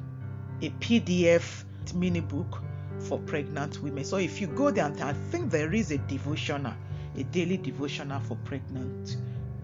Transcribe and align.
a 0.62 0.70
PDF 0.72 1.64
mini 1.94 2.20
book 2.20 2.62
for 3.00 3.20
pregnant 3.20 3.82
women. 3.82 4.04
So 4.04 4.18
if 4.18 4.42
you 4.42 4.48
go 4.48 4.72
there, 4.72 4.92
I 5.02 5.14
think 5.32 5.52
there 5.52 5.74
is 5.74 5.92
a 5.92 5.98
devotional, 6.00 6.74
a 7.16 7.24
daily 7.24 7.58
devotional 7.58 8.20
for 8.22 8.36
pregnant 8.38 9.18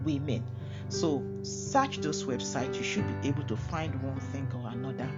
women. 0.04 0.44
So 0.88 1.24
search 1.42 1.98
those 1.98 2.24
websites. 2.24 2.76
You 2.76 2.82
should 2.82 3.22
be 3.22 3.28
able 3.28 3.42
to 3.44 3.56
find 3.56 4.00
one 4.02 4.20
thing 4.20 4.48
or 4.54 4.70
another 4.70 5.10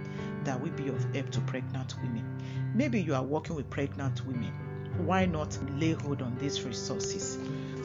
that 0.43 0.59
will 0.59 0.71
be 0.71 0.87
of 0.87 1.13
help 1.13 1.29
to 1.31 1.41
pregnant 1.41 1.95
women. 2.01 2.25
Maybe 2.73 3.01
you 3.01 3.13
are 3.13 3.23
working 3.23 3.55
with 3.55 3.69
pregnant 3.69 4.25
women. 4.25 4.51
Why 5.05 5.25
not 5.25 5.57
lay 5.77 5.93
hold 5.93 6.21
on 6.21 6.37
these 6.39 6.63
resources? 6.63 7.37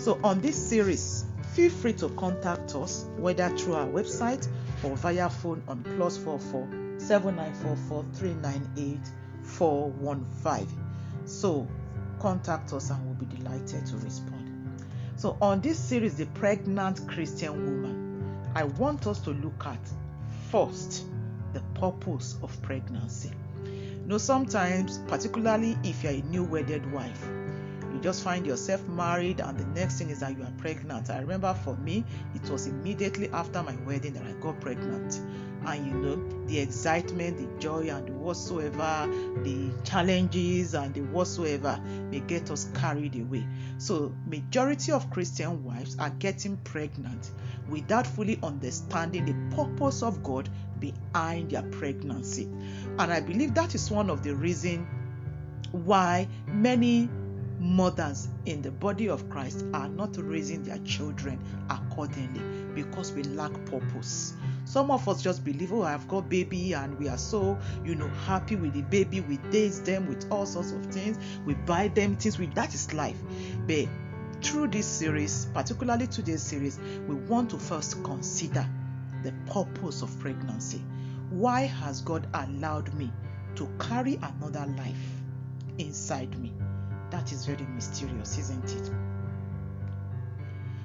So 0.02 0.18
on 0.24 0.40
this 0.40 0.56
series, 0.56 1.26
feel 1.52 1.70
free 1.70 1.92
to 1.92 2.08
contact 2.08 2.74
us 2.74 3.06
whether 3.18 3.48
through 3.56 3.74
our 3.74 3.86
website 3.86 4.48
or 4.82 4.96
via 4.96 5.30
phone 5.30 5.62
on 5.68 5.84
plus 5.96 6.16
44 6.16 6.66
7944 6.98 8.04
398 8.12 8.98
415. 9.44 10.66
So 11.24 11.68
contact 12.18 12.72
us 12.72 12.90
and 12.90 13.06
we'll 13.06 13.14
be 13.14 13.36
delighted 13.36 13.86
to 13.86 13.96
respond. 13.98 14.82
So 15.14 15.36
on 15.40 15.60
this 15.60 15.78
series, 15.78 16.16
The 16.16 16.26
Pregnant 16.26 17.06
Christian 17.06 17.52
Woman, 17.52 18.24
I 18.56 18.64
want 18.64 19.06
us 19.06 19.20
to 19.20 19.30
look 19.30 19.64
at 19.66 19.78
first 20.50 21.04
the 21.52 21.60
purpose 21.74 22.38
of 22.42 22.60
pregnancy. 22.60 23.30
You 23.64 24.08
know, 24.08 24.18
sometimes, 24.18 24.98
particularly 25.06 25.78
if 25.84 26.02
you're 26.02 26.14
a 26.14 26.22
new 26.22 26.42
wedded 26.42 26.90
wife, 26.90 27.24
you 27.92 28.00
just 28.00 28.22
find 28.22 28.46
yourself 28.46 28.86
married 28.88 29.40
and 29.40 29.58
the 29.58 29.66
next 29.80 29.98
thing 29.98 30.10
is 30.10 30.20
that 30.20 30.36
you 30.36 30.42
are 30.42 30.52
pregnant. 30.58 31.10
I 31.10 31.20
remember 31.20 31.52
for 31.52 31.76
me, 31.76 32.04
it 32.34 32.48
was 32.50 32.66
immediately 32.66 33.28
after 33.30 33.62
my 33.62 33.76
wedding 33.86 34.14
that 34.14 34.24
I 34.24 34.32
got 34.40 34.60
pregnant. 34.60 35.20
And 35.64 35.86
you 35.86 35.94
know, 35.94 36.46
the 36.46 36.58
excitement, 36.58 37.38
the 37.38 37.60
joy, 37.60 37.88
and 37.88 38.08
the 38.08 38.12
whatsoever, 38.12 39.08
the 39.44 39.70
challenges 39.84 40.74
and 40.74 40.92
the 40.92 41.02
whatsoever 41.02 41.80
may 42.10 42.20
get 42.20 42.50
us 42.50 42.68
carried 42.74 43.14
away. 43.14 43.46
So, 43.78 44.12
majority 44.26 44.90
of 44.90 45.08
Christian 45.10 45.62
wives 45.62 45.96
are 46.00 46.10
getting 46.10 46.56
pregnant 46.58 47.30
without 47.68 48.08
fully 48.08 48.40
understanding 48.42 49.24
the 49.24 49.56
purpose 49.56 50.02
of 50.02 50.22
God 50.24 50.48
behind 50.80 51.52
their 51.52 51.62
pregnancy. 51.62 52.44
And 52.98 53.12
I 53.12 53.20
believe 53.20 53.54
that 53.54 53.76
is 53.76 53.88
one 53.88 54.10
of 54.10 54.24
the 54.24 54.34
reasons 54.34 54.84
why 55.70 56.28
many 56.48 57.08
mothers 57.62 58.28
in 58.44 58.60
the 58.60 58.70
body 58.72 59.08
of 59.08 59.30
Christ 59.30 59.64
are 59.72 59.88
not 59.88 60.16
raising 60.18 60.64
their 60.64 60.78
children 60.78 61.38
accordingly 61.70 62.42
because 62.74 63.12
we 63.12 63.22
lack 63.22 63.52
purpose. 63.66 64.34
Some 64.64 64.90
of 64.90 65.08
us 65.08 65.22
just 65.22 65.44
believe, 65.44 65.72
oh, 65.72 65.82
I've 65.82 66.08
got 66.08 66.28
baby, 66.28 66.72
and 66.72 66.98
we 66.98 67.08
are 67.08 67.18
so, 67.18 67.58
you 67.84 67.94
know, 67.94 68.08
happy 68.26 68.56
with 68.56 68.72
the 68.72 68.82
baby. 68.82 69.20
We 69.20 69.36
date 69.50 69.84
them 69.84 70.08
with 70.08 70.26
all 70.30 70.46
sorts 70.46 70.72
of 70.72 70.84
things. 70.86 71.18
We 71.46 71.54
buy 71.54 71.88
them 71.88 72.16
things. 72.16 72.38
We 72.38 72.46
that 72.46 72.74
is 72.74 72.92
life. 72.92 73.16
But 73.66 73.86
through 74.42 74.68
this 74.68 74.86
series, 74.86 75.46
particularly 75.54 76.06
today's 76.08 76.42
series, 76.42 76.78
we 77.06 77.14
want 77.14 77.50
to 77.50 77.58
first 77.58 78.02
consider 78.02 78.66
the 79.22 79.32
purpose 79.46 80.02
of 80.02 80.18
pregnancy. 80.18 80.82
Why 81.30 81.62
has 81.62 82.00
God 82.00 82.26
allowed 82.34 82.92
me 82.94 83.12
to 83.56 83.68
carry 83.78 84.18
another 84.22 84.66
life 84.76 85.20
inside 85.78 86.36
me? 86.40 86.52
That 87.12 87.30
is 87.30 87.44
very 87.44 87.66
mysterious, 87.66 88.38
isn't 88.38 88.64
it? 88.64 88.90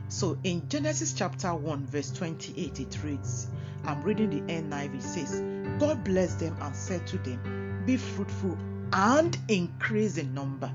So 0.10 0.38
in 0.44 0.68
Genesis 0.68 1.14
chapter 1.14 1.56
1, 1.56 1.86
verse 1.86 2.12
28, 2.12 2.82
it 2.82 2.98
reads, 3.02 3.48
I'm 3.86 4.02
reading 4.02 4.32
the 4.32 4.54
NIV, 4.54 4.96
it 4.96 5.04
says, 5.04 5.42
God 5.80 6.04
blessed 6.04 6.40
them 6.40 6.58
and 6.60 6.76
said 6.76 7.08
to 7.08 7.18
them, 7.20 7.82
Be 7.86 7.96
fruitful 7.96 8.58
and 8.92 9.38
increase 9.48 10.18
in 10.18 10.34
number, 10.34 10.70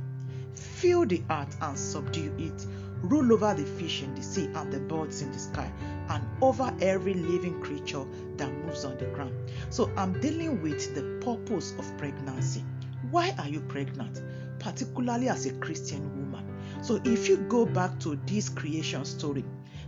fill 0.55 1.05
the 1.05 1.23
earth 1.29 1.55
and 1.61 1.79
subdue 1.79 2.33
it, 2.39 2.67
rule 3.03 3.31
over 3.35 3.53
the 3.53 3.67
fish 3.67 4.03
in 4.03 4.15
the 4.15 4.23
sea 4.23 4.49
and 4.55 4.73
the 4.73 4.81
birds 4.81 5.21
in 5.21 5.31
the 5.33 5.39
sky, 5.39 5.71
and 6.09 6.25
over 6.41 6.75
every 6.81 7.12
living 7.12 7.61
creature 7.61 8.07
that 8.39 8.51
moves 8.65 8.87
on 8.87 8.97
the 8.97 9.05
ground. 9.07 9.35
So 9.69 9.91
I'm 9.99 10.19
dealing 10.19 10.62
with 10.62 10.95
the 10.95 11.23
purpose 11.23 11.75
of 11.79 11.99
pregnancy. 11.99 12.65
Why 13.11 13.35
are 13.39 13.49
you 13.49 13.61
pregnant? 13.61 14.23
Particularly 14.62 15.28
as 15.28 15.47
a 15.47 15.53
Christian 15.55 16.03
woman. 16.17 16.47
So 16.83 17.00
if 17.05 17.28
you 17.28 17.37
go 17.37 17.67
back 17.67 17.99
to 18.00 18.17
this 18.27 18.49
creation 18.49 19.05
story, 19.05 19.45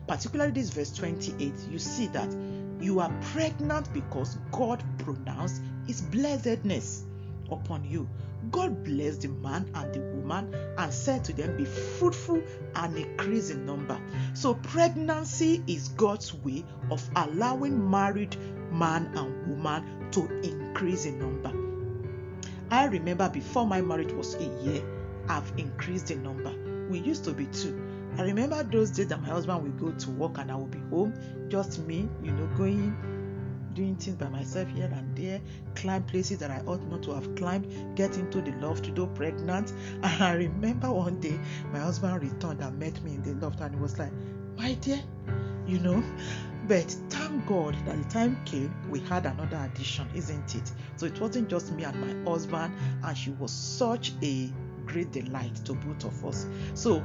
particularly 0.07 0.53
this 0.53 0.71
verse 0.71 0.93
28, 0.93 1.53
you 1.71 1.79
see 1.79 2.09
that 2.09 2.35
you 2.81 3.01
are 3.01 3.13
pregnant 3.33 3.93
because 3.93 4.37
God 4.51 4.83
pronounced 4.99 5.63
his 5.87 6.03
blessedness 6.03 7.05
upon 7.51 7.85
you. 7.85 8.09
God 8.51 8.85
blessed 8.85 9.23
the 9.23 9.29
man 9.29 9.71
and 9.75 9.95
the 9.95 10.01
woman 10.01 10.55
and 10.77 10.93
said 10.93 11.25
to 11.25 11.33
them, 11.33 11.57
Be 11.57 11.65
fruitful 11.65 12.43
and 12.75 12.97
increase 12.97 13.51
in 13.51 13.65
number. 13.65 13.99
So, 14.35 14.55
pregnancy 14.55 15.63
is 15.67 15.89
God's 15.89 16.35
way 16.35 16.65
of 16.91 17.09
allowing 17.17 17.91
married 17.91 18.37
man 18.71 19.11
and 19.15 19.49
woman 19.49 20.11
to 20.11 20.29
increase 20.41 21.07
in 21.07 21.19
number. 21.19 21.64
I 22.71 22.87
remember 22.87 23.29
before 23.29 23.67
my 23.67 23.81
marriage 23.81 24.13
was 24.13 24.35
a 24.35 24.45
year, 24.63 24.83
I've 25.29 25.53
increased 25.57 26.09
the 26.09 26.17
number. 26.17 26.53
We 26.89 26.99
used 26.99 27.25
to 27.25 27.33
be 27.33 27.47
two. 27.47 27.81
I 28.19 28.23
remember 28.23 28.63
those 28.63 28.91
days 28.91 29.09
that 29.09 29.21
my 29.21 29.29
husband 29.29 29.63
would 29.63 29.79
go 29.79 29.91
to 29.91 30.11
work 30.13 30.39
and 30.39 30.51
I 30.51 30.57
would 30.57 30.71
be 30.71 30.79
home, 30.91 31.15
just 31.49 31.79
me, 31.81 32.09
you 32.23 32.33
know, 32.33 32.47
going, 32.57 32.97
doing 33.75 33.97
things 33.97 34.17
by 34.17 34.29
myself 34.29 34.69
here 34.69 34.91
and 34.93 35.17
there, 35.17 35.41
climb 35.75 36.05
places 36.05 36.39
that 36.39 36.51
I 36.51 36.61
ought 36.67 36.83
not 36.89 37.03
to 37.05 37.15
have 37.15 37.35
climbed, 37.35 37.97
get 37.97 38.17
into 38.17 38.41
the 38.41 38.53
loft, 38.53 38.85
to 38.85 38.91
do 38.93 39.07
pregnant. 39.09 39.73
And 40.03 40.23
I 40.23 40.35
remember 40.35 40.93
one 40.93 41.21
day 41.21 41.39
my 41.73 41.81
husband 41.81 42.23
returned 42.23 42.61
and 42.61 42.79
met 42.79 43.03
me 43.03 43.15
in 43.15 43.23
the 43.23 43.35
loft 43.45 43.61
and 43.61 43.75
he 43.75 43.81
was 43.81 43.99
like, 43.99 44.13
My 44.57 44.75
dear, 44.75 45.01
you 45.67 45.81
know. 45.81 46.03
But 46.67 46.97
thank 47.11 47.47
God 47.47 47.77
that 47.85 48.03
the 48.03 48.09
time 48.09 48.43
came, 48.47 48.75
we 48.89 49.01
had 49.01 49.27
another 49.27 49.69
addition, 49.71 50.09
isn't 50.15 50.55
it? 50.55 50.73
So 50.97 51.05
it 51.05 51.21
wasn't 51.21 51.51
just 51.51 51.73
me 51.73 51.85
and 51.85 52.01
my 52.01 52.31
husband, 52.31 52.75
and 53.03 53.19
she 53.19 53.31
was 53.33 53.51
such 53.51 54.13
a 54.23 54.51
great 54.87 55.13
delight 55.13 55.55
to 55.67 55.75
both 55.75 56.05
of 56.05 56.25
us. 56.25 56.47
So 56.73 57.05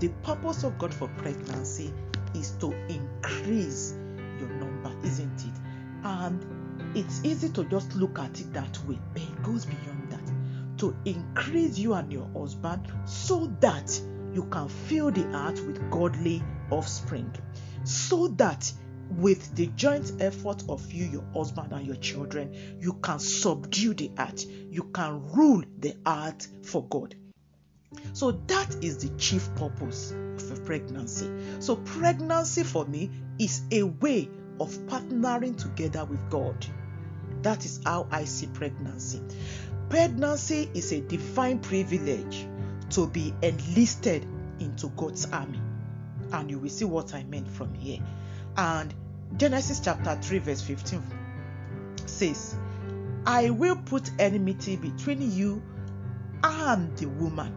the 0.00 0.08
purpose 0.22 0.64
of 0.64 0.78
God 0.78 0.92
for 0.92 1.08
pregnancy 1.18 1.92
is 2.34 2.52
to 2.60 2.72
increase 2.88 3.94
your 4.40 4.48
number, 4.48 4.92
isn't 5.04 5.40
it? 5.44 5.60
And 6.04 6.44
it's 6.96 7.24
easy 7.24 7.50
to 7.50 7.64
just 7.64 7.94
look 7.94 8.18
at 8.18 8.40
it 8.40 8.52
that 8.52 8.78
way, 8.86 8.98
but 9.12 9.22
it 9.22 9.42
goes 9.42 9.64
beyond 9.64 10.10
that. 10.10 10.78
To 10.78 10.96
increase 11.04 11.78
you 11.78 11.94
and 11.94 12.12
your 12.12 12.28
husband 12.36 12.92
so 13.04 13.52
that 13.60 14.00
you 14.32 14.44
can 14.44 14.68
fill 14.68 15.10
the 15.10 15.24
earth 15.36 15.64
with 15.66 15.90
godly 15.90 16.42
offspring. 16.70 17.32
So 17.84 18.28
that 18.28 18.72
with 19.10 19.54
the 19.54 19.66
joint 19.68 20.12
effort 20.20 20.62
of 20.68 20.92
you, 20.92 21.06
your 21.06 21.24
husband, 21.34 21.72
and 21.72 21.86
your 21.86 21.96
children, 21.96 22.54
you 22.80 22.94
can 22.94 23.18
subdue 23.18 23.94
the 23.94 24.10
earth. 24.18 24.44
You 24.70 24.84
can 24.84 25.32
rule 25.32 25.62
the 25.78 25.96
earth 26.06 26.46
for 26.62 26.84
God. 26.84 27.14
So 28.12 28.32
that 28.32 28.84
is 28.84 28.98
the 28.98 29.08
chief 29.16 29.48
purpose 29.54 30.12
of 30.12 30.58
a 30.58 30.60
pregnancy. 30.62 31.30
So, 31.60 31.76
pregnancy 31.76 32.62
for 32.62 32.84
me 32.84 33.10
is 33.38 33.62
a 33.70 33.84
way 33.84 34.28
of 34.60 34.70
partnering 34.86 35.56
together 35.56 36.04
with 36.04 36.28
God. 36.28 36.66
That 37.42 37.64
is 37.64 37.80
how 37.84 38.06
I 38.10 38.24
see 38.24 38.46
pregnancy. 38.48 39.22
Pregnancy 39.88 40.70
is 40.74 40.92
a 40.92 41.00
divine 41.00 41.60
privilege 41.60 42.46
to 42.90 43.06
be 43.06 43.32
enlisted 43.42 44.26
into 44.58 44.88
God's 44.88 45.26
army. 45.32 45.60
And 46.32 46.50
you 46.50 46.58
will 46.58 46.68
see 46.68 46.84
what 46.84 47.14
I 47.14 47.24
meant 47.24 47.48
from 47.48 47.74
here. 47.74 48.00
And 48.56 48.92
Genesis 49.36 49.80
chapter 49.80 50.18
3, 50.20 50.38
verse 50.38 50.62
15 50.62 51.02
says, 52.06 52.56
I 53.26 53.50
will 53.50 53.76
put 53.76 54.10
enmity 54.18 54.76
between 54.76 55.30
you 55.30 55.62
and 56.42 56.96
the 56.96 57.06
woman, 57.06 57.54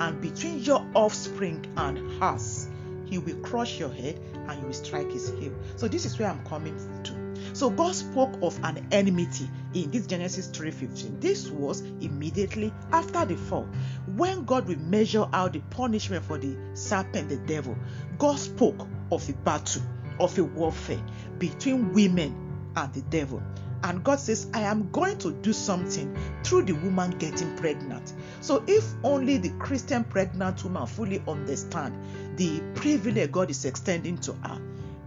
and 0.00 0.20
between 0.20 0.60
your 0.60 0.86
offspring 0.94 1.66
and 1.76 2.20
hers. 2.20 2.68
He 3.06 3.18
will 3.18 3.36
crush 3.36 3.78
your 3.78 3.92
head 3.92 4.20
and 4.34 4.60
you 4.60 4.66
will 4.66 4.74
strike 4.74 5.10
his 5.10 5.30
heel. 5.30 5.52
So, 5.76 5.88
this 5.88 6.04
is 6.04 6.18
where 6.18 6.28
I'm 6.28 6.44
coming 6.44 6.76
to. 7.04 7.25
So 7.56 7.70
God 7.70 7.94
spoke 7.94 8.34
of 8.42 8.62
an 8.64 8.86
enmity 8.92 9.48
in 9.72 9.90
this 9.90 10.06
Genesis 10.06 10.48
3:15. 10.48 11.20
This 11.20 11.48
was 11.48 11.80
immediately 12.02 12.70
after 12.92 13.24
the 13.24 13.34
fall. 13.34 13.66
When 14.14 14.44
God 14.44 14.68
will 14.68 14.78
measure 14.78 15.26
out 15.32 15.54
the 15.54 15.60
punishment 15.70 16.22
for 16.22 16.36
the 16.36 16.54
serpent, 16.74 17.30
the 17.30 17.38
devil, 17.38 17.74
God 18.18 18.38
spoke 18.38 18.86
of 19.10 19.26
a 19.30 19.32
battle, 19.32 19.80
of 20.20 20.36
a 20.38 20.44
warfare 20.44 21.02
between 21.38 21.94
women 21.94 22.36
and 22.76 22.92
the 22.92 23.00
devil. 23.00 23.42
And 23.82 24.04
God 24.04 24.20
says, 24.20 24.48
I 24.52 24.60
am 24.60 24.90
going 24.90 25.16
to 25.20 25.32
do 25.32 25.54
something 25.54 26.14
through 26.44 26.64
the 26.64 26.74
woman 26.74 27.12
getting 27.12 27.56
pregnant. 27.56 28.12
So, 28.42 28.64
if 28.66 28.84
only 29.02 29.38
the 29.38 29.48
Christian 29.58 30.04
pregnant 30.04 30.62
woman 30.62 30.86
fully 30.86 31.22
understand 31.26 31.94
the 32.36 32.60
privilege 32.74 33.32
God 33.32 33.48
is 33.48 33.64
extending 33.64 34.18
to 34.18 34.34
her, 34.34 34.60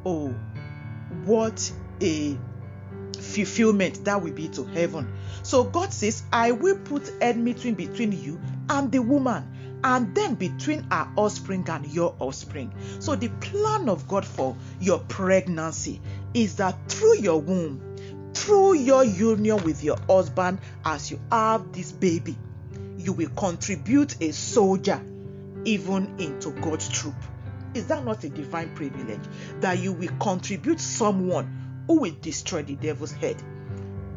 oh, 0.04 0.34
what 1.26 1.72
a 2.02 2.38
fulfillment 3.20 4.06
that 4.06 4.22
will 4.22 4.32
be 4.32 4.48
to 4.50 4.64
heaven. 4.66 5.12
So, 5.44 5.64
God 5.64 5.94
says, 5.94 6.24
I 6.32 6.52
will 6.52 6.78
put 6.78 7.12
enmity 7.22 7.72
between 7.72 8.12
you 8.12 8.40
and 8.70 8.92
the 8.92 9.00
woman, 9.00 9.80
and 9.84 10.14
then 10.14 10.36
between 10.36 10.86
our 10.92 11.12
offspring 11.16 11.66
and 11.70 11.86
your 11.88 12.16
offspring. 12.20 12.74
So, 13.00 13.16
the 13.16 13.30
plan 13.30 13.90
of 13.90 14.08
God 14.08 14.26
for 14.26 14.56
your 14.80 15.00
pregnancy 15.00 16.02
is 16.34 16.58
that 16.58 16.78
through 16.90 17.18
your 17.18 17.40
womb, 17.40 18.32
through 18.34 18.76
your 18.76 19.04
union 19.04 19.64
with 19.64 19.84
your 19.84 19.98
husband 20.10 20.60
as 20.86 21.12
you 21.12 21.20
have 21.32 21.72
this 21.72 21.92
baby, 21.92 22.38
you 22.98 23.14
will 23.14 23.30
contribute 23.30 24.22
a 24.22 24.32
soldier 24.32 25.02
even 25.66 26.16
into 26.20 26.52
God's 26.52 26.88
troop. 26.90 27.16
Is 27.74 27.88
that 27.88 28.04
not 28.04 28.24
a 28.24 28.30
divine 28.30 28.74
privilege? 28.76 29.22
That 29.62 29.80
you 29.80 29.94
will 29.94 30.12
contribute 30.20 30.80
someone 30.80 31.59
who 31.90 32.02
will 32.02 32.16
destroy 32.22 32.62
the 32.62 32.76
devil's 32.76 33.12
head. 33.12 33.42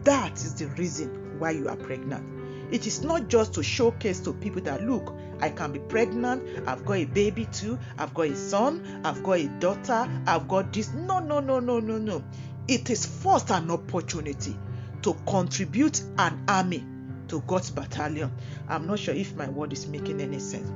That 0.04 0.34
is 0.34 0.56
the 0.56 0.66
reason 0.66 1.38
why 1.38 1.52
you 1.52 1.70
are 1.70 1.76
pregnant. 1.76 2.22
It 2.70 2.86
is 2.86 3.02
not 3.02 3.28
just 3.28 3.54
to 3.54 3.62
showcase 3.62 4.20
to 4.20 4.34
people 4.34 4.60
that 4.62 4.82
look, 4.86 5.14
I 5.40 5.48
can 5.48 5.72
be 5.72 5.78
pregnant, 5.78 6.68
I've 6.68 6.84
got 6.84 6.98
a 6.98 7.06
baby 7.06 7.46
too, 7.46 7.78
I've 7.96 8.12
got 8.12 8.26
a 8.26 8.36
son, 8.36 9.00
I've 9.04 9.22
got 9.22 9.38
a 9.38 9.48
daughter, 9.48 10.06
I've 10.26 10.48
got 10.48 10.70
this. 10.70 10.92
No, 10.92 11.18
no, 11.20 11.40
no, 11.40 11.60
no, 11.60 11.80
no, 11.80 11.96
no. 11.96 12.22
It 12.68 12.90
is 12.90 13.06
first 13.06 13.50
an 13.50 13.70
opportunity 13.70 14.54
to 15.00 15.14
contribute 15.26 16.02
an 16.18 16.44
army 16.48 16.84
to 17.28 17.40
God's 17.46 17.70
battalion. 17.70 18.32
I'm 18.68 18.86
not 18.86 18.98
sure 18.98 19.14
if 19.14 19.34
my 19.34 19.48
word 19.48 19.72
is 19.72 19.86
making 19.86 20.20
any 20.20 20.40
sense. 20.40 20.70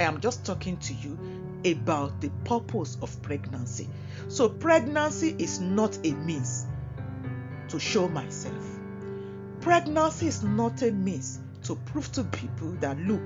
I 0.00 0.04
am 0.04 0.22
just 0.22 0.46
talking 0.46 0.78
to 0.78 0.94
you 0.94 1.18
about 1.66 2.20
the 2.20 2.30
purpose 2.44 2.96
of 3.02 3.20
pregnancy. 3.22 3.88
So, 4.28 4.48
pregnancy 4.48 5.34
is 5.38 5.60
not 5.60 5.98
a 6.04 6.12
means 6.12 6.66
to 7.68 7.78
show 7.78 8.08
myself. 8.08 8.78
Pregnancy 9.60 10.26
is 10.26 10.42
not 10.42 10.82
a 10.82 10.90
means 10.90 11.40
to 11.64 11.76
prove 11.76 12.10
to 12.12 12.24
people 12.24 12.72
that 12.80 12.98
look, 12.98 13.22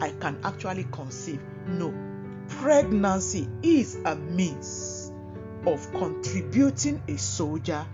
I 0.00 0.10
can 0.10 0.38
actually 0.44 0.84
conceive. 0.84 1.42
No, 1.66 1.92
pregnancy 2.48 3.48
is 3.62 3.96
a 4.04 4.14
means 4.16 5.12
of 5.66 5.90
contributing 5.92 7.02
a 7.08 7.16
soldier 7.16 7.86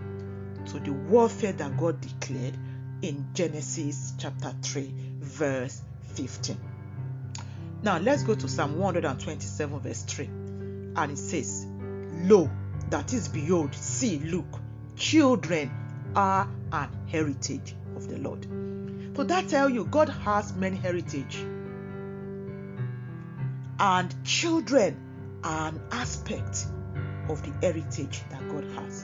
to 0.67 0.79
the 0.79 0.91
warfare 0.91 1.53
that 1.53 1.77
God 1.77 2.01
declared 2.01 2.57
in 3.01 3.27
Genesis 3.33 4.13
chapter 4.17 4.53
3, 4.61 4.93
verse 5.19 5.81
15. 6.13 6.74
Now 7.85 7.99
let's 7.99 8.23
go 8.23 8.33
to 8.33 8.47
Psalm 8.47 8.79
127, 8.79 9.79
verse 9.79 10.01
3. 10.01 10.25
And 10.25 11.11
it 11.11 11.19
says, 11.19 11.67
Lo, 12.23 12.49
that 12.89 13.13
is, 13.13 13.27
behold, 13.27 13.75
see, 13.75 14.17
look, 14.17 14.47
children 14.95 15.69
are 16.15 16.49
an 16.71 16.89
heritage 17.05 17.75
of 17.95 18.07
the 18.07 18.17
Lord. 18.17 18.47
So 19.15 19.23
that 19.25 19.49
tell 19.49 19.69
you 19.69 19.85
God 19.85 20.09
has 20.09 20.55
many 20.55 20.77
heritage. 20.77 21.35
And 23.77 24.15
children 24.25 25.39
are 25.43 25.67
an 25.67 25.79
aspect 25.91 26.65
of 27.29 27.43
the 27.43 27.53
heritage 27.61 28.23
that 28.31 28.49
God 28.49 28.65
has. 28.77 29.03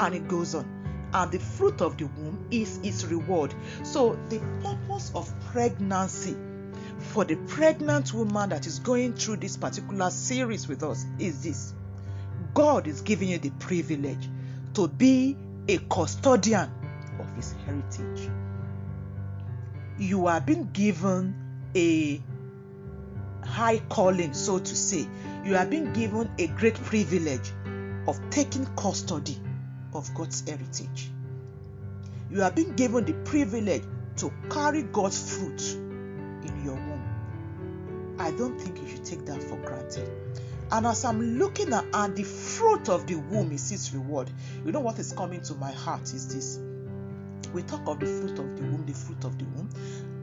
And 0.00 0.14
it 0.14 0.28
goes 0.28 0.54
on. 0.54 1.10
And 1.12 1.30
the 1.30 1.40
fruit 1.40 1.82
of 1.82 1.98
the 1.98 2.06
womb 2.06 2.46
is 2.50 2.78
its 2.82 3.04
reward. 3.04 3.54
So 3.82 4.18
the 4.30 4.38
purpose 4.62 5.12
of 5.14 5.30
pregnancy 5.52 6.38
for 7.12 7.24
the 7.24 7.36
pregnant 7.36 8.12
woman 8.12 8.48
that 8.50 8.66
is 8.66 8.78
going 8.78 9.14
through 9.14 9.36
this 9.36 9.56
particular 9.56 10.10
series 10.10 10.66
with 10.68 10.82
us 10.82 11.04
is 11.18 11.42
this 11.42 11.74
God 12.54 12.86
is 12.86 13.00
giving 13.00 13.28
you 13.28 13.38
the 13.38 13.50
privilege 13.50 14.28
to 14.74 14.88
be 14.88 15.36
a 15.68 15.78
custodian 15.78 16.70
of 17.18 17.36
his 17.36 17.54
heritage. 17.64 18.30
You 19.98 20.26
are 20.26 20.40
being 20.40 20.70
given 20.72 21.34
a 21.76 22.20
high 23.46 23.80
calling, 23.88 24.34
so 24.34 24.58
to 24.58 24.76
say. 24.76 25.06
You 25.44 25.56
are 25.56 25.66
being 25.66 25.92
given 25.92 26.30
a 26.38 26.46
great 26.48 26.74
privilege 26.74 27.52
of 28.08 28.18
taking 28.30 28.66
custody 28.76 29.38
of 29.92 30.12
God's 30.14 30.46
heritage. 30.48 31.10
You 32.30 32.42
are 32.42 32.50
being 32.50 32.74
given 32.74 33.04
the 33.04 33.12
privilege 33.12 33.84
to 34.16 34.32
carry 34.50 34.82
God's 34.82 35.36
fruit 35.36 35.62
in 36.44 36.62
your 36.64 36.74
womb. 36.74 36.93
I 38.18 38.30
don't 38.32 38.60
think 38.60 38.80
you 38.80 38.88
should 38.88 39.04
take 39.04 39.26
that 39.26 39.42
for 39.42 39.56
granted. 39.56 40.10
And 40.70 40.86
as 40.86 41.04
I'm 41.04 41.38
looking 41.38 41.72
at, 41.72 41.84
at 41.94 42.16
the 42.16 42.24
fruit 42.24 42.88
of 42.88 43.06
the 43.06 43.16
womb 43.16 43.52
is 43.52 43.70
its 43.70 43.92
reward, 43.92 44.30
you 44.64 44.72
know 44.72 44.80
what 44.80 44.98
is 44.98 45.12
coming 45.12 45.40
to 45.42 45.54
my 45.54 45.72
heart 45.72 46.02
is 46.12 46.34
this. 46.34 46.58
We 47.52 47.62
talk 47.62 47.86
of 47.86 48.00
the 48.00 48.06
fruit 48.06 48.38
of 48.38 48.56
the 48.56 48.62
womb, 48.62 48.84
the 48.86 48.94
fruit 48.94 49.24
of 49.24 49.38
the 49.38 49.44
womb. 49.44 49.70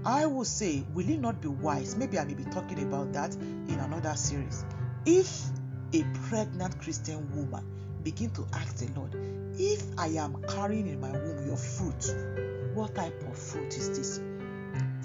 I 0.03 0.25
will 0.25 0.45
say, 0.45 0.83
will 0.93 1.07
it 1.07 1.19
not 1.19 1.41
be 1.41 1.47
wise? 1.47 1.95
Maybe 1.95 2.17
I 2.17 2.25
may 2.25 2.33
be 2.33 2.43
talking 2.45 2.81
about 2.81 3.13
that 3.13 3.35
in 3.35 3.79
another 3.79 4.15
series. 4.15 4.65
If 5.05 5.45
a 5.93 6.03
pregnant 6.27 6.79
Christian 6.81 7.29
woman 7.35 7.65
begin 8.03 8.31
to 8.31 8.47
ask 8.53 8.77
the 8.77 8.91
Lord, 8.99 9.15
if 9.59 9.83
I 9.97 10.07
am 10.07 10.43
carrying 10.47 10.87
in 10.87 10.99
my 10.99 11.11
womb 11.11 11.45
your 11.45 11.57
fruit, 11.57 12.15
what 12.73 12.95
type 12.95 13.21
of 13.29 13.37
fruit 13.37 13.77
is 13.77 13.89
this? 13.97 14.30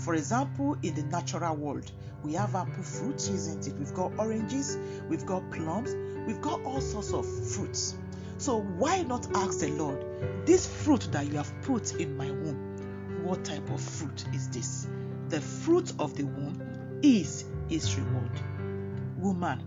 For 0.06 0.14
example, 0.14 0.76
in 0.84 0.94
the 0.94 1.02
natural 1.02 1.56
world, 1.56 1.90
we 2.22 2.34
have 2.34 2.54
apple 2.54 2.84
fruit, 2.84 3.16
isn't 3.28 3.66
it? 3.66 3.74
We've 3.76 3.92
got 3.92 4.12
oranges, 4.20 4.78
we've 5.08 5.26
got 5.26 5.50
plums, 5.50 5.96
we've 6.28 6.40
got 6.40 6.62
all 6.62 6.80
sorts 6.80 7.12
of 7.12 7.26
fruits. 7.26 7.96
So 8.38 8.60
why 8.60 9.02
not 9.02 9.26
ask 9.34 9.58
the 9.58 9.70
Lord, 9.70 10.46
this 10.46 10.64
fruit 10.64 11.08
that 11.10 11.26
you 11.26 11.38
have 11.38 11.52
put 11.62 11.96
in 11.96 12.16
my 12.16 12.30
womb, 12.30 13.24
what 13.24 13.44
type 13.44 13.68
of 13.68 13.80
fruit 13.80 14.24
is 14.32 14.48
this? 14.50 14.86
The 15.28 15.40
fruit 15.40 15.92
of 15.98 16.14
the 16.14 16.22
womb 16.22 17.00
is 17.02 17.44
its 17.68 17.96
reward. 17.96 18.30
Woman, 19.18 19.60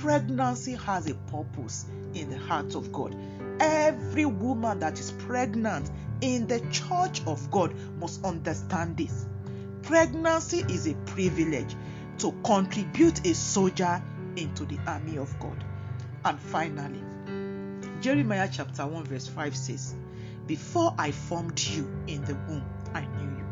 pregnancy 0.00 0.76
has 0.76 1.10
a 1.10 1.14
purpose 1.14 1.84
in 2.14 2.30
the 2.30 2.38
heart 2.38 2.74
of 2.74 2.90
God. 2.90 3.14
Every 3.60 4.24
woman 4.24 4.78
that 4.78 4.98
is 4.98 5.10
pregnant 5.10 5.90
in 6.22 6.46
the 6.46 6.60
church 6.70 7.20
of 7.26 7.50
God 7.50 7.74
must 8.00 8.24
understand 8.24 8.96
this. 8.96 9.26
Pregnancy 9.84 10.64
is 10.70 10.86
a 10.86 10.94
privilege 10.94 11.76
to 12.16 12.32
contribute 12.42 13.26
a 13.26 13.34
soldier 13.34 14.02
into 14.34 14.64
the 14.64 14.78
army 14.86 15.18
of 15.18 15.38
God. 15.38 15.62
And 16.24 16.40
finally, 16.40 17.02
Jeremiah 18.00 18.48
chapter 18.50 18.86
1, 18.86 19.04
verse 19.04 19.28
5 19.28 19.54
says, 19.54 19.94
Before 20.46 20.94
I 20.98 21.10
formed 21.10 21.60
you 21.60 21.86
in 22.06 22.24
the 22.24 22.34
womb, 22.34 22.64
I 22.94 23.02
knew 23.02 23.36
you. 23.36 23.44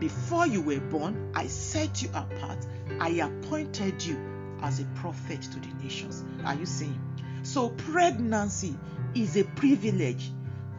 Before 0.00 0.46
you 0.46 0.60
were 0.60 0.80
born, 0.80 1.32
I 1.34 1.46
set 1.46 2.02
you 2.02 2.10
apart. 2.10 2.66
I 3.00 3.08
appointed 3.08 4.04
you 4.04 4.18
as 4.60 4.80
a 4.80 4.84
prophet 4.96 5.40
to 5.40 5.60
the 5.60 5.82
nations. 5.82 6.24
Are 6.44 6.54
you 6.54 6.66
saying? 6.66 7.00
So, 7.42 7.70
pregnancy 7.70 8.76
is 9.14 9.36
a 9.38 9.44
privilege 9.44 10.30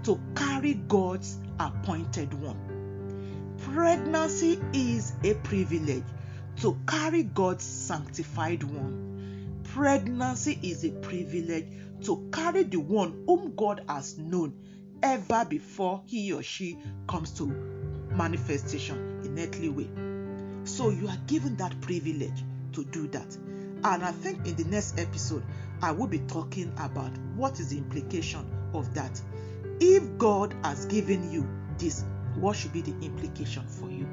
to 0.04 0.20
carry 0.36 0.76
God's 0.76 1.40
appointed 1.60 2.36
one. 2.36 2.75
Pregnancy 3.76 4.58
is 4.72 5.12
a 5.26 5.34
privilege 5.34 6.06
to 6.62 6.78
carry 6.88 7.24
God's 7.24 7.66
sanctified 7.66 8.64
one. 8.64 9.60
pregnancy 9.66 10.58
is 10.64 10.86
a 10.86 10.92
privilege 10.92 11.66
to 12.06 12.30
carry 12.32 12.64
the 12.64 12.80
one 12.80 13.26
whom 13.28 13.54
God 13.54 13.84
has 13.90 14.18
known 14.18 14.54
ever 15.04 15.44
before 15.44 16.02
he 16.06 16.32
or 16.32 16.42
she 16.42 16.78
comes 17.06 17.32
to 17.32 17.48
manifestation 18.12 19.20
in 19.26 19.38
earthly 19.38 19.68
way. 19.68 19.90
So 20.64 20.90
you 20.90 21.10
are 21.10 21.20
given 21.28 21.58
that 21.58 21.82
privilege 21.82 22.46
to 22.72 22.86
do 22.86 23.08
that. 23.10 23.36
And 23.36 24.06
I 24.06 24.14
think 24.14 24.48
in 24.48 24.56
the 24.56 24.64
next 24.64 24.98
episode, 24.98 25.44
I 25.82 25.92
will 25.92 26.08
be 26.08 26.20
talking 26.20 26.72
about 26.78 27.12
what 27.36 27.60
is 27.60 27.72
the 27.72 27.78
implication 27.78 28.50
of 28.74 28.94
that. 28.94 29.22
If 29.82 30.18
God 30.18 30.56
has 30.64 30.86
given 30.86 31.30
you 31.30 31.46
this, 31.78 32.06
what 32.36 32.56
should 32.56 32.74
be 32.74 32.82
the 32.82 32.96
implication 33.06 33.66
for 33.68 33.90
you? 33.90 34.08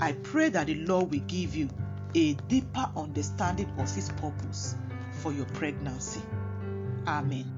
I 0.00 0.12
pray 0.12 0.48
that 0.50 0.66
the 0.66 0.74
Lord 0.74 1.10
will 1.10 1.20
give 1.20 1.54
you 1.54 1.68
a 2.14 2.34
deeper 2.34 2.88
understanding 2.96 3.72
of 3.78 3.94
His 3.94 4.08
purpose 4.10 4.74
for 5.22 5.32
your 5.32 5.46
pregnancy. 5.46 6.20
Amen. 7.06 7.53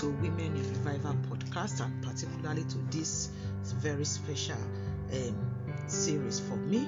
To 0.00 0.08
Women 0.12 0.56
in 0.56 0.82
Revival 0.82 1.14
podcast, 1.28 1.84
and 1.84 2.02
particularly 2.02 2.64
to 2.64 2.78
this 2.90 3.28
very 3.64 4.06
special 4.06 4.56
um, 5.12 5.36
series 5.88 6.40
for 6.40 6.56
me. 6.56 6.86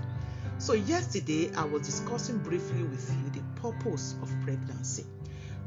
So 0.57 0.73
yesterday 0.73 1.51
i 1.55 1.63
was 1.63 1.83
discussing 1.85 2.39
briefly 2.39 2.83
with 2.83 3.09
you 3.09 3.29
the 3.41 3.61
purpose 3.61 4.15
of 4.21 4.29
pregnancy. 4.43 5.05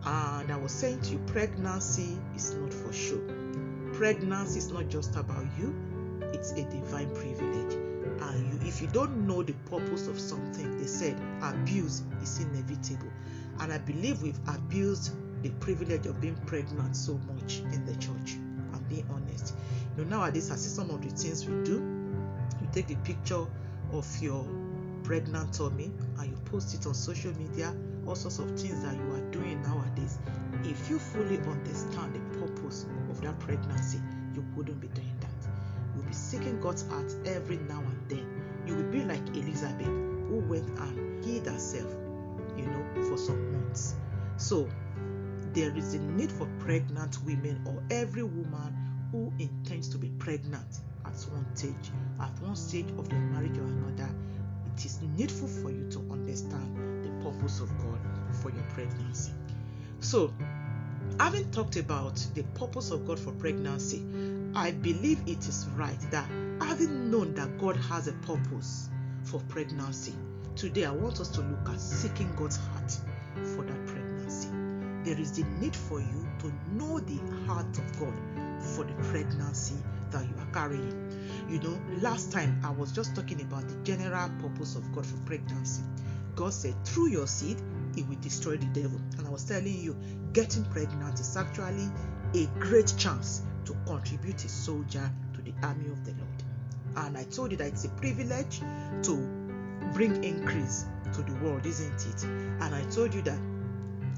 And 0.05 0.53
i 0.53 0.57
was 0.57 0.73
saying 0.73 1.01
to 1.03 1.13
you 1.13 1.19
pregnancy 1.27 2.19
is 2.35 2.55
not 2.55 2.73
for 2.73 2.93
show. 2.93 3.21
Pregnancy 3.95 4.59
is 4.59 4.71
not 4.71 4.89
just 4.89 5.17
about 5.17 5.47
you 5.59 5.75
it's 6.33 6.53
a 6.53 6.65
divine 6.71 7.09
privilege 7.15 7.56
if 8.77 8.83
you 8.83 8.89
don't 8.89 9.27
know 9.27 9.43
the 9.43 9.55
purpose 9.71 10.07
of 10.07 10.21
something 10.21 10.79
they 10.79 10.87
said 10.87 11.19
abuse 11.41 12.03
is 12.23 12.41
inevitable. 12.41 13.11
And 13.61 13.73
i 13.73 13.79
believe 13.79 14.21
we've 14.21 14.39
abused 14.49 15.13
the 15.43 15.49
privilege 15.61 16.05
of 16.05 16.21
being 16.21 16.37
pregnant 16.45 16.95
so 16.95 17.19
much 17.33 17.61
in 17.73 17.87
the 17.87 17.95
church. 17.95 18.37
I'm 18.75 18.85
being 18.87 19.07
honest. 19.11 19.55
You 19.97 20.05
know 20.05 20.19
nowadays 20.19 20.51
i 20.51 20.57
see 20.57 20.69
some 20.69 20.91
of 20.91 21.01
the 21.01 21.09
things 21.09 21.47
we 21.47 21.55
do. 21.65 21.77
You 22.61 22.69
take 22.71 22.89
the 22.89 22.97
picture 22.97 23.47
of 23.93 24.23
your 24.23 24.47
pregnant 25.05 25.55
tummy 25.55 25.91
and 26.19 26.31
you 26.31 26.37
post 26.45 26.75
it 26.75 26.87
on 26.87 26.93
social 26.93 27.33
media 27.39 27.75
all 28.07 28.15
sorts 28.15 28.41
of 28.41 28.61
things 28.61 28.83
that 28.83 28.95
you 28.95 29.15
are 29.15 29.31
doing 29.31 29.63
nowadays. 29.63 30.19
If 30.65 30.91
you 30.91 30.99
fully 30.99 31.39
understand 31.39 32.15
the 32.15 32.41
purpose 32.41 32.85
of 33.09 33.23
that 33.23 33.39
pregnancy 33.39 34.01
you 34.35 34.45
wouldn't 34.55 34.83
be 34.83 34.89
doing 34.89 35.17
that. 35.21 35.49
You'll 35.95 36.05
be 36.05 36.13
seeking 36.13 36.61
god's 36.61 36.87
heart 36.89 37.11
every 37.25 37.57
now 37.57 37.79
and 37.81 37.96
you 38.67 38.75
will 38.75 38.91
be 38.91 39.05
like 39.05 39.27
elizabeth 39.37 39.87
who 39.87 40.45
went 40.49 40.69
and 40.79 41.25
hid 41.25 41.47
herself 41.47 41.93
you 42.57 42.67
know 42.67 43.03
for 43.09 43.17
some 43.17 43.53
months. 43.53 43.95
So 44.37 44.69
there 45.53 45.75
is 45.77 45.95
a 45.95 45.99
need 45.99 46.33
for 46.33 46.47
pregnant 46.59 47.19
women 47.25 47.63
or 47.67 47.83
every 47.91 48.23
woman 48.23 48.77
who 49.13 49.33
intends 49.39 49.89
to 49.91 49.99
be 49.99 50.09
pregnant 50.19 50.81
at 51.05 51.15
one 51.33 51.47
stage. 51.55 51.93
At 52.21 52.31
one 52.41 52.57
stage 52.57 52.89
of 52.99 53.09
their 53.09 53.21
marriage 53.21 53.57
or 53.59 53.65
another 53.65 54.09
it 54.75 54.85
is 54.85 55.01
needful 55.17 55.49
for 55.49 55.71
you 55.71 55.89
to 55.91 55.99
understand 56.11 57.05
the 57.05 57.25
purpose 57.25 57.61
of 57.61 57.69
god 57.79 57.99
for 58.43 58.51
your 58.51 58.65
pregnancy. 58.75 59.33
So 60.01 60.33
having 61.19 61.51
talked 61.51 61.77
about 61.77 62.15
the 62.35 62.43
purpose 62.55 62.91
of 62.91 63.07
god 63.07 63.19
for 63.19 63.33
pregnancy 63.33 64.05
i 64.57 64.71
believe 64.73 65.21
it 65.27 65.47
is 65.47 65.69
right 65.77 66.01
that 66.11 66.29
having 66.61 67.11
known 67.11 67.33
that 67.35 67.57
god 67.59 67.77
has 67.77 68.09
a 68.09 68.13
purpose 68.15 68.89
for 69.23 69.39
pregnancy 69.49 70.15
today 70.57 70.85
i 70.85 70.91
want 70.91 71.21
us 71.21 71.29
to 71.29 71.41
look 71.43 71.69
at 71.69 71.81
seeking 71.81 72.31
god's 72.35 72.57
heart 72.57 72.93
for 73.55 73.63
that 73.65 73.87
pregnancy 73.87 74.49
there 75.05 75.21
is 75.21 75.33
the 75.33 75.45
need 75.61 75.77
for 75.77 76.01
you 76.01 76.29
to 76.41 76.53
know 76.73 76.99
the 76.99 77.19
heart 77.47 77.79
of 77.79 78.01
god 78.01 78.15
for 78.75 78.85
the 78.85 78.95
pregnancy 79.05 79.77
that 80.11 80.25
you 80.25 80.35
are 80.41 80.53
carrying 80.53 81.07
you 81.49 81.61
know, 81.61 81.79
last 82.01 82.33
time 82.33 82.61
I 82.65 82.71
was 82.71 82.91
just 82.93 83.15
talking 83.15 83.41
about 83.41 83.69
the 83.69 83.77
general 83.85 84.29
purpose 84.41 84.75
of 84.75 84.93
God 84.93 85.07
for 85.07 85.17
pregnancy. 85.19 85.83
God 86.35 86.53
said, 86.53 86.75
through 86.85 87.09
your 87.09 87.27
seed, 87.27 87.61
it 87.97 88.07
will 88.09 88.17
destroy 88.21 88.57
the 88.57 88.67
devil. 88.67 89.01
And 89.17 89.27
I 89.27 89.31
was 89.31 89.45
telling 89.45 89.81
you, 89.81 89.97
getting 90.33 90.65
pregnant 90.65 91.21
is 91.21 91.37
actually 91.37 91.89
a 92.35 92.47
great 92.59 92.93
chance 92.99 93.43
to 93.67 93.77
contribute 93.87 94.45
a 94.45 94.49
soldier 94.49 95.11
to 95.35 95.43
the 95.43 95.53
army 95.63 95.89
of 95.91 96.05
the 96.05 96.13
Lord. 96.13 97.07
And 97.09 97.19
I 97.19 97.25
told 97.25 97.51
you 97.51 97.57
that 97.59 97.69
it's 97.69 97.85
a 97.85 97.91
privilege 97.91 98.61
to 99.03 99.17
bring 99.93 100.25
increase 100.25 100.87
to 101.13 101.23
the 101.23 101.35
world, 101.45 101.67
isn't 101.67 102.07
it? 102.07 102.25
And 102.25 102.75
I 102.75 102.83
told 102.91 103.15
you 103.15 103.23
that 103.23 103.39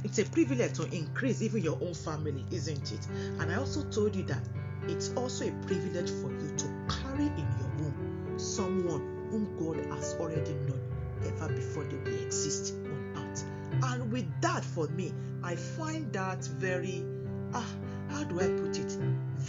it's 0.04 0.18
a 0.18 0.24
privilege 0.24 0.74
to 0.74 0.84
increase 0.94 1.42
even 1.42 1.62
your 1.62 1.78
own 1.82 1.94
family, 1.94 2.44
isn't 2.50 2.92
it? 2.92 3.06
And 3.40 3.50
I 3.50 3.56
also 3.56 3.82
told 3.90 4.14
you 4.14 4.22
that 4.24 4.42
it's 4.86 5.12
also 5.14 5.48
a 5.48 5.52
privilege 5.66 6.10
for 6.10 6.30
you 6.30 6.54
to 6.56 6.66
carry 6.88 7.26
in 7.26 7.46
your 7.58 7.68
womb 7.78 8.34
someone 8.38 9.00
whom 9.30 9.56
God 9.58 9.84
has 9.92 10.14
already 10.14 10.54
known 10.54 10.80
ever 11.26 11.52
before 11.52 11.84
they 11.84 11.96
will 11.96 12.22
exist 12.22 12.74
on 12.84 13.12
earth. 13.16 13.44
And 13.82 14.12
with 14.12 14.40
that, 14.40 14.64
for 14.64 14.86
me, 14.88 15.12
I 15.42 15.56
find 15.56 16.12
that 16.12 16.44
very, 16.44 17.04
ah, 17.52 17.66
how 18.10 18.24
do 18.24 18.40
I 18.40 18.46
put 18.46 18.78
it? 18.78 18.98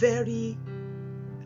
Very 0.00 0.56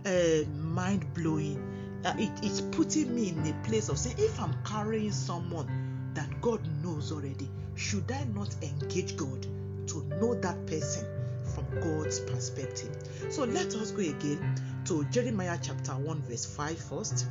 uh, 0.07 0.49
mind 0.49 1.13
blowing. 1.13 1.59
Uh, 2.05 2.15
it, 2.17 2.31
it's 2.45 2.61
putting 2.61 3.13
me 3.13 3.31
in 3.31 3.45
a 3.49 3.53
place 3.67 3.89
of 3.89 3.99
saying, 3.99 4.15
if 4.17 4.41
I'm 4.41 4.55
carrying 4.65 5.11
someone 5.11 6.13
that 6.15 6.41
God 6.41 6.61
knows 6.81 7.11
already, 7.11 7.51
should 7.75 8.13
I 8.13 8.23
not 8.33 8.55
engage 8.63 9.17
God 9.17 9.43
to 9.89 10.05
know 10.21 10.35
that 10.35 10.67
person 10.69 11.05
from 11.53 11.67
God's 11.81 12.21
perspective? 12.21 12.97
So 13.29 13.43
let 13.43 13.75
us 13.75 13.91
go 13.91 14.03
again 14.03 14.55
to 14.85 15.03
Jeremiah 15.07 15.59
chapter 15.61 15.91
1, 15.91 16.23
verse 16.23 16.47
5 16.47 16.79
first. 16.79 17.27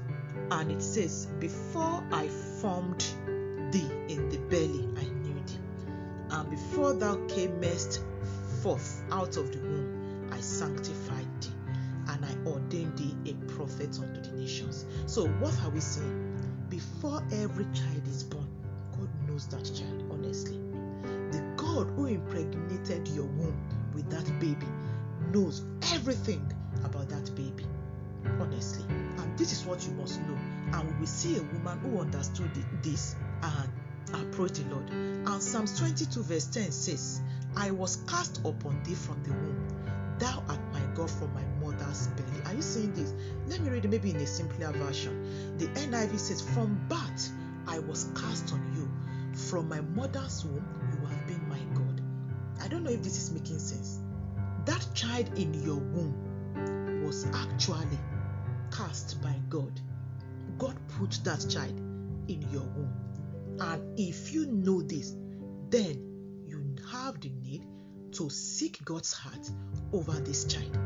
And 0.51 0.73
it 0.73 0.81
says, 0.81 1.27
Before 1.39 2.03
I 2.11 2.27
formed 2.59 3.05
thee 3.71 3.89
in 4.09 4.27
the 4.27 4.39
belly, 4.49 4.89
I 4.97 5.05
knew 5.05 5.41
thee. 5.47 5.59
And 6.31 6.49
before 6.49 6.91
thou 6.91 7.15
camest 7.27 8.01
forth 8.61 9.03
out 9.09 9.37
of 9.37 9.53
the 9.53 9.59
womb, 9.59 9.82
a 13.83 13.87
prophet 13.87 13.99
unto 14.01 14.29
the 14.31 14.37
nations. 14.37 14.85
So, 15.05 15.27
what 15.27 15.53
are 15.63 15.69
we 15.69 15.79
saying? 15.79 16.67
Before 16.69 17.21
every 17.31 17.65
child 17.65 18.07
is 18.07 18.23
born, 18.23 18.47
God 18.91 19.09
knows 19.27 19.47
that 19.47 19.63
child, 19.63 20.03
honestly. 20.11 20.59
The 21.31 21.41
God 21.57 21.87
who 21.95 22.05
impregnated 22.05 23.07
your 23.09 23.25
womb 23.25 23.57
with 23.93 24.09
that 24.09 24.25
baby 24.39 24.67
knows 25.31 25.63
everything 25.93 26.51
about 26.83 27.09
that 27.09 27.35
baby, 27.35 27.65
honestly. 28.39 28.85
And 28.89 29.37
this 29.37 29.51
is 29.51 29.65
what 29.65 29.85
you 29.85 29.93
must 29.93 30.19
know. 30.21 30.37
And 30.73 30.91
we 30.91 30.99
will 30.99 31.07
see 31.07 31.37
a 31.37 31.41
woman 31.41 31.79
who 31.79 31.99
understood 31.99 32.51
this 32.81 33.15
and 33.41 33.69
approached 34.13 34.55
the 34.55 34.75
Lord. 34.75 34.89
And 34.89 35.41
Psalms 35.41 35.77
22, 35.79 36.23
verse 36.23 36.45
10 36.47 36.71
says, 36.71 37.21
I 37.55 37.71
was 37.71 37.97
cast 38.07 38.39
upon 38.39 38.81
thee 38.83 38.95
from 38.95 39.21
the 39.23 39.31
womb. 39.31 39.67
Thou 40.19 40.43
art 40.47 40.62
God 40.95 41.09
from 41.09 41.33
my 41.33 41.43
mother's 41.61 42.07
belly. 42.07 42.41
Are 42.45 42.53
you 42.53 42.61
seeing 42.61 42.93
this? 42.93 43.13
Let 43.47 43.61
me 43.61 43.69
read 43.69 43.85
it 43.85 43.87
maybe 43.89 44.11
in 44.11 44.17
a 44.17 44.27
simpler 44.27 44.71
version. 44.71 45.57
The 45.57 45.67
NIV 45.67 46.19
says, 46.19 46.41
From 46.41 46.85
birth 46.87 47.31
I 47.67 47.79
was 47.79 48.09
cast 48.15 48.53
on 48.53 48.73
you. 48.75 48.89
From 49.37 49.69
my 49.69 49.81
mother's 49.81 50.45
womb 50.45 50.65
you 50.91 51.05
have 51.07 51.27
been 51.27 51.47
my 51.49 51.59
God. 51.73 52.01
I 52.61 52.67
don't 52.67 52.83
know 52.83 52.91
if 52.91 53.01
this 53.01 53.17
is 53.17 53.31
making 53.31 53.59
sense. 53.59 53.99
That 54.65 54.85
child 54.93 55.37
in 55.37 55.53
your 55.63 55.77
womb 55.77 57.03
was 57.03 57.25
actually 57.33 57.99
cast 58.71 59.21
by 59.21 59.35
God. 59.49 59.79
God 60.57 60.77
put 60.99 61.19
that 61.23 61.45
child 61.49 61.77
in 62.27 62.45
your 62.51 62.63
womb. 62.63 62.93
And 63.59 63.99
if 63.99 64.33
you 64.33 64.45
know 64.45 64.81
this, 64.81 65.15
then 65.69 66.43
you 66.45 66.75
have 66.91 67.19
the 67.19 67.29
need 67.29 67.65
to 68.13 68.29
seek 68.29 68.83
God's 68.85 69.13
heart 69.13 69.49
over 69.91 70.13
this 70.13 70.45
child. 70.45 70.77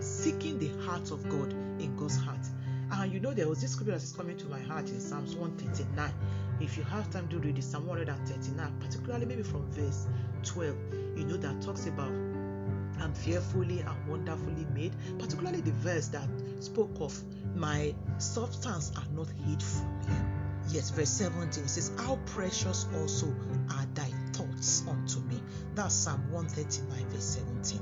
Seeking 0.00 0.58
the 0.58 0.68
heart 0.84 1.10
of 1.10 1.28
God 1.28 1.52
in 1.80 1.96
God's 1.96 2.16
heart. 2.16 2.46
And 2.90 3.12
you 3.12 3.20
know, 3.20 3.32
there 3.32 3.48
was 3.48 3.60
this 3.60 3.72
scripture 3.72 3.92
that 3.92 4.02
is 4.02 4.12
coming 4.12 4.36
to 4.38 4.46
my 4.46 4.60
heart 4.60 4.88
in 4.88 5.00
Psalms 5.00 5.34
139. 5.34 6.12
If 6.60 6.76
you 6.76 6.84
have 6.84 7.10
time 7.10 7.28
to 7.28 7.38
read 7.38 7.58
it, 7.58 7.64
Psalm 7.64 7.86
139, 7.86 8.80
particularly 8.80 9.26
maybe 9.26 9.42
from 9.42 9.70
verse 9.70 10.06
12, 10.44 10.76
you 11.16 11.24
know, 11.24 11.36
that 11.36 11.60
talks 11.60 11.86
about 11.86 12.12
I'm 13.00 13.14
fearfully 13.14 13.80
and 13.80 14.08
wonderfully 14.08 14.66
made, 14.74 14.92
particularly 15.18 15.60
the 15.60 15.72
verse 15.72 16.08
that 16.08 16.28
spoke 16.60 16.96
of 17.00 17.16
my 17.54 17.94
substance 18.18 18.92
are 18.96 19.06
not 19.14 19.28
hid 19.46 19.62
from 19.62 20.00
you. 20.08 20.74
Yes, 20.74 20.90
verse 20.90 21.08
17 21.10 21.64
it 21.64 21.68
says, 21.70 21.92
How 21.98 22.16
precious 22.26 22.86
also 22.96 23.34
are 23.70 23.86
thy. 23.94 24.10
That's 25.78 25.94
Psalm 25.94 26.20
139, 26.32 27.08
verse 27.10 27.38
17. 27.62 27.80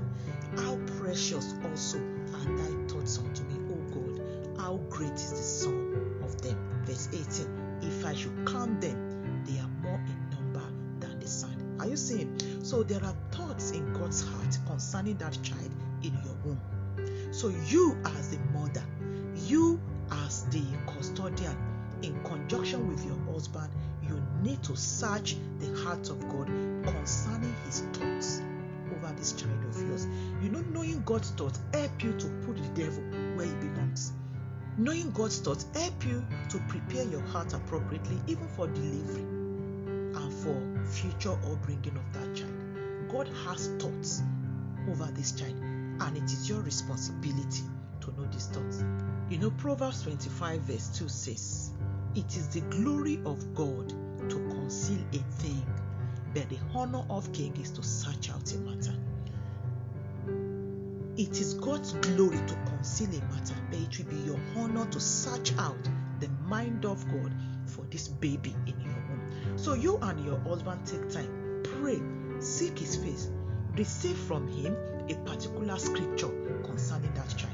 How 0.59 0.77
precious 0.99 1.55
also 1.65 1.97
are 1.97 2.57
thy 2.59 2.93
thoughts 2.93 3.19
unto 3.19 3.43
me, 3.45 3.55
O 3.73 3.77
God. 3.95 4.61
How 4.61 4.77
great 4.91 5.15
is 5.15 5.31
the 5.31 5.37
to 36.49 36.59
prepare 36.61 37.05
your 37.05 37.23
heart 37.23 37.53
appropriately, 37.53 38.21
even 38.27 38.49
for 38.49 38.67
delivery 38.67 39.23
and 39.23 40.33
for 40.33 40.61
future 40.87 41.33
upbringing 41.33 41.97
of 41.97 42.13
that 42.13 42.35
child. 42.35 42.53
God 43.09 43.29
has 43.45 43.69
thoughts 43.79 44.23
over 44.91 45.11
this 45.13 45.33
child, 45.33 45.57
and 46.01 46.17
it 46.17 46.25
is 46.25 46.49
your 46.49 46.61
responsibility 46.61 47.65
to 48.01 48.13
know 48.13 48.27
these 48.33 48.47
thoughts. 48.47 48.85
You 49.29 49.39
know, 49.39 49.51
Proverbs 49.51 50.03
25, 50.03 50.61
verse 50.63 50.89
2 50.99 51.09
says, 51.09 51.73
It 52.15 52.37
is 52.37 52.49
the 52.49 52.61
glory 52.61 53.21
of 53.27 53.55
God 53.55 53.89
to 54.31 54.37
conceal 54.51 55.01
a 55.13 55.19
thing, 55.41 55.67
but 56.33 56.49
the 56.49 56.59
honor 56.75 57.05
of 57.11 57.33
king 57.33 57.57
is 57.61 57.71
to 57.73 57.83
search 57.83 58.31
out 58.31 58.53
a 58.53 58.59
matter. 58.59 58.95
It 61.17 61.41
is 61.41 61.55
God's 61.55 61.93
glory 61.95 62.37
to 62.37 62.55
conceal 62.67 63.09
a 63.09 63.35
matter, 63.35 63.55
but 63.71 63.79
it 63.81 63.99
will 63.99 64.07
be 64.07 64.17
your 64.17 64.41
honor 64.57 64.87
to 64.87 65.01
search 65.01 65.57
out 65.59 65.89
mind 66.49 66.85
of 66.85 67.05
God 67.11 67.33
for 67.67 67.83
this 67.91 68.09
baby 68.09 68.55
in 68.67 68.81
your 68.81 68.95
womb. 69.09 69.57
So 69.57 69.75
you 69.75 69.99
and 69.99 70.25
your 70.25 70.39
husband 70.41 70.87
take 70.87 71.09
time, 71.11 71.63
pray, 71.65 72.01
seek 72.41 72.79
his 72.79 72.97
face, 72.97 73.31
receive 73.77 74.17
from 74.17 74.47
him 74.49 74.77
a 75.09 75.15
particular 75.29 75.79
scripture 75.79 76.31
concerning 76.65 77.13
that 77.15 77.29
child. 77.37 77.53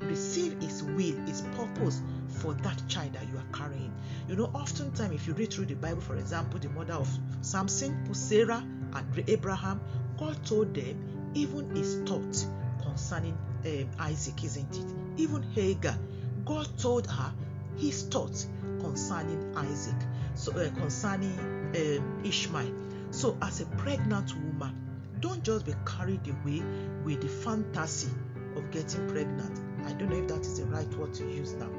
Receive 0.00 0.60
his 0.60 0.82
will, 0.82 1.16
his 1.26 1.42
purpose 1.56 2.02
for 2.28 2.54
that 2.54 2.80
child 2.88 3.12
that 3.14 3.26
you 3.28 3.38
are 3.38 3.46
carrying. 3.52 3.92
You 4.28 4.36
know, 4.36 4.50
oftentimes 4.54 5.14
if 5.14 5.26
you 5.26 5.34
read 5.34 5.52
through 5.52 5.66
the 5.66 5.74
Bible, 5.74 6.00
for 6.00 6.16
example, 6.16 6.58
the 6.60 6.68
mother 6.70 6.94
of 6.94 7.08
Samson, 7.40 8.14
Sarah, 8.14 8.64
and 8.94 9.24
Abraham, 9.28 9.80
God 10.18 10.44
told 10.44 10.74
them 10.74 11.32
even 11.34 11.74
his 11.74 12.00
thoughts 12.08 12.46
concerning 12.82 13.36
um, 13.64 13.88
Isaac, 13.98 14.44
isn't 14.44 14.76
it? 14.76 14.94
Even 15.16 15.42
Hagar, 15.54 15.98
God 16.44 16.68
told 16.78 17.06
her 17.08 17.32
his 17.76 18.02
thoughts 18.04 18.48
concerning 18.80 19.54
Isaac, 19.56 19.96
so 20.34 20.52
uh, 20.52 20.70
concerning 20.70 21.38
um, 21.74 22.22
Ishmael. 22.24 22.72
So, 23.10 23.36
as 23.42 23.60
a 23.60 23.66
pregnant 23.66 24.34
woman, 24.34 24.74
don't 25.20 25.42
just 25.42 25.66
be 25.66 25.74
carried 25.84 26.26
away 26.26 26.62
with 27.04 27.20
the 27.20 27.28
fantasy 27.28 28.10
of 28.56 28.70
getting 28.70 29.08
pregnant. 29.08 29.60
I 29.86 29.92
don't 29.92 30.10
know 30.10 30.16
if 30.16 30.28
that 30.28 30.40
is 30.40 30.58
the 30.58 30.66
right 30.66 30.88
word 30.94 31.14
to 31.14 31.24
use 31.24 31.52
now. 31.54 31.70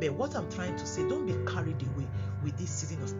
But 0.00 0.12
what 0.12 0.34
I'm 0.34 0.50
trying 0.50 0.76
to 0.76 0.86
say, 0.86 1.08
don't 1.08 1.26
be 1.26 1.32
carried 1.50 1.82
away 1.82 2.06
with 2.42 2.56
this 2.58 2.70
season 2.70 3.02
of 3.02 3.16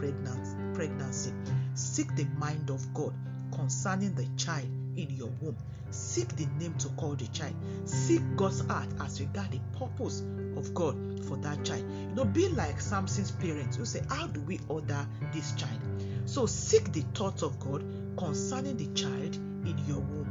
pregnancy. 0.74 1.32
Seek 1.74 2.14
the 2.16 2.24
mind 2.38 2.70
of 2.70 2.92
God 2.92 3.14
concerning 3.52 4.14
the 4.14 4.26
child 4.36 4.68
in 4.96 5.10
your 5.10 5.28
womb. 5.40 5.56
Seek 5.90 6.28
the 6.36 6.46
name 6.58 6.74
to 6.78 6.88
call 6.90 7.14
the 7.14 7.26
child. 7.28 7.54
Seek 7.84 8.22
God's 8.36 8.60
heart 8.66 8.88
as 9.00 9.20
regard 9.20 9.50
the 9.50 9.60
purpose 9.78 10.22
of 10.56 10.72
God 10.74 10.96
for 11.24 11.36
that 11.38 11.64
child. 11.64 11.84
You 11.90 12.14
know, 12.14 12.24
be 12.24 12.48
like 12.48 12.80
Samson's 12.80 13.30
parents 13.30 13.76
who 13.76 13.84
say, 13.84 14.02
How 14.08 14.26
do 14.26 14.40
we 14.40 14.60
order 14.68 15.06
this 15.32 15.52
child? 15.52 15.80
So 16.26 16.46
seek 16.46 16.92
the 16.92 17.02
thoughts 17.14 17.42
of 17.42 17.58
God 17.60 17.84
concerning 18.16 18.76
the 18.76 18.86
child 18.94 19.36
in 19.36 19.76
your 19.86 20.00
womb. 20.00 20.30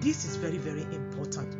This 0.00 0.24
is 0.24 0.36
very, 0.36 0.58
very 0.58 0.82
important 0.82 1.56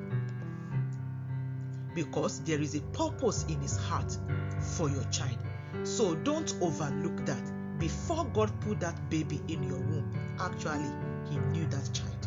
because 1.94 2.40
there 2.44 2.60
is 2.60 2.74
a 2.74 2.80
purpose 2.80 3.44
in 3.48 3.60
his 3.60 3.76
heart 3.76 4.16
for 4.60 4.88
your 4.88 5.04
child. 5.04 5.38
So 5.84 6.14
don't 6.14 6.54
overlook 6.60 7.26
that. 7.26 7.78
Before 7.78 8.24
God 8.26 8.52
put 8.60 8.80
that 8.80 9.08
baby 9.08 9.40
in 9.48 9.62
your 9.62 9.78
womb, 9.78 10.36
actually, 10.38 10.90
he 11.30 11.38
knew 11.52 11.66
that 11.66 11.90
child. 11.92 12.19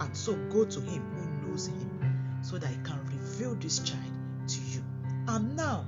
And 0.00 0.16
so 0.16 0.34
go 0.48 0.64
to 0.64 0.80
him 0.80 1.02
who 1.14 1.48
knows 1.48 1.66
him 1.68 2.40
so 2.42 2.58
that 2.58 2.68
he 2.68 2.76
can 2.82 2.98
reveal 3.06 3.54
this 3.54 3.80
child 3.80 4.02
to 4.48 4.60
you. 4.60 4.82
And 5.28 5.56
now, 5.56 5.84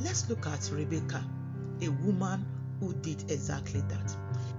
let's 0.00 0.28
look 0.28 0.46
at 0.46 0.70
Rebecca, 0.72 1.24
a 1.80 1.88
woman 1.88 2.44
who 2.80 2.92
did 2.94 3.30
exactly 3.30 3.80
that. 3.88 4.16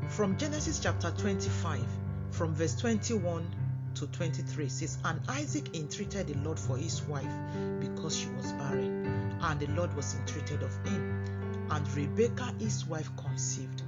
From 0.09 0.37
Genesis 0.37 0.79
chapter 0.79 1.11
25, 1.11 1.81
from 2.31 2.53
verse 2.55 2.75
21 2.75 3.47
to 3.95 4.07
23 4.07 4.69
says, 4.69 4.97
And 5.05 5.21
Isaac 5.29 5.75
entreated 5.75 6.27
the 6.27 6.37
Lord 6.39 6.59
for 6.59 6.77
his 6.77 7.01
wife 7.03 7.31
because 7.79 8.17
she 8.17 8.27
was 8.29 8.51
barren, 8.53 9.05
and 9.41 9.59
the 9.59 9.67
Lord 9.67 9.95
was 9.95 10.15
entreated 10.15 10.63
of 10.63 10.75
him. 10.85 11.23
And 11.69 11.87
Rebekah, 11.95 12.55
his 12.59 12.85
wife, 12.85 13.09
conceived, 13.17 13.83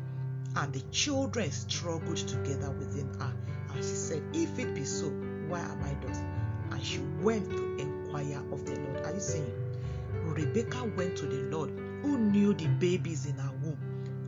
and 0.56 0.74
the 0.74 0.82
children 0.92 1.52
struggled 1.52 2.18
together 2.18 2.72
within 2.72 3.08
her. 3.20 3.34
And 3.78 3.86
she 3.86 3.94
said, 3.94 4.24
If 4.34 4.58
it 4.58 4.74
be 4.74 4.84
so, 4.84 5.06
why 5.50 5.60
am 5.60 5.84
I 5.84 5.94
thus? 6.04 6.18
And 6.72 6.84
she 6.84 6.98
went 7.22 7.48
to 7.52 7.78
inquire 7.78 8.42
of 8.52 8.66
the 8.66 8.74
Lord. 8.80 9.06
Are 9.06 9.14
you 9.14 9.20
saying? 9.20 9.54
Rebecca 10.24 10.84
went 10.98 11.16
to 11.18 11.28
the 11.28 11.44
Lord 11.56 11.70
who 12.02 12.18
knew 12.18 12.56
the 12.56 12.66
babies 12.66 13.28
in 13.28 13.36
her 13.38 13.52
womb 13.62 13.78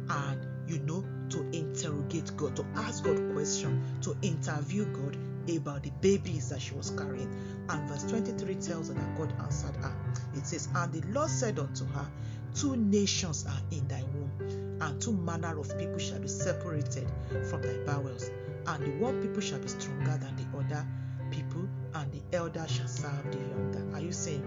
and 0.07 0.45
you 0.69 0.77
know 0.81 1.03
to 1.29 1.49
interrogate 1.49 2.37
God, 2.37 2.55
to 2.57 2.65
ask 2.75 3.03
God 3.03 3.33
questions, 3.33 4.05
to 4.05 4.15
interview 4.21 4.85
God 4.85 5.17
about 5.49 5.81
the 5.81 5.89
babies 5.99 6.49
that 6.49 6.61
she 6.61 6.75
was 6.75 6.91
carrying. 6.91 7.35
And 7.69 7.89
verse 7.89 8.03
23 8.03 8.53
tells 8.53 8.89
her 8.89 8.93
that 8.93 9.17
God 9.17 9.33
answered 9.39 9.75
her. 9.77 9.95
It 10.35 10.45
says, 10.45 10.69
And 10.75 10.93
the 10.93 11.01
Lord 11.07 11.31
said 11.31 11.57
unto 11.57 11.85
her, 11.85 12.07
Two 12.53 12.75
nations 12.75 13.47
are 13.47 13.61
in 13.71 13.87
thy 13.87 14.03
womb, 14.13 14.77
and 14.79 15.01
two 15.01 15.13
manner 15.13 15.59
of 15.59 15.75
people 15.79 15.97
shall 15.97 16.19
be 16.19 16.27
separated 16.27 17.07
from 17.49 17.63
thy 17.63 17.77
bowels. 17.85 18.29
And 18.69 18.85
the 18.85 18.91
one 19.03 19.21
people 19.21 19.41
shall 19.41 19.59
be 19.59 19.67
stronger 19.67 20.17
than 20.17 20.35
the 20.35 20.57
other 20.57 20.85
people, 21.31 21.67
and 21.95 22.11
the 22.11 22.21
elder 22.37 22.65
shall 22.67 22.87
serve 22.87 23.31
the 23.31 23.39
younger. 23.39 23.95
Are 23.95 24.01
you 24.01 24.11
saying? 24.11 24.43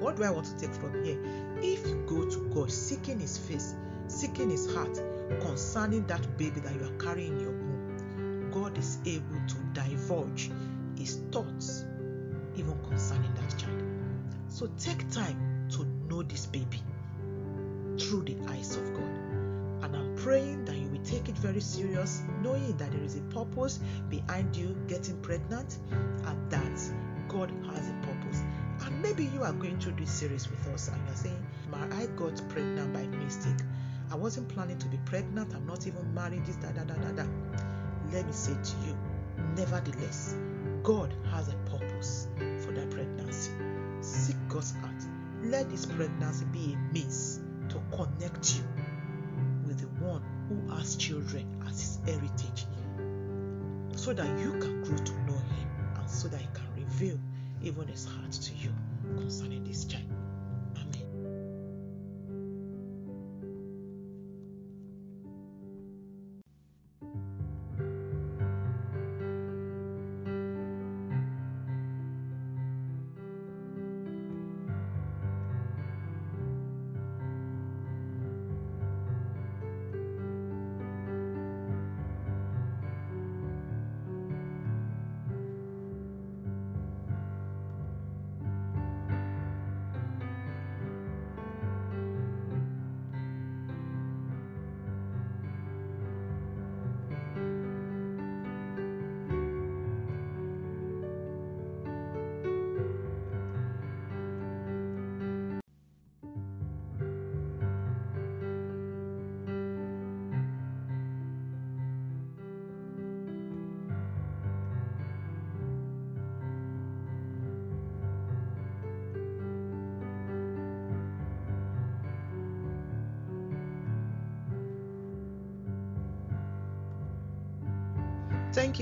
what 0.00 0.16
do 0.16 0.24
I 0.24 0.30
want 0.30 0.46
to 0.46 0.58
take 0.58 0.74
from 0.74 1.04
here? 1.04 1.18
If 1.62 1.86
you 1.86 2.04
go 2.06 2.28
to 2.28 2.48
God 2.54 2.70
seeking 2.70 3.18
His 3.18 3.38
face, 3.38 3.74
seeking 4.08 4.50
His 4.50 4.72
heart 4.74 5.00
concerning 5.40 6.06
that 6.06 6.36
baby 6.36 6.60
that 6.60 6.74
you 6.74 6.84
are 6.84 6.98
carrying 6.98 7.32
in 7.32 7.40
your 7.40 7.52
womb, 7.52 8.50
God 8.52 8.76
is 8.78 8.98
able 9.06 9.40
to 9.46 9.56
divulge 9.72 10.50
His 10.96 11.16
thoughts 11.32 11.84
even 12.56 12.78
concerning 12.88 13.32
that 13.34 13.58
child. 13.58 13.82
So 14.48 14.68
take 14.78 15.10
time 15.10 15.68
to 15.72 15.84
know 16.08 16.22
this 16.22 16.46
baby 16.46 16.80
through 17.98 18.22
the 18.22 18.36
eyes 18.48 18.76
of 18.76 18.92
God. 18.94 19.18
And 19.82 19.96
I'm 19.96 20.14
praying 20.16 20.66
that 20.66 20.75
take 21.06 21.28
it 21.28 21.38
very 21.38 21.60
serious, 21.60 22.22
knowing 22.42 22.76
that 22.76 22.90
there 22.90 23.02
is 23.02 23.16
a 23.16 23.22
purpose 23.22 23.78
behind 24.08 24.56
you 24.56 24.76
getting 24.88 25.16
pregnant 25.22 25.78
and 25.90 26.50
that 26.50 26.92
God 27.28 27.50
has 27.66 27.88
a 27.88 28.06
purpose. 28.06 28.42
And 28.84 29.00
maybe 29.02 29.26
you 29.26 29.42
are 29.42 29.52
going 29.52 29.78
through 29.78 29.94
this 29.94 30.10
series 30.10 30.50
with 30.50 30.66
us 30.68 30.88
and 30.88 31.00
you're 31.06 31.16
saying, 31.16 31.46
I 31.92 32.06
got 32.16 32.40
pregnant 32.48 32.92
by 32.92 33.06
mistake. 33.06 33.64
I 34.10 34.16
wasn't 34.16 34.48
planning 34.48 34.78
to 34.78 34.86
be 34.86 34.98
pregnant. 35.04 35.54
I'm 35.54 35.66
not 35.66 35.86
even 35.86 36.12
married. 36.14 36.44
This, 36.44 36.56
da, 36.56 36.70
da, 36.70 36.84
da, 36.84 36.94
da, 36.94 37.10
da. 37.12 37.24
Let 38.12 38.26
me 38.26 38.32
say 38.32 38.52
to 38.52 38.86
you, 38.86 38.96
nevertheless, 39.56 40.36
God 40.82 41.12
has 41.30 41.48
a 41.48 41.56
purpose 41.70 42.28
for 42.64 42.72
that 42.72 42.90
pregnancy. 42.90 43.50
Seek 44.00 44.36
God's 44.48 44.72
heart. 44.76 45.02
Let 45.42 45.70
this 45.70 45.86
pregnancy 45.86 46.44
be 46.46 46.74
a 46.74 46.92
means 46.92 47.40
to 47.68 47.80
connect 47.96 48.56
you 48.56 48.64
with 49.66 49.80
the 49.80 50.04
one 50.04 50.22
who 50.64 50.74
has 50.74 50.96
children 50.96 51.46
as 51.66 51.80
his 51.80 51.98
heritage 52.06 52.66
so 53.94 54.12
that 54.12 54.38
you 54.38 54.52
can 54.52 54.82
grow 54.84 54.96
to 54.96 55.12
know 55.22 55.38
him 55.38 55.68
and 55.98 56.10
so 56.10 56.28
that 56.28 56.40
he 56.40 56.48
can 56.54 56.66
reveal 56.76 57.18
even 57.62 57.86
his 57.88 58.04
heart 58.04 58.32
to 58.32 58.54
you 58.54 58.70
concerning 59.16 59.64
this 59.64 59.84
child. 59.84 60.04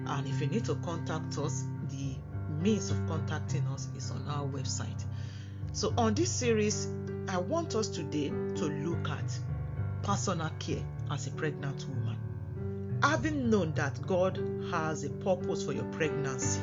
and 0.07 0.27
if 0.27 0.39
you 0.39 0.47
need 0.47 0.65
to 0.65 0.75
contact 0.75 1.37
us 1.39 1.63
the 1.89 2.15
means 2.61 2.91
of 2.91 3.07
contacting 3.07 3.65
us 3.67 3.87
is 3.97 4.11
on 4.11 4.23
our 4.27 4.45
website. 4.45 5.03
So, 5.73 5.93
on 5.97 6.15
this 6.15 6.29
series, 6.29 6.89
I 7.29 7.37
want 7.37 7.75
us 7.75 7.87
today 7.87 8.27
to 8.27 8.65
look 8.65 9.09
at 9.09 9.39
personal 10.03 10.51
care 10.59 10.83
as 11.09 11.27
a 11.27 11.31
pregnant 11.31 11.85
woman. 11.87 12.99
Having 13.01 13.49
known 13.49 13.71
that 13.75 14.05
God 14.05 14.37
has 14.69 15.05
a 15.05 15.09
purpose 15.09 15.63
for 15.63 15.71
your 15.71 15.85
pregnancy, 15.85 16.59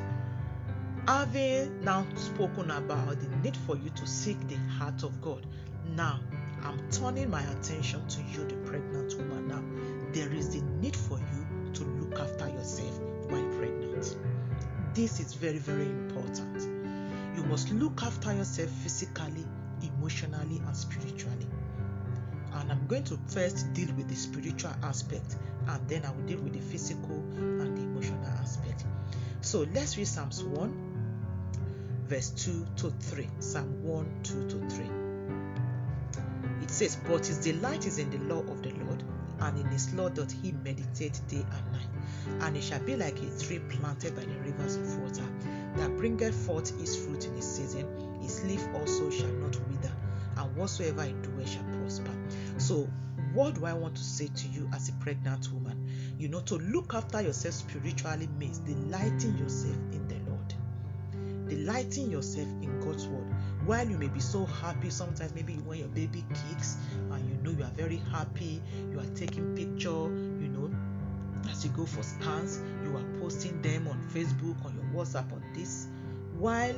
having 1.06 1.82
now 1.82 2.06
spoken 2.16 2.70
about 2.70 3.18
the 3.18 3.28
need 3.38 3.56
for 3.56 3.76
you 3.78 3.88
to 3.88 4.06
seek 4.06 4.46
the 4.46 4.56
heart 4.78 5.02
of 5.02 5.22
God, 5.22 5.46
now 5.96 6.20
I'm 6.62 6.78
turning 6.90 7.30
my 7.30 7.42
attention 7.42 8.06
to 8.08 8.22
you, 8.24 8.44
the 8.46 8.56
pregnant 8.68 9.14
woman. 9.16 9.48
Now, 9.48 9.64
there 10.12 10.30
is 10.30 10.50
the 10.50 10.60
need 10.82 10.94
for 10.94 11.18
you 11.18 11.72
to 11.72 11.84
look 11.84 12.20
after 12.20 12.46
yourself 12.46 12.98
while 13.30 13.56
pregnant. 13.56 14.16
This 14.92 15.18
is 15.18 15.32
very, 15.32 15.58
very 15.58 15.86
important. 15.86 16.67
Must 17.48 17.70
look 17.72 18.02
after 18.02 18.34
yourself 18.34 18.68
physically, 18.68 19.46
emotionally, 19.82 20.60
and 20.66 20.76
spiritually. 20.76 21.46
And 22.52 22.70
I'm 22.70 22.86
going 22.86 23.04
to 23.04 23.18
first 23.28 23.72
deal 23.72 23.88
with 23.96 24.08
the 24.08 24.16
spiritual 24.16 24.72
aspect 24.82 25.36
and 25.66 25.88
then 25.88 26.04
I 26.04 26.10
will 26.10 26.26
deal 26.26 26.40
with 26.40 26.52
the 26.52 26.60
physical 26.60 27.16
and 27.16 27.76
the 27.76 27.82
emotional 27.82 28.26
aspect. 28.40 28.84
So 29.40 29.66
let's 29.72 29.96
read 29.96 30.06
Psalms 30.06 30.42
1, 30.44 32.04
verse 32.06 32.30
2 32.30 32.66
to 32.76 32.90
3. 32.90 33.28
Psalm 33.38 33.82
1, 33.82 34.20
2 34.24 34.48
to 34.48 34.70
3. 34.70 34.86
It 36.62 36.70
says, 36.70 36.96
But 37.08 37.26
his 37.26 37.38
delight 37.38 37.86
is 37.86 37.98
in 37.98 38.10
the 38.10 38.34
law 38.34 38.40
of 38.40 38.62
the 38.62 38.70
Lord, 38.70 39.02
and 39.40 39.58
in 39.58 39.66
his 39.68 39.94
law 39.94 40.08
doth 40.08 40.32
he 40.42 40.52
meditate 40.52 41.20
day 41.28 41.46
and 41.50 41.72
night 41.72 41.88
and 42.40 42.56
it 42.56 42.62
shall 42.62 42.80
be 42.80 42.96
like 42.96 43.18
a 43.20 43.38
tree 43.38 43.58
planted 43.58 44.14
by 44.14 44.22
the 44.22 44.38
rivers 44.40 44.76
of 44.76 44.98
water, 44.98 45.24
that 45.76 45.96
bringeth 45.96 46.34
forth 46.34 46.78
his 46.80 46.96
fruit 46.96 47.26
in 47.26 47.34
his 47.34 47.44
season, 47.44 47.86
his 48.20 48.44
leaf 48.44 48.66
also 48.74 49.10
shall 49.10 49.32
not 49.32 49.56
wither, 49.68 49.92
and 50.36 50.56
whatsoever 50.56 51.04
he 51.04 51.12
doeth 51.12 51.48
shall 51.48 51.64
prosper. 51.80 52.12
So, 52.58 52.88
what 53.32 53.54
do 53.54 53.66
I 53.66 53.74
want 53.74 53.94
to 53.96 54.02
say 54.02 54.28
to 54.28 54.48
you 54.48 54.68
as 54.72 54.88
a 54.88 54.92
pregnant 54.94 55.52
woman? 55.52 55.88
You 56.18 56.28
know, 56.28 56.40
to 56.40 56.56
look 56.56 56.94
after 56.94 57.20
yourself 57.20 57.54
spiritually 57.54 58.28
means 58.38 58.58
delighting 58.58 59.36
yourself 59.38 59.76
in 59.92 60.08
the 60.08 60.30
Lord, 60.30 60.54
delighting 61.48 62.10
yourself 62.10 62.48
in 62.62 62.80
God's 62.80 63.06
word. 63.06 63.26
While 63.66 63.88
you 63.88 63.98
may 63.98 64.08
be 64.08 64.20
so 64.20 64.46
happy, 64.46 64.90
sometimes 64.90 65.34
maybe 65.34 65.54
when 65.54 65.78
your 65.78 65.88
baby 65.88 66.24
kicks 66.30 66.78
and 67.10 67.28
you 67.28 67.36
know 67.42 67.56
you 67.56 67.64
are 67.64 67.74
very 67.76 68.00
happy, 68.10 68.62
you 68.90 68.98
are 68.98 69.14
taking 69.14 69.54
picture, 69.54 69.90
you 69.90 70.48
know, 70.48 70.70
as 71.50 71.64
you 71.64 71.70
go 71.70 71.84
for 71.86 72.02
scans, 72.02 72.60
you 72.84 72.96
are 72.96 73.20
posting 73.20 73.60
them 73.62 73.88
on 73.88 74.00
Facebook, 74.12 74.64
on 74.64 74.74
your 74.74 75.04
WhatsApp, 75.04 75.32
on 75.32 75.37
this. 75.54 75.88
While 76.38 76.74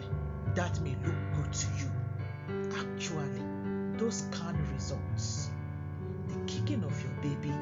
that 0.54 0.80
may 0.80 0.96
look 1.04 1.14
good 1.34 1.52
to 1.52 1.66
you, 1.78 1.90
actually, 2.76 3.42
those 3.96 4.24
can 4.32 4.56
results, 4.72 5.50
the 6.28 6.38
kicking 6.46 6.82
of 6.84 7.02
your 7.02 7.12
baby, 7.22 7.52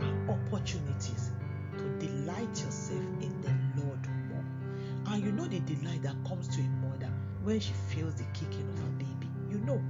are 0.00 0.34
opportunities 0.34 1.30
to 1.76 1.84
delight 1.98 2.62
yourself 2.62 3.04
in 3.20 3.40
the 3.42 3.82
Lord 3.82 4.06
more. 4.28 4.44
And 5.06 5.24
you 5.24 5.32
know 5.32 5.46
the 5.46 5.60
delight 5.60 6.02
that 6.02 6.16
comes 6.26 6.48
to 6.48 6.60
a 6.60 6.68
mother 6.88 7.10
when 7.42 7.58
she 7.60 7.72
feels 7.88 8.14
the 8.14 8.24
kicking 8.34 8.68
of 8.68 8.78
her 8.78 8.90
baby. 8.98 9.28
You 9.50 9.58
know, 9.58 9.82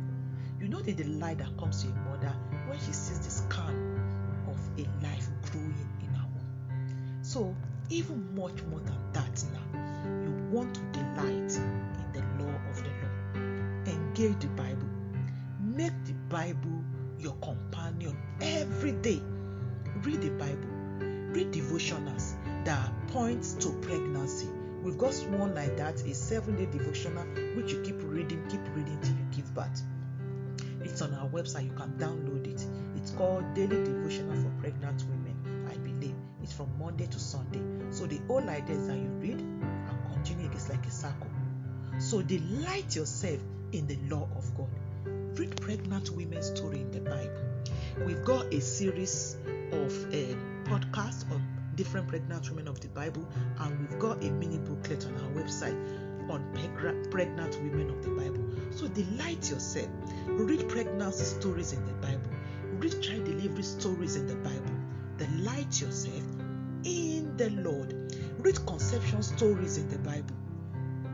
you 0.61 0.69
know 0.69 0.81
the 0.81 0.93
delight 0.93 1.39
that 1.39 1.57
comes 1.59 1.83
to 1.83 1.89
a 1.89 1.93
mother 2.11 2.35
when 2.67 2.79
she 2.79 2.93
sees 2.93 3.21
the 3.21 3.31
scan 3.31 4.01
of 4.49 4.59
a 4.79 5.05
life 5.05 5.29
growing 5.51 5.89
in 6.03 6.15
her 6.15 6.27
womb. 6.35 7.19
So, 7.23 7.55
even 7.89 8.35
much 8.35 8.63
more 8.65 8.81
than 8.81 9.13
that 9.13 9.45
now, 9.53 9.60
want 10.51 10.75
to 10.75 10.81
delight 10.93 11.57
in 11.57 12.13
the 12.13 12.21
law 12.43 12.53
of 12.71 12.83
the 12.83 12.91
Lord. 13.01 13.89
Engage 13.89 14.41
the 14.41 14.49
Bible. 14.49 14.89
Make 15.63 16.05
the 16.05 16.13
Bible 16.29 16.85
your 17.19 17.35
companion 17.35 18.17
every 18.41 18.93
day. 18.93 19.23
Read 20.03 20.21
the 20.23 20.31
Bible. 20.31 20.69
Read 21.33 21.53
devotionals 21.53 22.35
that 22.65 22.91
points 23.09 23.55
to 23.55 23.71
pregnancy. 23.81 24.49
We've 24.83 24.99
got 24.99 25.15
one 25.39 25.55
like 25.55 25.77
that, 25.77 26.03
a 26.03 26.15
seven-day 26.15 26.67
devotional 26.67 27.25
which 27.55 27.73
you 27.73 27.83
keep 27.83 28.03
reading, 28.03 28.43
keep 28.49 28.61
reading 28.75 28.99
till 29.03 29.13
you 29.13 29.27
give 29.37 29.55
birth. 29.55 29.83
It's 30.83 31.03
on 31.03 31.15
our 31.15 31.29
website. 31.29 31.67
You 31.67 31.73
can 31.73 31.93
download 31.99 32.47
it. 32.47 32.67
It's 32.97 33.13
called 33.13 33.45
Daily 33.55 33.85
Devotional 33.85 34.35
for 34.43 34.51
Pregnant 34.61 35.05
Women. 35.05 35.69
I 35.71 35.77
believe 35.77 36.15
it's 36.43 36.53
from 36.53 36.71
Monday 36.79 37.07
to 37.07 37.19
Sunday. 37.19 37.63
So 37.91 38.07
the 38.07 38.19
whole 38.27 38.49
idea 38.49 38.77
is 38.77 38.87
that 38.89 38.97
you 38.97 39.11
read 39.21 39.41
continue. 40.31 40.51
It's 40.53 40.69
like 40.69 40.87
a 40.87 40.91
circle. 40.91 41.31
So 41.99 42.23
delight 42.23 42.95
yourself 42.95 43.41
in 43.73 43.87
the 43.87 43.99
law 44.09 44.29
of 44.37 44.55
God. 44.57 44.69
Read 45.39 45.61
pregnant 45.61 46.11
women's 46.11 46.47
story 46.47 46.81
in 46.81 46.91
the 46.91 47.01
Bible. 47.01 47.43
We've 48.05 48.25
got 48.25 48.53
a 48.53 48.61
series 48.61 49.37
of 49.73 49.93
uh, 50.07 50.37
podcasts 50.65 51.31
on 51.31 51.43
different 51.75 52.09
pregnant 52.09 52.49
women 52.51 52.69
of 52.69 52.81
the 52.81 52.89
Bible, 52.89 53.27
and 53.61 53.79
we've 53.81 53.99
got 53.99 54.23
a 54.23 54.31
mini 54.31 54.59
booklet 54.59 55.07
on 55.07 55.15
our 55.17 55.43
website 55.43 55.79
on 56.31 56.45
pregnant 57.11 57.57
women 57.63 57.91
of 57.91 58.03
the 58.03 58.11
Bible. 58.11 58.45
So 58.71 58.87
delight 58.89 59.51
yourself. 59.51 59.89
Read 60.27 60.69
pregnancy 60.69 61.25
stories 61.25 61.73
in 61.73 61.85
the 61.87 61.95
Bible. 61.95 62.31
Read 62.79 63.03
child 63.03 63.25
delivery 63.25 63.63
stories 63.63 64.17
in 64.17 64.27
the 64.27 64.37
Bible. 64.37 64.75
Delight 65.17 65.81
yourself 65.81 66.23
in 66.85 67.37
the 67.37 67.51
Lord. 67.51 67.95
Read 68.43 68.65
conception 68.65 69.23
stories 69.23 69.77
in 69.77 69.91
the 69.91 69.99
Bible. 69.99 70.35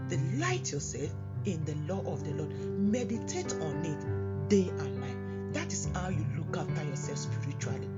Delight 0.08 0.70
yourself 0.70 1.10
in 1.44 1.64
the 1.64 1.74
law 1.92 2.00
of 2.12 2.22
the 2.22 2.30
Lord. 2.34 2.52
Meditate 2.78 3.52
on 3.54 3.84
it 3.84 4.48
day 4.48 4.68
and 4.68 5.00
night. 5.00 5.52
That 5.54 5.72
is 5.72 5.88
how 5.92 6.10
you 6.10 6.24
look 6.36 6.56
after 6.56 6.84
yourself 6.84 7.18
spiritually. 7.18 7.88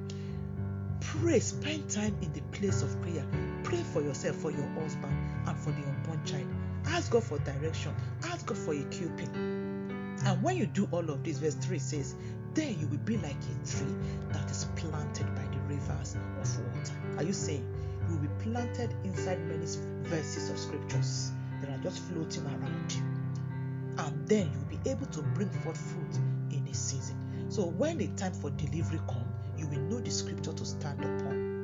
Pray, 1.01 1.41
spend 1.41 1.91
time 1.91 2.17
in 2.23 2.33
the 2.33 2.41
place 2.57 2.81
of 2.81 3.03
prayer. 3.03 3.23
Pray 3.65 3.83
for 3.93 4.01
yourself, 4.01 4.37
for 4.37 4.51
your 4.51 4.67
husband, 4.81 5.15
and 5.47 5.59
for 5.59 5.73
the 5.73 5.87
unborn 5.87 6.25
child. 6.25 6.47
Ask 6.87 7.11
God 7.13 7.25
for 7.25 7.39
direction. 7.41 7.95
Ask 8.25 8.47
God 8.47 8.57
for 8.57 8.73
a 8.73 8.79
equipping. 8.79 10.17
And 10.25 10.43
when 10.43 10.57
you 10.57 10.65
do 10.65 10.89
all 10.91 11.11
of 11.11 11.23
this, 11.23 11.37
verse 11.39 11.55
3 11.57 11.79
says, 11.79 12.15
Then 12.55 12.81
you 12.81 12.87
will 12.87 12.97
be 12.99 13.19
like 13.19 13.37
a 13.37 13.69
tree 13.69 13.95
that 14.31 14.51
is 14.51 14.67
planted 14.77 15.27
by 15.35 15.43
the 15.43 15.61
rivers 15.69 16.15
of 16.15 16.59
water. 16.75 16.95
Are 17.19 17.25
you 17.25 17.35
saying 17.35 17.67
will 18.09 18.19
be 18.19 18.29
planted 18.43 18.95
inside 19.05 19.41
many 19.47 19.67
verses 20.09 20.51
of 20.51 20.59
scriptures 20.59 21.33
that 21.61 21.71
are 21.71 21.83
just 21.83 22.01
floating 22.05 22.45
around 22.47 22.93
you? 22.93 23.03
And 23.99 24.29
then 24.29 24.51
you'll 24.53 24.79
be 24.79 24.91
able 24.91 25.07
to 25.07 25.23
bring 25.23 25.51
forth 25.51 25.79
fruit 25.79 26.17
in 26.51 26.67
a 26.69 26.75
season. 26.75 27.47
So 27.49 27.65
when 27.65 27.99
the 27.99 28.09
time 28.09 28.33
for 28.33 28.51
delivery 28.51 29.01
comes, 29.09 29.27
you 29.57 29.67
will 29.67 29.81
know 29.81 30.01
the 30.01 30.11
scripture 30.11 30.53
to 30.53 30.65
stand 30.65 31.01
upon 31.01 31.59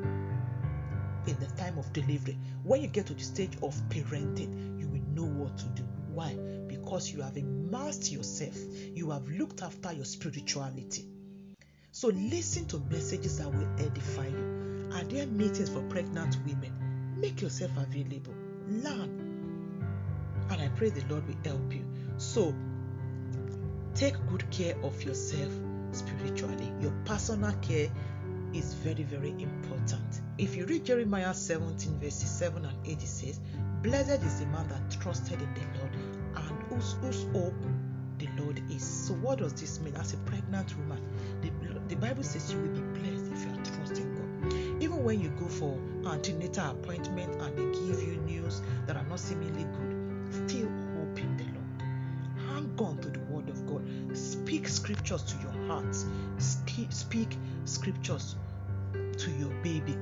in 1.27 1.37
the 1.41 1.47
time 1.57 1.79
of 1.79 1.93
delivery. 1.93 2.39
When 2.63 2.83
you 2.83 2.89
get 2.89 3.07
to 3.07 3.15
the 3.15 3.23
stage 3.23 3.53
of 3.63 3.75
parenting, 3.89 4.79
you 4.81 4.89
will 4.89 5.03
know 5.15 5.25
what 5.25 5.57
to 5.59 5.67
do. 5.69 5.83
Why? 6.13 6.35
Because 6.67 7.13
you 7.13 7.23
have 7.23 7.37
immersed 7.37 8.13
yourself, 8.13 8.57
you 8.95 9.11
have 9.11 9.29
looked 9.29 9.63
after 9.63 9.93
your 9.93 10.05
spirituality. 10.05 11.07
So 11.93 12.09
listen 12.09 12.67
to 12.67 12.79
messages 12.91 13.39
that 13.39 13.53
will 13.53 13.69
edify 13.79 14.27
you. 14.27 14.64
Are 14.95 15.03
there 15.03 15.27
meetings 15.27 15.69
for 15.69 15.83
pregnant 15.83 16.39
women? 16.47 16.73
Make 17.17 17.43
yourself 17.43 17.73
available. 17.77 18.35
Learn. 18.69 19.85
And 20.51 20.63
I 20.63 20.69
pray 20.77 20.91
the 20.91 21.05
Lord 21.13 21.27
will 21.27 21.37
help 21.45 21.73
you. 21.73 21.85
So 22.17 22.55
take 23.95 24.15
good 24.29 24.49
care 24.51 24.77
of 24.83 25.03
yourself 25.03 25.53
spiritually. 25.91 26.73
Your 26.81 26.93
personal 27.05 27.53
care 27.55 27.91
is 28.53 28.75
very, 28.75 29.03
very 29.03 29.31
important. 29.31 30.21
If 30.39 30.55
you 30.57 30.65
read 30.67 30.85
Jeremiah 30.85 31.35
17, 31.35 31.99
verses 31.99 32.31
7 32.31 32.65
and 32.65 32.87
8, 32.87 33.03
it 33.03 33.07
says, 33.07 33.41
Blessed 33.83 34.23
is 34.23 34.41
the 34.41 34.47
man 34.47 34.69
that 34.69 35.01
trusted 35.01 35.41
in 35.43 35.55
the 35.55 35.79
Lord 35.79 35.95
and 36.37 36.63
whose, 36.69 36.93
whose 37.01 37.25
hope 37.33 37.55
the 38.19 38.29
Lord 38.39 38.63
is. 38.71 38.83
So, 38.83 39.15
what 39.15 39.39
does 39.39 39.55
this 39.55 39.81
mean? 39.81 39.97
As 39.97 40.15
a 40.15 40.17
pregnant 40.19 40.77
woman, 40.79 41.03
the, 41.43 41.51
the 41.89 41.97
Bible 41.97 42.23
says 42.23 42.53
you 42.53 42.59
will 42.61 42.69
be 42.69 43.01
blessed 43.01 43.14
when 45.15 45.23
you 45.23 45.31
go 45.39 45.47
for 45.47 45.79
antenatal 46.11 46.73
appointment 46.73 47.33
and 47.41 47.57
they 47.57 47.79
give 47.87 48.03
you 48.03 48.17
news 48.27 48.63
that 48.85 48.97
are 48.97 49.05
not 49.05 49.21
seemingly 49.21 49.63
good, 49.63 50.51
still 50.51 50.67
hope 50.67 51.19
in 51.21 51.37
the 51.37 51.45
Lord. 51.45 52.49
Hang 52.49 52.75
on 52.81 52.99
to 52.99 53.11
the 53.11 53.21
word 53.31 53.49
of 53.49 53.65
God. 53.65 53.87
Speak 54.17 54.67
scriptures 54.67 55.23
to 55.23 55.37
your 55.41 55.69
heart. 55.69 55.95
Speak 56.39 57.29
scriptures 57.65 58.35
to 58.93 59.31
your 59.39 59.51
baby. 59.63 59.93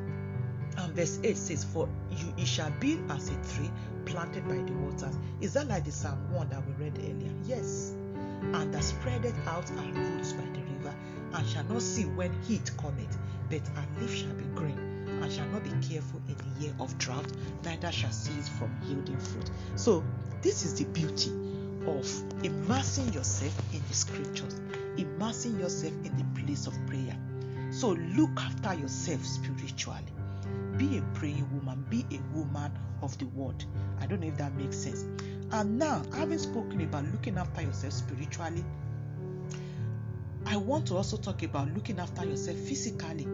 And 0.79 0.95
verse 0.95 1.21
8 1.23 1.37
says, 1.37 1.63
For 1.63 1.91
you 2.11 2.33
it 2.39 2.47
shall 2.47 2.71
be 2.81 2.99
as 3.11 3.29
a 3.29 3.55
tree 3.55 3.71
planted 4.07 4.49
by 4.49 4.57
the 4.57 4.73
waters. 4.73 5.15
Is 5.43 5.53
that 5.53 5.69
like 5.69 5.85
the 5.85 5.93
Psalm 5.93 6.33
1 6.33 6.49
that 6.49 6.67
we 6.67 6.73
read 6.83 6.97
earlier? 6.99 7.33
Yes. 7.45 7.93
And 8.41 8.73
that 8.73 8.83
spreadeth 8.83 9.37
out 9.47 9.69
her 9.69 9.93
roots 9.93 10.33
by 10.33 10.45
the 10.45 10.61
river, 10.79 10.95
and 11.35 11.47
shall 11.47 11.65
not 11.65 11.83
see 11.83 12.07
when 12.07 12.33
heat 12.45 12.71
cometh, 12.79 13.19
but 13.51 13.61
her 13.69 13.87
leaf 14.01 14.15
shall 14.15 14.33
be 14.35 14.45
green, 14.55 14.92
shall 15.29 15.49
not 15.49 15.65
be 15.65 15.71
careful 15.87 16.21
in 16.29 16.37
the 16.37 16.65
year 16.65 16.75
of 16.81 16.97
drought, 16.99 17.27
neither 17.65 17.93
shall 17.93 18.13
cease 18.13 18.49
from 18.49 18.71
yielding 18.87 19.19
fruit. 19.19 19.51
So, 19.77 20.03
this 20.43 20.65
is 20.65 20.75
the 20.75 20.85
beauty 20.85 21.31
of 21.87 22.45
immersing 22.45 23.13
yourself 23.13 23.57
in 23.73 23.83
the 23.89 23.95
scriptures, 23.95 24.61
immersing 24.97 25.59
yourself 25.59 25.93
in 26.05 26.17
the 26.17 26.41
place 26.41 26.67
of 26.67 26.75
prayer. 26.87 27.17
So 27.71 27.91
look 27.91 28.31
after 28.39 28.75
yourself 28.75 29.25
spiritually. 29.25 30.05
Be 30.77 30.99
a 30.99 31.03
praying 31.15 31.49
woman, 31.53 31.87
be 31.89 32.05
a 32.11 32.37
woman 32.37 32.73
of 33.03 33.17
the 33.19 33.27
word. 33.27 33.65
I 34.01 34.07
don't 34.07 34.21
know 34.21 34.29
if 34.29 34.37
that 34.39 34.55
makes 34.57 34.77
sense. 34.77 35.05
And 35.51 35.79
now, 35.79 36.03
having 36.15 36.39
spoken 36.39 36.81
about 36.81 37.05
looking 37.13 37.39
after 37.39 37.63
yourself 37.63 37.93
spiritually, 37.93 38.65
I 40.47 40.57
want 40.57 40.87
to 40.89 40.97
also 40.97 41.17
talk 41.17 41.43
about 41.43 41.73
looking 41.75 41.99
after 41.99 42.25
yourself 42.25 42.57
physically. 42.59 43.27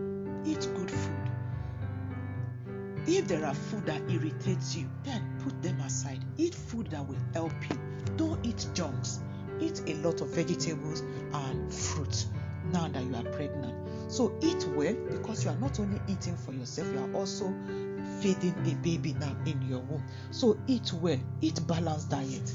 Eat. 0.45 0.69
If 3.11 3.27
there 3.27 3.47
are 3.47 3.55
food 3.55 3.87
that 3.87 4.03
irritates 4.11 4.77
you, 4.77 4.87
then 5.03 5.41
put 5.43 5.63
them 5.63 5.81
aside. 5.81 6.23
Eat 6.37 6.55
food 6.55 6.89
that 6.89 7.09
will 7.09 7.17
help 7.33 7.55
you. 7.71 7.79
Don't 8.19 8.45
eat 8.45 8.67
junks. 8.75 9.21
Eat 9.61 9.81
a 9.87 9.95
lot 10.07 10.21
of 10.21 10.29
vegetables 10.29 11.03
and 11.33 11.73
fruits 11.73 12.27
now 12.71 12.87
that 12.89 13.03
you 13.03 13.15
are 13.17 13.23
pregnant. 13.23 14.13
So 14.13 14.37
eat 14.43 14.63
well 14.77 14.93
because 15.11 15.43
you 15.43 15.51
are 15.51 15.57
not 15.57 15.81
only 15.81 15.99
eating 16.07 16.37
for 16.37 16.53
yourself, 16.53 16.93
you 16.93 16.99
are 16.99 17.15
also 17.15 17.55
feeding 18.21 18.55
a 18.67 18.75
baby 18.85 19.15
now 19.15 19.35
in 19.47 19.63
your 19.63 19.81
womb. 19.81 20.05
So 20.31 20.59
eat 20.67 20.93
well, 20.93 21.19
eat 21.41 21.67
balanced 21.67 22.11
diet. 22.11 22.53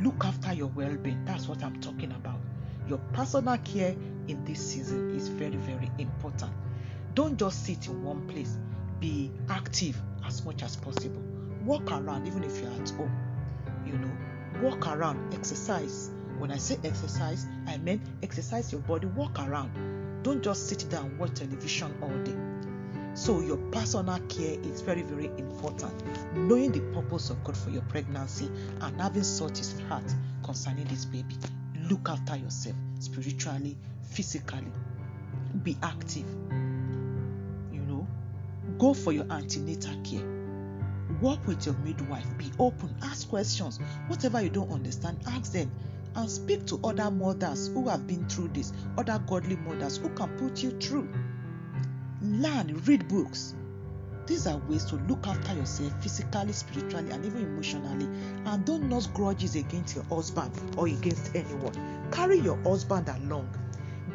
Look 0.00 0.24
after 0.24 0.54
your 0.54 0.68
well-being. 0.68 1.22
That's 1.26 1.48
what 1.48 1.62
I'm 1.62 1.78
talking 1.82 2.12
about. 2.12 2.40
Your 2.88 2.98
personal 3.12 3.58
care 3.58 3.94
in 4.26 4.42
this 4.46 4.72
season 4.72 5.14
is 5.14 5.28
very, 5.28 5.56
very 5.56 5.90
important. 5.98 6.52
Don't 7.12 7.38
just 7.38 7.66
sit 7.66 7.86
in 7.88 8.02
one 8.02 8.26
place. 8.26 8.56
Be 9.04 9.30
active 9.50 10.00
as 10.24 10.46
much 10.46 10.62
as 10.62 10.76
possible. 10.76 11.20
Walk 11.62 11.92
around, 11.92 12.26
even 12.26 12.42
if 12.42 12.58
you're 12.58 12.70
at 12.70 12.88
home. 12.88 13.14
You 13.84 13.98
know, 13.98 14.10
walk 14.62 14.86
around, 14.86 15.34
exercise. 15.34 16.10
When 16.38 16.50
I 16.50 16.56
say 16.56 16.78
exercise, 16.84 17.46
I 17.66 17.76
mean 17.76 18.00
exercise 18.22 18.72
your 18.72 18.80
body, 18.80 19.06
walk 19.08 19.38
around. 19.38 20.22
Don't 20.22 20.42
just 20.42 20.70
sit 20.70 20.88
down 20.88 21.04
and 21.04 21.18
watch 21.18 21.34
television 21.34 21.94
all 22.00 22.16
day. 22.24 22.34
So, 23.12 23.42
your 23.42 23.58
personal 23.72 24.20
care 24.20 24.58
is 24.60 24.80
very, 24.80 25.02
very 25.02 25.26
important. 25.36 25.92
Knowing 26.34 26.72
the 26.72 26.80
purpose 26.94 27.28
of 27.28 27.44
God 27.44 27.58
for 27.58 27.68
your 27.68 27.82
pregnancy 27.82 28.50
and 28.80 28.98
having 28.98 29.22
such 29.22 29.58
his 29.58 29.78
heart 29.80 30.14
concerning 30.42 30.86
this 30.86 31.04
baby. 31.04 31.36
Look 31.90 32.08
after 32.08 32.36
yourself 32.36 32.76
spiritually, 33.00 33.76
physically. 34.02 34.72
Be 35.62 35.76
active. 35.82 36.24
Go 38.78 38.94
for 38.94 39.12
your 39.12 39.26
antenatal 39.30 39.94
care. 40.02 40.24
Work 41.20 41.46
with 41.46 41.66
your 41.66 41.76
midwife. 41.76 42.26
Be 42.38 42.50
open. 42.58 42.94
Ask 43.02 43.28
questions. 43.28 43.78
Whatever 44.08 44.42
you 44.42 44.50
don't 44.50 44.70
understand, 44.70 45.18
ask 45.26 45.52
them 45.52 45.70
and 46.16 46.30
speak 46.30 46.66
to 46.66 46.80
other 46.84 47.10
mothers 47.10 47.68
who 47.68 47.88
have 47.88 48.06
been 48.06 48.28
through 48.28 48.48
this, 48.48 48.72
other 48.98 49.20
godly 49.26 49.56
mothers 49.56 49.96
who 49.96 50.08
can 50.10 50.28
put 50.38 50.62
you 50.62 50.70
through. 50.72 51.08
Learn, 52.22 52.80
read 52.86 53.08
books. 53.08 53.54
These 54.26 54.46
are 54.46 54.56
ways 54.68 54.84
to 54.86 54.96
look 54.96 55.26
after 55.26 55.54
yourself 55.54 55.92
physically, 56.02 56.52
spiritually, 56.52 57.10
and 57.10 57.24
even 57.26 57.42
emotionally. 57.42 58.08
And 58.46 58.64
don't 58.64 58.88
nurse 58.88 59.06
grudges 59.06 59.54
against 59.54 59.94
your 59.94 60.04
husband 60.04 60.50
or 60.78 60.86
against 60.86 61.34
anyone. 61.34 61.74
Carry 62.10 62.38
your 62.38 62.56
husband 62.62 63.08
along. 63.08 63.48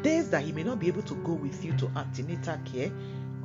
Days 0.02 0.30
that 0.30 0.42
he 0.42 0.52
may 0.52 0.64
not 0.64 0.80
be 0.80 0.88
able 0.88 1.02
to 1.02 1.14
go 1.16 1.32
with 1.32 1.64
you 1.64 1.76
to 1.76 1.88
antenatal 1.94 2.58
care, 2.64 2.90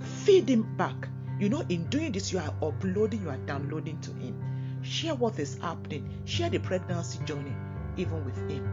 feed 0.06 0.50
him 0.50 0.76
back. 0.78 1.10
You 1.38 1.50
know, 1.50 1.64
in 1.68 1.88
doing 1.90 2.14
this, 2.14 2.32
you 2.32 2.40
are 2.40 2.54
uploading, 2.62 3.24
you 3.24 3.30
are 3.30 3.38
downloading 3.38 4.00
to 4.02 4.12
Him. 4.14 4.80
Share 4.84 5.16
what 5.16 5.38
is 5.38 5.58
happening, 5.58 6.22
share 6.24 6.50
the 6.50 6.60
pregnancy 6.60 7.20
journey, 7.26 7.54
even 7.98 8.24
with 8.24 8.38
Him. 8.50 8.66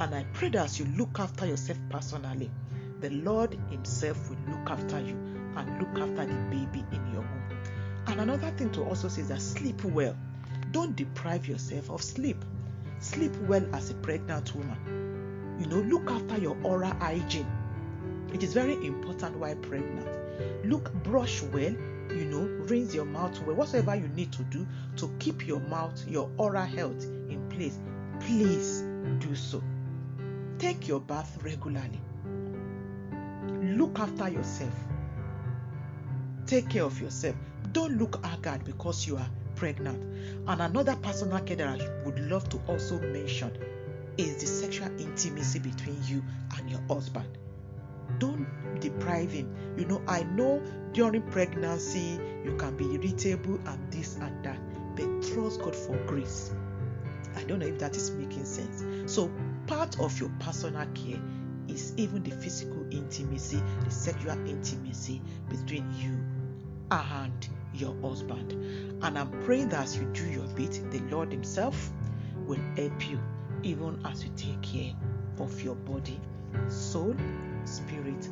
And 0.00 0.14
I 0.14 0.24
pray 0.34 0.50
that 0.50 0.64
as 0.64 0.78
you 0.78 0.84
look 0.98 1.18
after 1.18 1.46
yourself 1.46 1.78
personally, 1.88 2.50
the 3.00 3.08
Lord 3.10 3.58
Himself 3.70 4.28
will 4.28 4.36
look 4.48 4.70
after 4.70 5.00
you 5.00 5.16
and 5.56 5.78
look 5.80 5.98
after 6.02 6.26
the 6.26 6.34
baby 6.50 6.84
in 6.92 7.12
your 7.12 7.22
womb. 7.22 7.42
And 8.06 8.20
another 8.20 8.50
thing 8.50 8.70
to 8.72 8.84
also 8.84 9.08
say 9.08 9.22
is 9.22 9.28
that 9.28 9.40
sleep 9.40 9.82
well. 9.84 10.16
Don't 10.72 10.94
deprive 10.94 11.48
yourself 11.48 11.90
of 11.90 12.02
sleep. 12.02 12.44
Sleep 12.98 13.34
well 13.48 13.66
as 13.74 13.90
a 13.90 13.94
pregnant 13.94 14.54
woman. 14.54 15.56
You 15.58 15.66
know, 15.66 15.80
look 15.80 16.10
after 16.10 16.38
your 16.38 16.56
oral 16.62 16.92
hygiene. 16.94 17.46
It 18.32 18.42
is 18.42 18.54
very 18.54 18.74
important 18.86 19.36
while 19.36 19.56
pregnant. 19.56 20.08
Look, 20.64 20.92
brush 21.02 21.42
well, 21.42 21.74
you 22.10 22.24
know, 22.24 22.42
rinse 22.66 22.94
your 22.94 23.04
mouth 23.04 23.40
well, 23.42 23.56
whatever 23.56 23.94
you 23.94 24.08
need 24.08 24.32
to 24.32 24.42
do 24.44 24.66
to 24.96 25.12
keep 25.18 25.46
your 25.46 25.60
mouth, 25.60 26.06
your 26.08 26.30
oral 26.36 26.64
health 26.64 27.04
in 27.04 27.46
place. 27.50 27.78
Please 28.20 28.82
do 29.18 29.34
so. 29.34 29.62
Take 30.58 30.88
your 30.88 31.00
bath 31.00 31.38
regularly. 31.42 32.00
Look 33.62 33.98
after 33.98 34.28
yourself. 34.28 34.74
Take 36.46 36.68
care 36.68 36.84
of 36.84 37.00
yourself. 37.00 37.36
Don't 37.72 37.98
look 37.98 38.24
haggard 38.24 38.64
because 38.64 39.06
you 39.06 39.16
are 39.16 39.28
pregnant. 39.54 40.02
And 40.48 40.60
another 40.60 40.96
personal 40.96 41.40
care 41.40 41.56
that 41.56 41.80
I 41.80 42.04
would 42.04 42.18
love 42.18 42.48
to 42.50 42.60
also 42.66 42.98
mention 42.98 43.52
is 44.16 44.36
the 44.40 44.46
sexual 44.46 44.88
intimacy 45.00 45.60
between 45.60 45.96
you 46.04 46.22
and 46.58 46.68
your 46.70 46.80
husband. 46.88 47.38
Don't 48.18 48.46
deprive 48.80 49.30
him. 49.30 49.54
You 49.76 49.86
know, 49.86 50.02
I 50.06 50.22
know 50.24 50.62
during 50.92 51.22
pregnancy 51.22 52.18
you 52.44 52.56
can 52.56 52.76
be 52.76 52.84
irritable 52.94 53.60
and 53.66 53.92
this 53.92 54.16
and 54.16 54.44
that, 54.44 54.58
but 54.96 55.22
trust 55.32 55.60
God 55.60 55.76
for 55.76 55.96
grace. 56.06 56.52
I 57.36 57.44
don't 57.44 57.60
know 57.60 57.66
if 57.66 57.78
that 57.78 57.96
is 57.96 58.10
making 58.10 58.44
sense. 58.44 59.12
So, 59.12 59.30
part 59.66 59.98
of 60.00 60.18
your 60.20 60.30
personal 60.40 60.86
care 60.94 61.20
is 61.68 61.94
even 61.96 62.22
the 62.22 62.32
physical 62.32 62.84
intimacy, 62.90 63.62
the 63.84 63.90
sexual 63.90 64.38
intimacy 64.46 65.22
between 65.48 65.92
you 65.96 66.18
and 66.90 67.48
your 67.72 67.94
husband. 68.02 68.52
And 69.02 69.18
I'm 69.18 69.30
praying 69.42 69.68
that 69.70 69.84
as 69.84 69.96
you 69.96 70.04
do 70.12 70.26
your 70.26 70.46
bit, 70.48 70.80
the 70.90 70.98
Lord 71.14 71.30
Himself 71.30 71.92
will 72.46 72.60
help 72.76 73.08
you 73.08 73.20
even 73.62 74.00
as 74.04 74.24
you 74.24 74.30
take 74.36 74.60
care 74.62 74.92
of 75.38 75.62
your 75.62 75.74
body, 75.76 76.20
soul, 76.68 77.14
spirit, 77.64 78.28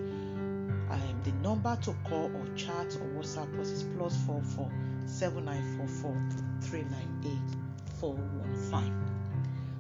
Um, 0.90 1.22
the 1.24 1.32
number 1.42 1.78
to 1.84 1.96
call 2.04 2.32
or 2.36 2.46
chat 2.56 2.96
or 2.96 3.22
WhatsApp 3.22 3.60
us 3.60 3.70
is 3.70 3.84
plus 3.98 4.18
four 4.26 4.42
four 4.42 4.72
seven 5.06 5.46
nine 5.46 5.78
four 5.78 5.88
four 5.88 6.22
three 6.62 6.84
nine 6.84 7.22
eight 7.26 7.56
four 8.00 8.14
one 8.14 8.56
five. 8.70 8.92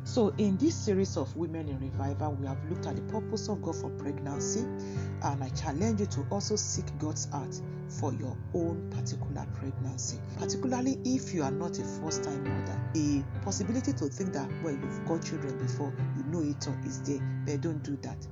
So, 0.04 0.34
in 0.38 0.58
this 0.58 0.76
series 0.76 1.16
of 1.16 1.36
Women 1.38 1.70
in 1.70 1.80
Revival, 1.80 2.34
we 2.34 2.48
have 2.48 2.58
looked 2.70 2.88
at 2.88 2.96
the 2.96 3.02
purpose 3.04 3.48
of 3.50 3.62
God 3.62 3.76
for 3.76 3.90
pregnancy, 3.92 4.62
and 5.24 5.44
I 5.44 5.50
challenge 5.50 6.00
you 6.00 6.06
to 6.08 6.26
also 6.30 6.56
seek 6.56 6.86
God's 6.98 7.30
heart 7.30 7.62
for 8.00 8.14
your 8.14 8.38
own 8.54 8.90
particular 8.90 9.46
pregnancy. 9.54 10.20
Particularly 10.38 10.98
if 11.04 11.34
you 11.34 11.44
are 11.44 11.52
not 11.52 11.78
a 11.80 11.84
first 11.84 12.24
time 12.24 12.44
mother, 12.44 12.80
the 12.94 13.24
possibility 13.44 13.94
to 13.94 14.08
think 14.08 14.34
that, 14.34 14.50
well, 14.64 14.74
you've 14.74 15.06
got 15.06 15.24
children 15.24 15.58
before, 15.58 15.94
you 16.18 16.24
know 16.26 16.42
it 16.42 16.68
all 16.68 16.76
is 16.86 17.02
there, 17.02 17.20
but 17.46 17.62
don't 17.62 17.84
do 17.84 17.98
that. 18.02 18.28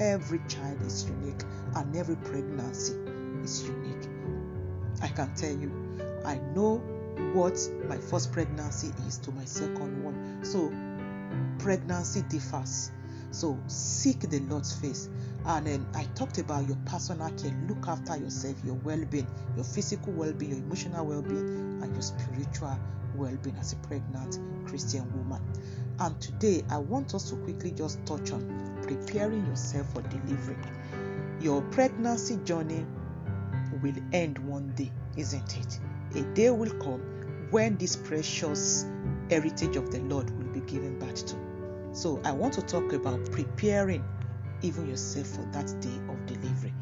Every 0.00 0.40
child 0.48 0.80
is 0.82 1.04
unique, 1.04 1.42
and 1.76 1.94
every 1.96 2.16
pregnancy 2.16 2.94
is 3.42 3.64
unique. 3.64 4.08
I 5.02 5.08
can 5.08 5.34
tell 5.34 5.52
you, 5.52 5.70
I 6.24 6.36
know 6.54 6.78
what 7.34 7.58
my 7.88 7.98
first 7.98 8.32
pregnancy 8.32 8.92
is 9.06 9.18
to 9.18 9.30
my 9.32 9.44
second 9.44 10.02
one. 10.02 10.44
So, 10.44 10.72
pregnancy 11.58 12.22
differs. 12.28 12.90
So 13.30 13.58
seek 13.66 14.20
the 14.28 14.40
Lord's 14.40 14.74
face. 14.74 15.08
And 15.44 15.66
then 15.66 15.86
I 15.94 16.04
talked 16.14 16.38
about 16.38 16.68
your 16.68 16.76
personal 16.86 17.30
care. 17.30 17.52
Look 17.68 17.88
after 17.88 18.16
yourself, 18.16 18.56
your 18.64 18.74
well-being, 18.76 19.26
your 19.56 19.64
physical 19.64 20.12
well-being, 20.12 20.52
your 20.52 20.60
emotional 20.60 21.04
well-being, 21.04 21.80
and 21.82 21.92
your 21.92 22.02
spiritual 22.02 22.78
well-being 23.16 23.56
as 23.56 23.72
a 23.72 23.76
pregnant 23.76 24.38
Christian 24.66 25.04
woman. 25.16 25.42
And 25.98 26.20
today 26.20 26.62
I 26.70 26.78
want 26.78 27.14
us 27.14 27.30
to 27.30 27.36
quickly 27.36 27.72
just 27.72 28.04
touch 28.06 28.32
on 28.32 28.78
preparing 28.82 29.44
yourself 29.46 29.92
for 29.92 30.02
delivery. 30.02 30.56
Your 31.40 31.60
pregnancy 31.62 32.36
journey 32.44 32.86
will 33.82 33.94
end 34.12 34.38
one 34.38 34.72
day, 34.76 34.92
isn't 35.16 35.56
it? 35.56 35.80
A 36.14 36.22
day 36.34 36.50
will 36.50 36.70
come 36.78 37.00
when 37.50 37.76
this 37.76 37.96
precious 37.96 38.86
heritage 39.28 39.76
of 39.76 39.90
the 39.90 39.98
Lord 40.00 40.30
will 40.30 40.52
be 40.52 40.60
given 40.60 40.98
birth 40.98 41.26
to. 41.26 41.36
So 41.92 42.20
I 42.24 42.32
want 42.32 42.54
to 42.54 42.62
talk 42.62 42.92
about 42.92 43.30
preparing 43.32 44.04
even 44.62 44.88
yourself 44.88 45.26
for 45.26 45.42
that 45.52 45.66
day 45.80 45.98
of 46.08 46.26
delivery. 46.26 46.74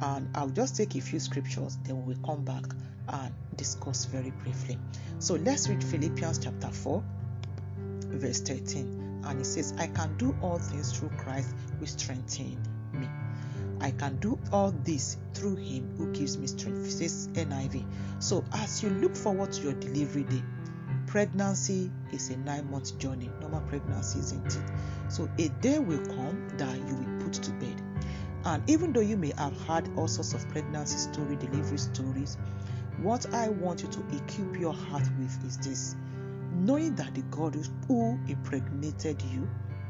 And 0.00 0.28
I'll 0.34 0.50
just 0.50 0.76
take 0.76 0.94
a 0.94 1.00
few 1.00 1.18
scriptures, 1.18 1.78
then 1.84 2.04
we'll 2.04 2.16
come 2.24 2.44
back 2.44 2.64
and 3.08 3.32
discuss 3.56 4.04
very 4.04 4.30
briefly. 4.30 4.78
So 5.18 5.34
let's 5.34 5.68
read 5.68 5.82
Philippians 5.82 6.38
chapter 6.38 6.68
4, 6.68 7.02
verse 8.06 8.40
13. 8.40 9.22
And 9.24 9.40
it 9.40 9.44
says, 9.44 9.74
I 9.78 9.88
can 9.88 10.16
do 10.16 10.36
all 10.40 10.58
things 10.58 10.96
through 10.96 11.10
Christ 11.18 11.54
who 11.78 11.86
strengthens 11.86 12.68
me. 12.92 13.08
I 13.80 13.90
can 13.92 14.16
do 14.16 14.38
all 14.52 14.72
this 14.84 15.16
through 15.34 15.56
him 15.56 15.94
who 15.96 16.12
gives 16.12 16.36
me 16.38 16.46
strength. 16.46 16.90
Says 16.90 17.28
NIV. 17.34 17.84
So 18.18 18.44
as 18.52 18.82
you 18.82 18.90
look 18.90 19.16
forward 19.16 19.52
to 19.52 19.62
your 19.62 19.74
delivery 19.74 20.24
day, 20.24 20.42
pregnancy 21.06 21.90
is 22.12 22.30
a 22.30 22.36
nine 22.38 22.70
month 22.70 22.98
journey. 22.98 23.30
Normal 23.40 23.60
pregnancy 23.62 24.18
isn't 24.18 24.46
it? 24.46 24.62
So 25.08 25.28
a 25.38 25.48
day 25.48 25.78
will 25.78 26.04
come 26.06 26.48
that 26.56 26.76
you 26.76 26.94
will 26.94 27.17
put 27.28 27.42
to 27.42 27.50
bed. 27.52 27.82
And 28.44 28.68
even 28.70 28.92
though 28.92 29.00
you 29.00 29.16
may 29.16 29.32
have 29.36 29.58
had 29.66 29.90
all 29.96 30.08
sorts 30.08 30.32
of 30.32 30.48
pregnancy 30.48 30.96
story, 30.98 31.36
delivery 31.36 31.78
stories, 31.78 32.38
what 33.02 33.32
I 33.34 33.48
want 33.48 33.82
you 33.82 33.88
to 33.88 34.00
equip 34.16 34.58
your 34.58 34.72
heart 34.72 35.08
with 35.18 35.44
is 35.44 35.58
this 35.58 35.96
knowing 36.52 36.94
that 36.96 37.14
the 37.14 37.22
God 37.22 37.56
who 37.86 38.18
impregnated 38.26 39.22
you 39.22 39.48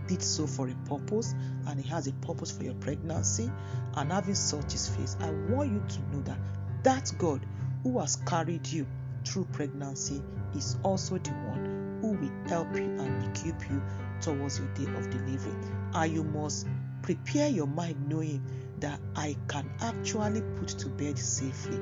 did 0.08 0.22
so 0.22 0.46
for 0.46 0.68
a 0.68 0.74
purpose 0.88 1.34
and 1.66 1.80
he 1.80 1.88
has 1.88 2.06
a 2.06 2.12
purpose 2.14 2.50
for 2.50 2.64
your 2.64 2.74
pregnancy 2.74 3.50
and 3.94 4.10
having 4.10 4.34
such 4.34 4.72
his 4.72 4.88
face 4.88 5.18
i 5.20 5.30
want 5.50 5.70
you 5.70 5.82
to 5.86 6.00
know 6.10 6.22
that 6.22 6.38
that 6.82 7.12
god 7.18 7.44
who 7.82 7.98
has 7.98 8.16
carried 8.16 8.66
you 8.66 8.86
through 9.26 9.44
pregnancy 9.52 10.22
is 10.56 10.78
also 10.82 11.18
the 11.18 11.30
one 11.30 11.98
who 12.00 12.12
will 12.12 12.48
help 12.48 12.74
you 12.74 12.84
and 12.84 13.36
equip 13.36 13.68
you 13.70 13.82
towards 14.20 14.58
your 14.58 14.68
day 14.68 14.90
of 14.96 15.10
delivery 15.10 15.52
and 15.94 16.12
you 16.12 16.24
must 16.24 16.66
prepare 17.08 17.48
your 17.48 17.66
mind 17.66 17.96
knowing 18.06 18.44
that 18.80 19.00
i 19.16 19.34
can 19.48 19.66
actually 19.80 20.42
put 20.56 20.68
to 20.68 20.90
bed 20.90 21.18
safely 21.18 21.80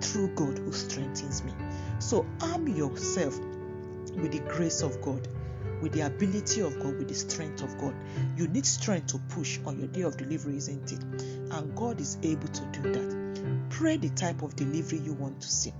through 0.00 0.28
god 0.36 0.56
who 0.58 0.72
strengthens 0.72 1.42
me 1.42 1.52
so 1.98 2.24
arm 2.40 2.68
yourself 2.68 3.36
with 4.14 4.30
the 4.30 4.38
grace 4.46 4.82
of 4.82 5.00
god 5.02 5.26
with 5.82 5.92
the 5.92 6.02
ability 6.02 6.60
of 6.60 6.78
God, 6.78 6.98
with 6.98 7.08
the 7.08 7.14
strength 7.14 7.62
of 7.62 7.78
God. 7.78 7.94
You 8.36 8.48
need 8.48 8.66
strength 8.66 9.06
to 9.12 9.18
push 9.30 9.58
on 9.64 9.78
your 9.78 9.88
day 9.88 10.02
of 10.02 10.18
delivery, 10.18 10.58
isn't 10.58 10.92
it? 10.92 11.02
And 11.54 11.74
God 11.74 11.98
is 12.02 12.18
able 12.22 12.48
to 12.48 12.64
do 12.66 12.92
that. 12.92 13.70
Pray 13.70 13.96
the 13.96 14.10
type 14.10 14.42
of 14.42 14.54
delivery 14.56 14.98
you 14.98 15.14
want 15.14 15.40
to 15.40 15.48
see. 15.48 15.72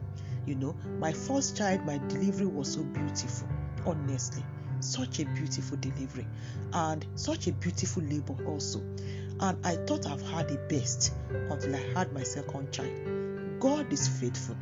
You 0.47 0.55
know, 0.55 0.75
my 0.99 1.13
first 1.13 1.55
child, 1.55 1.85
my 1.85 1.99
delivery 2.09 2.47
was 2.47 2.73
so 2.73 2.83
beautiful, 2.83 3.47
honestly. 3.85 4.43
Such 4.81 5.21
a 5.21 5.25
beautiful 5.27 5.77
delivery 5.79 6.27
and 6.73 7.05
such 7.15 7.47
a 7.47 7.53
beautiful 7.53 8.03
labor, 8.03 8.37
also. 8.47 8.81
And 9.41 9.59
I 9.65 9.77
thought 9.87 10.07
I've 10.07 10.23
had 10.23 10.49
the 10.49 10.59
best 10.69 11.13
until 11.33 11.75
I 11.75 11.83
had 11.95 12.13
my 12.13 12.23
second 12.23 12.73
child. 12.73 13.59
God 13.61 13.93
is 13.93 14.09
faithful. 14.09 14.57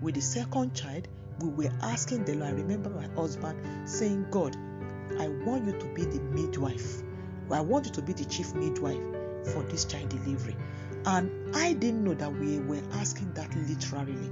With 0.00 0.14
the 0.14 0.20
second 0.20 0.74
child, 0.74 1.08
we 1.40 1.48
were 1.48 1.72
asking 1.82 2.24
the 2.24 2.34
Lord. 2.34 2.54
I 2.54 2.56
remember 2.56 2.90
my 2.90 3.06
husband 3.14 3.88
saying, 3.88 4.26
God, 4.30 4.56
I 5.18 5.28
want 5.28 5.66
you 5.66 5.72
to 5.72 5.86
be 5.94 6.04
the 6.04 6.20
midwife. 6.20 7.02
I 7.50 7.60
want 7.60 7.86
you 7.86 7.92
to 7.92 8.02
be 8.02 8.12
the 8.12 8.24
chief 8.24 8.54
midwife 8.54 9.00
for 9.52 9.62
this 9.64 9.84
child 9.84 10.08
delivery. 10.08 10.56
And 11.06 11.54
I 11.54 11.72
didn't 11.74 12.04
know 12.04 12.14
that 12.14 12.32
we 12.32 12.58
were 12.60 12.82
asking 12.94 13.32
that 13.34 13.54
literally. 13.56 14.30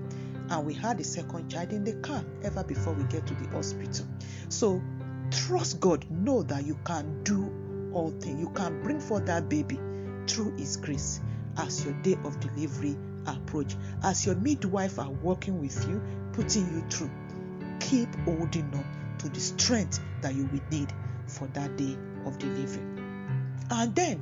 And 0.51 0.66
we 0.66 0.74
had 0.74 0.99
the 0.99 1.05
second 1.05 1.51
child 1.51 1.72
in 1.72 1.84
the 1.84 1.95
car 1.95 2.24
ever 2.43 2.64
before 2.64 2.93
we 2.93 3.05
get 3.05 3.26
to 3.26 3.34
the 3.34 3.49
hospital. 3.49 4.07
So 4.49 4.82
trust 5.33 5.80
God. 5.80 6.05
Know 6.11 6.43
that 6.45 6.64
you 6.64 6.78
can 6.85 7.22
do 7.24 7.51
all 7.93 8.11
things. 8.11 8.41
You 8.41 8.51
can 8.51 8.83
bring 8.83 9.01
forth 9.01 9.26
that 9.26 9.49
baby 9.49 9.78
through 10.26 10.57
His 10.57 10.76
grace 10.76 11.20
as 11.57 11.85
your 11.85 11.95
day 12.03 12.16
of 12.24 12.39
delivery 12.41 12.97
approach. 13.26 13.76
As 14.03 14.24
your 14.26 14.35
midwife 14.37 14.99
are 14.99 15.11
working 15.11 15.61
with 15.61 15.89
you, 15.89 16.03
putting 16.33 16.72
you 16.72 16.85
through. 16.91 17.11
Keep 17.80 18.14
holding 18.24 18.72
on 18.74 18.85
to 19.18 19.28
the 19.28 19.41
strength 19.41 20.01
that 20.22 20.35
you 20.35 20.45
will 20.47 20.61
need 20.70 20.93
for 21.26 21.47
that 21.49 21.76
day 21.76 21.97
of 22.26 22.39
delivery. 22.39 22.83
And 23.70 23.95
then 23.95 24.20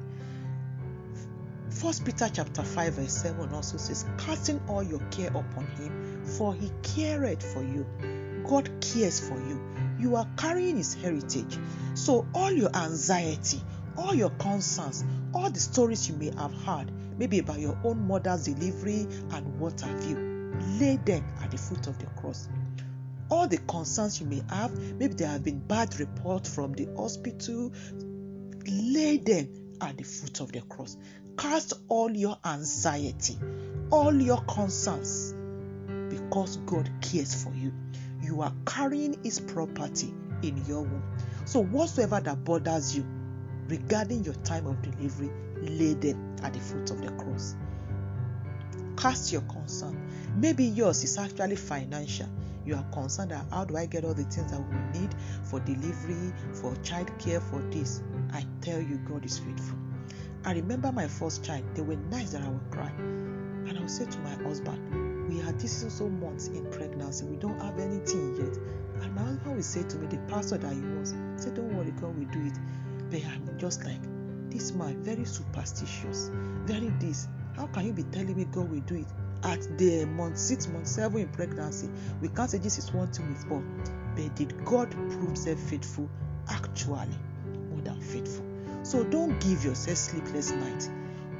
First 1.71 2.05
Peter 2.05 2.29
chapter 2.33 2.63
5 2.63 2.95
verse 2.95 3.13
7 3.13 3.55
also 3.55 3.77
says, 3.77 4.05
casting 4.19 4.61
all 4.69 4.83
your 4.83 4.99
care 5.11 5.29
upon 5.29 5.67
him, 5.79 6.25
for 6.25 6.53
he 6.53 6.71
careth 6.83 7.43
for 7.55 7.63
you. 7.63 7.87
God 8.47 8.69
cares 8.81 9.21
for 9.21 9.39
you. 9.39 9.61
You 10.01 10.17
are 10.17 10.27
carrying 10.37 10.77
his 10.77 10.95
heritage. 10.95 11.59
So 11.95 12.27
all 12.35 12.51
your 12.51 12.75
anxiety, 12.75 13.61
all 13.97 14.15
your 14.15 14.31
concerns, 14.31 15.05
all 15.35 15.51
the 15.51 15.61
stories 15.61 16.09
you 16.09 16.17
may 16.17 16.31
have 16.37 16.55
heard, 16.65 16.91
maybe 17.19 17.39
about 17.39 17.61
your 17.61 17.79
own 17.85 18.07
mother's 18.07 18.45
delivery 18.45 19.07
and 19.33 19.61
what 19.61 19.81
have 19.81 20.05
you, 20.05 20.17
lay 20.81 20.97
them 20.97 21.25
at 21.43 21.51
the 21.51 21.59
foot 21.59 21.87
of 21.87 21.99
the 21.99 22.07
cross 22.21 22.49
all 23.31 23.47
the 23.47 23.59
concerns 23.59 24.21
you 24.21 24.27
may 24.27 24.43
have. 24.51 24.77
Maybe 24.99 25.15
there 25.15 25.29
have 25.29 25.45
been 25.45 25.61
bad 25.61 25.99
reports 25.99 26.53
from 26.53 26.73
the 26.73 26.89
hospital. 26.97 27.73
Lay 28.67 29.19
them 29.19 29.49
at 29.81 29.97
the 29.97 30.05
foot 30.05 30.41
of 30.41 30.53
the 30.53 30.61
cross. 30.63 30.97
Cast 31.39 31.73
all 31.89 32.11
your 32.11 32.37
anxiety, 32.45 33.39
all 33.91 34.15
your 34.15 34.43
concerns, 34.43 35.33
because 36.11 36.57
God 36.59 36.91
cares 37.01 37.43
for 37.43 37.55
you. 37.55 37.73
You 38.31 38.43
are 38.43 38.53
carrying 38.65 39.23
His 39.23 39.41
property 39.41 40.15
in 40.43 40.65
your 40.67 40.83
womb. 40.83 41.03
So, 41.45 41.63
whatsoever 41.63 42.21
that 42.21 42.45
bothers 42.45 42.97
you 42.97 43.05
regarding 43.67 44.25
your 44.25 44.35
time 44.35 44.67
of 44.67 44.81
delivery, 44.83 45.31
lay 45.61 45.95
them 45.95 46.37
at 46.43 46.55
the 46.55 46.61
foot 46.61 46.91
of 46.91 47.03
the 47.03 47.11
cross. 47.13 47.57
Cast 48.97 49.33
your 49.33 49.43
concern. 49.43 50.01
Maybe 50.37 50.65
yours 50.65 51.03
is 51.03 51.19
actually 51.19 51.57
financial 51.57 52.29
you 52.65 52.77
are 52.77 52.85
concerned 52.93 53.31
that 53.31 53.45
how 53.51 53.65
do 53.65 53.77
I 53.77 53.87
get 53.87 54.05
all 54.05 54.15
the 54.15 54.25
things 54.25 54.53
that 54.53 54.61
we 54.61 55.01
need 55.01 55.15
for 55.43 55.61
delivery, 55.61 56.33
for 56.53 56.75
child 56.77 57.11
care, 57.19 57.41
for 57.41 57.61
this. 57.71 58.03
I 58.33 58.45
tell 58.61 58.81
you, 58.81 58.99
God 58.99 59.25
is 59.25 59.39
faithful. 59.39 59.79
I 60.45 60.53
remember 60.53 60.93
my 60.93 61.09
first 61.09 61.45
child, 61.45 61.65
they 61.75 61.83
were 61.83 61.97
nights 61.97 62.33
that 62.33 62.43
I 62.43 62.49
would 62.49 62.71
cry. 62.71 62.93
And 62.99 63.77
I 63.77 63.81
would 63.81 63.91
say 63.91 64.05
to 64.07 64.19
my 64.21 64.35
husband, 64.43 65.10
We 65.31 65.41
are 65.43 65.53
this 65.53 65.87
so 65.97 66.09
months 66.09 66.49
in 66.49 66.69
pregnancy, 66.73 67.25
we 67.25 67.37
don't 67.37 67.61
have 67.61 67.79
anything 67.79 68.35
yet. 68.35 68.57
And 69.01 69.15
my 69.15 69.23
husband 69.23 69.55
would 69.55 69.65
say 69.65 69.85
to 69.85 69.97
me, 69.97 70.09
the 70.09 70.17
pastor 70.27 70.59
that 70.59 70.73
he 70.73 70.81
was, 70.81 71.15
say, 71.37 71.51
Don't 71.51 71.73
worry, 71.77 71.93
God 71.93 72.19
will 72.19 72.27
do 72.33 72.47
it. 72.47 72.59
But 73.13 73.25
I'm 73.27 73.57
just 73.57 73.85
like, 73.85 74.03
this 74.51 74.73
man, 74.73 75.01
very 75.05 75.25
superstitious, 75.25 76.33
very 76.65 76.89
this. 76.99 77.29
How 77.57 77.69
can 77.69 77.87
you 77.87 77.93
be 77.93 78.03
telling 78.03 78.37
me 78.37 78.45
God 78.47 78.69
will 78.71 78.81
do 78.81 78.97
it? 78.97 79.07
at 79.43 79.79
the 79.79 80.05
month 80.05 80.37
six 80.37 80.69
month 80.69 80.87
seven 80.87 81.23
in 81.23 81.29
pregnancy 81.29 81.89
we 82.21 82.29
can't 82.29 82.51
say 82.51 82.59
this 82.59 82.77
is 82.77 82.93
one 82.93 83.11
thing 83.11 83.27
with 83.27 83.51
all 83.51 83.63
but 84.15 84.37
did 84.37 84.53
god 84.67 84.91
prove 84.91 85.23
himself 85.23 85.59
faithful 85.59 86.07
actually 86.51 87.09
more 87.71 87.81
than 87.81 87.99
faithful 88.03 88.45
so 88.83 89.03
don't 89.05 89.41
give 89.41 89.65
yourself 89.65 89.97
sleepless 89.97 90.51
nights 90.51 90.91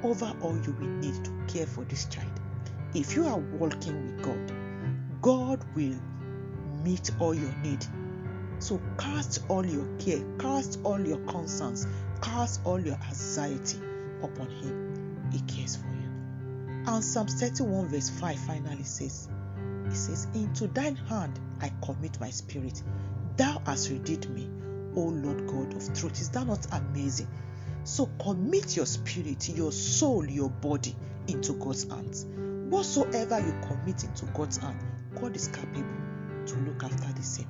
over 0.03 0.33
all 0.41 0.57
you 0.63 0.73
will 0.81 0.87
need 0.87 1.23
to 1.23 1.31
care 1.47 1.67
for 1.67 1.85
this 1.85 2.07
child 2.07 2.30
if 2.95 3.15
you 3.15 3.27
are 3.27 3.39
walking 3.39 4.05
with 4.07 4.23
god 4.23 4.53
god 5.23 5.65
will 5.75 5.99
meet 6.85 7.11
all 7.19 7.35
your 7.35 7.55
need 7.63 7.85
so 8.59 8.81
cast 8.99 9.45
all 9.49 9.65
your 9.65 9.87
care 9.99 10.23
cast 10.39 10.79
all 10.85 11.01
your 11.01 11.19
concerns 11.27 11.87
cast 12.21 12.61
all 12.65 12.81
your 12.81 12.97
anxiety 13.09 13.81
upon 14.23 14.49
him 14.49 15.29
he 15.33 15.41
cares 15.41 15.77
for 15.77 15.87
you 15.87 16.01
and 16.87 17.05
Psalm 17.05 17.27
31 17.27 17.89
verse 17.89 18.09
5 18.09 18.39
finally 18.39 18.85
says, 18.85 19.29
It 19.87 19.95
says, 19.95 20.27
Into 20.35 20.67
thine 20.67 20.97
hand 20.97 21.39
I 21.61 21.71
commit 21.85 22.19
my 22.21 22.31
spirit. 22.31 22.83
Thou 23.37 23.61
hast 23.67 23.91
redeemed 23.91 24.31
me, 24.31 24.49
O 24.97 25.03
Lord 25.03 25.47
God 25.47 25.75
of 25.75 25.95
truth. 25.95 26.21
Is 26.21 26.31
that 26.31 26.47
not 26.47 26.67
amazing? 26.73 27.29
So 27.85 28.07
commit 28.19 28.77
your 28.77 28.87
spirit, 28.87 29.49
your 29.51 29.73
soul, 29.73 30.25
your 30.25 30.49
body 30.49 30.97
into 31.29 31.53
God's 31.53 31.85
hands. 31.89 32.27
Whatsoever 32.71 33.41
you 33.41 33.53
commit 33.67 34.05
into 34.05 34.27
God's 34.27 34.57
hand, 34.59 34.79
God 35.21 35.35
is 35.35 35.49
capable 35.49 35.85
to 36.47 36.57
look 36.61 36.85
after 36.85 37.13
the 37.13 37.23
same. 37.23 37.49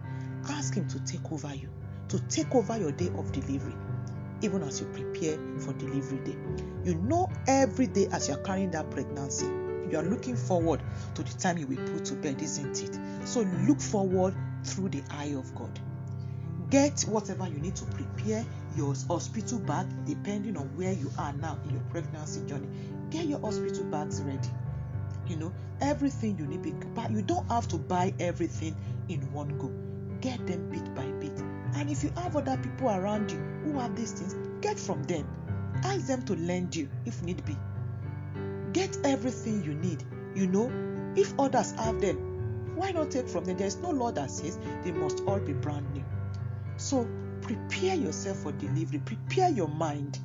Ask 0.49 0.75
Him 0.75 0.89
to 0.89 0.99
take 1.01 1.31
over 1.31 1.55
you, 1.55 1.69
to 2.09 2.19
take 2.29 2.55
over 2.55 2.79
your 2.79 2.93
day 2.93 3.11
of 3.19 3.31
delivery, 3.31 3.75
even 4.41 4.63
as 4.63 4.81
you 4.81 4.87
prepare 4.87 5.39
for 5.59 5.75
delivery 5.75 6.21
day. 6.25 6.39
You 6.85 6.95
know, 6.95 7.31
every 7.47 7.87
day 7.87 8.09
as 8.13 8.29
you're 8.29 8.39
carrying 8.39 8.71
that 8.71 8.91
pregnancy, 8.91 9.45
you 9.91 9.99
are 9.99 10.03
looking 10.03 10.37
forward 10.37 10.81
to 11.17 11.23
the 11.23 11.39
time 11.39 11.59
you 11.59 11.67
will 11.67 11.87
put 11.93 12.07
to 12.07 12.15
bed, 12.15 12.41
isn't 12.41 12.83
it? 12.83 13.29
So 13.29 13.43
look 13.69 13.83
forward 13.83 14.35
through 14.65 14.89
the 14.89 15.03
eye 15.11 15.35
of 15.37 15.55
God. 15.55 15.79
Get 16.71 17.03
whatever 17.03 17.47
you 17.47 17.59
need 17.59 17.77
to 17.77 17.85
prepare 17.85 18.43
your 18.75 18.95
hospital 19.07 19.59
bag, 19.59 19.87
depending 20.07 20.57
on 20.57 20.75
where 20.79 20.93
you 20.93 21.11
are 21.19 21.35
now 21.35 21.59
in 21.65 21.75
your 21.75 21.83
pregnancy 21.91 22.41
journey. 22.47 22.69
Get 23.11 23.27
your 23.27 23.41
hospital 23.41 23.85
bags 23.85 24.23
ready. 24.23 24.49
You 25.31 25.37
know, 25.37 25.53
everything 25.81 26.37
you 26.39 26.47
need, 26.47 26.75
but 26.93 27.09
you 27.13 27.23
don't 27.23 27.49
have 27.53 27.69
to 27.69 27.79
buy 27.79 28.13
everything 28.19 28.77
in 29.09 29.21
one 29.33 29.57
go. 29.59 29.71
Get 30.21 30.45
them 30.45 30.69
bit 30.71 30.93
by 30.97 31.05
bit. 31.05 31.41
And 31.77 31.89
if 31.89 32.03
you 32.03 32.11
have 32.17 32.35
other 32.35 32.57
people 32.57 32.91
around 32.91 33.31
you 33.31 33.39
who 33.63 33.79
have 33.79 33.95
these 33.95 34.11
things, 34.11 34.35
get 34.61 34.77
from 34.77 35.05
them. 35.05 35.25
Ask 35.85 36.09
them 36.09 36.23
to 36.25 36.35
lend 36.35 36.75
you 36.75 36.89
if 37.07 37.23
need 37.23 37.45
be. 37.45 37.57
Get 38.73 38.99
everything 39.05 39.63
you 39.63 39.75
need. 39.75 40.03
You 40.35 40.49
know, 40.49 40.69
if 41.17 41.33
others 41.39 41.71
have 41.73 42.01
them, 42.01 42.75
why 42.75 42.91
not 42.91 43.13
take 43.13 43.29
from 43.29 43.45
them? 43.45 43.57
There's 43.57 43.77
no 43.77 43.91
law 43.91 44.11
that 44.11 44.33
says 44.33 44.59
they 44.83 44.91
must 44.91 45.21
all 45.29 45.39
be 45.39 45.53
brand 45.53 45.93
new. 45.95 46.05
So 46.77 47.09
prepare 47.41 47.95
yourself 47.95 48.39
for 48.39 48.51
delivery, 48.51 48.99
prepare 49.05 49.51
your 49.51 49.69
mind, 49.69 50.19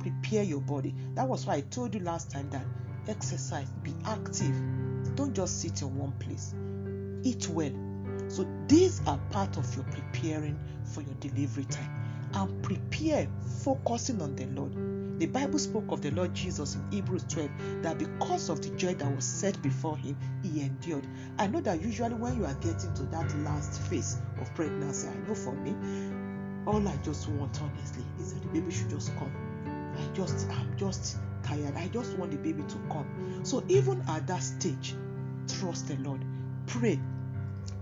prepare 0.00 0.42
your 0.42 0.60
body. 0.60 0.94
That 1.14 1.26
was 1.26 1.46
why 1.46 1.54
I 1.54 1.60
told 1.62 1.94
you 1.94 2.00
last 2.00 2.30
time 2.30 2.50
that 2.50 2.66
exercise, 3.10 3.68
be 3.82 3.92
active. 4.06 4.54
Don't 5.16 5.34
just 5.34 5.60
sit 5.60 5.82
in 5.82 5.94
one 5.96 6.12
place. 6.12 6.54
Eat 7.24 7.48
well. 7.48 7.72
So 8.28 8.46
these 8.68 9.02
are 9.06 9.18
part 9.30 9.56
of 9.56 9.74
your 9.74 9.84
preparing 9.86 10.58
for 10.84 11.02
your 11.02 11.14
delivery 11.14 11.64
time. 11.64 12.30
And 12.32 12.62
prepare 12.62 13.28
focusing 13.64 14.22
on 14.22 14.36
the 14.36 14.46
Lord. 14.46 14.72
The 15.18 15.26
Bible 15.26 15.58
spoke 15.58 15.90
of 15.90 16.00
the 16.00 16.12
Lord 16.12 16.32
Jesus 16.32 16.76
in 16.76 16.92
Hebrews 16.92 17.24
12 17.28 17.82
that 17.82 17.98
because 17.98 18.48
of 18.48 18.62
the 18.62 18.70
joy 18.76 18.94
that 18.94 19.14
was 19.14 19.24
set 19.24 19.60
before 19.60 19.96
him, 19.96 20.16
he 20.42 20.60
endured. 20.62 21.06
I 21.38 21.48
know 21.48 21.60
that 21.60 21.82
usually 21.82 22.14
when 22.14 22.36
you 22.36 22.46
are 22.46 22.54
getting 22.54 22.94
to 22.94 23.02
that 23.04 23.36
last 23.40 23.82
phase 23.82 24.16
of 24.40 24.54
pregnancy, 24.54 25.08
I 25.08 25.28
know 25.28 25.34
for 25.34 25.52
me, 25.52 25.74
all 26.66 26.86
I 26.86 26.96
just 27.04 27.28
want 27.28 27.60
honestly 27.60 28.04
is 28.18 28.32
that 28.32 28.42
the 28.42 28.48
baby 28.48 28.70
should 28.70 28.88
just 28.88 29.14
come. 29.16 29.32
I 29.98 30.14
just, 30.14 30.48
I'm 30.50 30.74
just 30.78 31.18
tired. 31.42 31.76
I 31.76 31.88
just 31.88 32.16
want 32.18 32.32
the 32.32 32.38
baby 32.38 32.62
to 32.62 32.76
come. 32.90 33.40
So 33.42 33.62
even 33.68 34.02
at 34.08 34.26
that 34.26 34.42
stage, 34.42 34.94
trust 35.58 35.88
the 35.88 35.96
Lord. 35.96 36.24
Pray. 36.66 37.00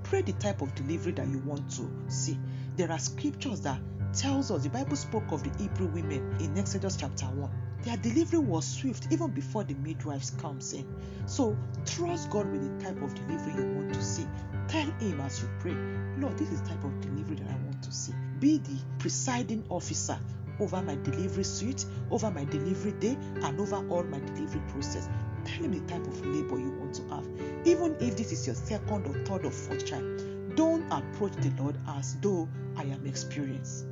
Pray 0.02 0.22
the 0.22 0.32
type 0.32 0.62
of 0.62 0.74
delivery 0.74 1.12
that 1.12 1.28
you 1.28 1.38
want 1.40 1.70
to 1.72 1.88
see. 2.08 2.38
There 2.76 2.90
are 2.90 2.98
scriptures 2.98 3.60
that 3.62 3.80
tells 4.12 4.50
us 4.50 4.62
the 4.62 4.70
Bible 4.70 4.96
spoke 4.96 5.30
of 5.32 5.42
the 5.42 5.62
Hebrew 5.62 5.88
women 5.88 6.36
in 6.40 6.56
Exodus 6.56 6.96
chapter 6.96 7.26
1. 7.26 7.50
Their 7.82 7.96
delivery 7.98 8.38
was 8.38 8.66
swift 8.66 9.08
even 9.10 9.30
before 9.30 9.64
the 9.64 9.74
midwives 9.74 10.30
comes 10.30 10.72
in. 10.72 10.86
So 11.26 11.56
trust 11.84 12.30
God 12.30 12.50
with 12.50 12.62
the 12.78 12.84
type 12.84 13.00
of 13.02 13.14
delivery 13.14 13.54
you 13.54 13.74
want 13.74 13.94
to 13.94 14.02
see. 14.02 14.26
Tell 14.68 14.86
him 14.98 15.20
as 15.20 15.42
you 15.42 15.48
pray, 15.60 15.76
Lord, 16.18 16.36
this 16.38 16.50
is 16.50 16.62
the 16.62 16.68
type 16.68 16.84
of 16.84 17.00
delivery 17.00 17.36
that 17.36 17.48
I 17.48 17.56
want 17.64 17.82
to 17.82 17.92
see. 17.92 18.12
Be 18.40 18.58
the 18.58 18.76
presiding 18.98 19.64
officer 19.68 20.18
over 20.60 20.82
my 20.82 20.96
delivery 20.96 21.44
suite, 21.44 21.84
over 22.10 22.30
my 22.30 22.44
delivery 22.44 22.92
day, 22.92 23.16
and 23.42 23.60
over 23.60 23.76
all 23.88 24.02
my 24.04 24.18
delivery 24.20 24.62
process. 24.68 25.08
Tell 25.44 25.64
him 25.64 25.72
the 25.72 25.92
type 25.92 26.06
of 26.06 26.24
labor 26.26 26.58
you 26.58 26.70
want 26.72 26.94
to 26.94 27.02
have. 27.08 27.26
Even 27.64 27.96
if 28.00 28.16
this 28.16 28.32
is 28.32 28.46
your 28.46 28.56
second 28.56 29.06
or 29.06 29.14
third 29.24 29.46
or 29.46 29.50
fourth 29.50 29.86
child, 29.86 30.56
don't 30.56 30.84
approach 30.90 31.32
the 31.36 31.50
Lord 31.62 31.76
as 31.88 32.16
though 32.20 32.48
I 32.76 32.82
am 32.82 33.06
experienced. 33.06 33.86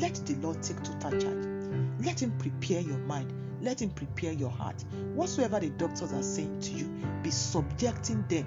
Let 0.00 0.14
the 0.26 0.34
Lord 0.42 0.62
take 0.62 0.82
total 0.82 1.10
charge. 1.12 1.46
Let 2.04 2.22
Him 2.22 2.32
prepare 2.38 2.80
your 2.80 2.98
mind. 2.98 3.32
Let 3.62 3.80
Him 3.80 3.90
prepare 3.90 4.32
your 4.32 4.50
heart. 4.50 4.82
Whatsoever 5.14 5.60
the 5.60 5.70
doctors 5.70 6.12
are 6.12 6.22
saying 6.22 6.60
to 6.60 6.70
you, 6.72 6.88
be 7.22 7.30
subjecting 7.30 8.24
them 8.28 8.46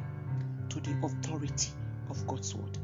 to 0.70 0.80
the 0.80 0.96
authority 1.04 1.72
of 2.10 2.26
God's 2.28 2.54
word. 2.54 2.78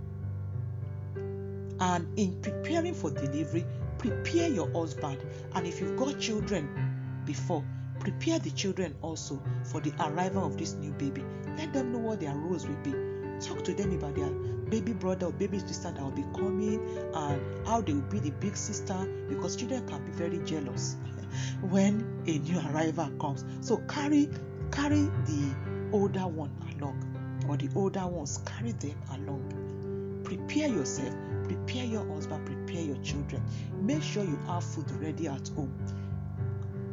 And 1.80 2.08
in 2.18 2.40
preparing 2.42 2.94
for 2.94 3.12
delivery, 3.12 3.66
prepare 4.04 4.50
your 4.50 4.70
husband. 4.72 5.18
And 5.56 5.66
if 5.66 5.80
you've 5.80 5.98
got 5.98 6.20
children 6.20 7.22
before, 7.26 7.64
prepare 8.00 8.38
the 8.40 8.52
children 8.52 8.94
also 9.02 9.42
for 9.64 9.80
the 9.80 9.94
arrival 10.00 10.46
of 10.46 10.58
this 10.58 10.74
new 10.74 10.92
baby. 10.92 11.24
Let 11.58 11.72
them 11.74 11.94
know 11.94 12.00
what 12.00 12.20
their 12.20 12.36
roles 12.36 12.68
will 12.68 12.76
be. 12.84 12.92
Talk 13.40 13.64
to 13.64 13.74
them 13.74 13.94
about 13.94 14.16
their 14.16 14.30
baby 14.70 14.94
brother 14.94 15.28
or 15.28 15.32
baby 15.32 15.60
sister 15.60 15.92
that 15.92 16.02
will 16.02 16.12
be 16.12 16.26
coming 16.36 16.86
and 17.14 17.68
how 17.68 17.82
they 17.82 17.94
will 17.94 18.02
be 18.02 18.20
the 18.20 18.32
big 18.32 18.58
sister 18.58 18.96
because 19.30 19.56
children 19.56 19.88
can 19.88 20.04
be 20.04 20.12
very 20.12 20.40
jealous 20.40 20.98
when 21.62 22.24
a 22.28 22.40
new 22.40 22.60
arrival 22.72 23.10
comes. 23.22 23.46
So 23.62 23.78
carry 23.88 24.30
carry 24.72 25.10
the 25.26 25.56
older 25.92 26.28
one 26.28 26.52
along 26.76 27.46
or 27.48 27.56
the 27.58 27.70
older 27.76 28.06
ones 28.06 28.40
carry 28.46 28.72
them 28.74 28.96
along. 29.12 30.22
Prepare 30.24 30.70
yourself, 30.70 31.14
prepare 31.44 31.86
your 31.86 32.06
husband, 32.14 32.46
prepare 32.46 32.84
your 32.84 32.98
children. 32.98 33.44
Make 33.82 34.04
sure 34.04 34.24
you 34.24 34.38
have 34.48 34.64
food 34.64 34.90
ready 35.02 35.28
at 35.28 35.48
home. 35.50 35.74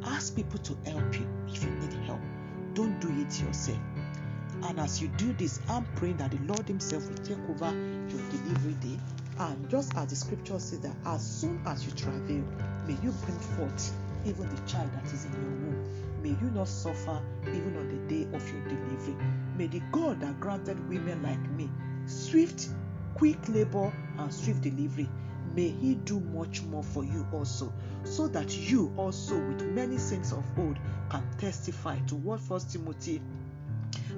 Ask 0.05 0.35
people 0.35 0.59
to 0.61 0.77
help 0.91 1.15
you 1.15 1.27
if 1.49 1.63
you 1.63 1.71
need 1.71 1.93
help. 2.07 2.21
Don't 2.75 2.99
do 3.01 3.09
it 3.21 3.41
yourself. 3.41 3.79
And 4.63 4.79
as 4.79 5.01
you 5.01 5.09
do 5.17 5.33
this, 5.35 5.61
I'm 5.69 5.85
praying 5.97 6.19
that 6.19 6.31
the 6.31 6.39
Lord 6.45 6.67
Himself 6.69 7.09
will 7.09 7.17
take 7.25 7.39
over 7.49 7.71
your 8.09 8.31
delivery 8.31 8.75
day. 8.81 8.99
And 9.39 9.71
just 9.71 9.97
as 9.97 10.09
the 10.09 10.17
scripture 10.17 10.59
says 10.59 10.81
that 10.81 10.95
as 11.07 11.23
soon 11.27 11.63
as 11.67 11.87
you 11.87 11.93
travel, 11.93 12.43
may 12.87 12.97
you 13.03 13.13
bring 13.25 13.39
forth 13.57 13.93
even 14.27 14.49
the 14.49 14.61
child 14.71 14.91
that 14.93 15.05
is 15.07 15.25
in 15.25 15.33
your 15.33 15.43
womb. 15.43 16.23
May 16.23 16.31
you 16.31 16.51
not 16.55 16.69
suffer 16.69 17.21
even 17.49 17.77
on 17.77 17.89
the 17.89 18.15
day 18.15 18.29
of 18.37 18.53
your 18.53 18.63
delivery. 18.65 19.17
May 19.57 19.67
the 19.67 19.81
God 19.93 20.21
that 20.21 20.39
granted 20.41 20.87
women 20.89 21.23
like 21.23 21.51
me 21.53 21.71
swift, 22.07 22.69
quick 23.15 23.49
labor, 23.49 23.93
and 24.19 24.33
swift 24.33 24.63
delivery 24.63 25.09
may 25.55 25.69
he 25.69 25.97
do 25.97 26.21
much 26.21 26.63
more 26.63 26.83
for 26.83 27.05
you 27.05 27.27
also 27.33 27.73
so 28.05 28.29
that 28.29 28.57
you 28.57 28.93
also 28.97 29.37
with 29.49 29.63
many 29.63 29.99
saints 29.99 30.33
of 30.33 30.45
old 30.59 30.79
can 31.09 31.25
testify 31.39 31.99
to 32.01 32.15
what 32.15 32.39
first 32.39 32.71
timothy 32.71 33.21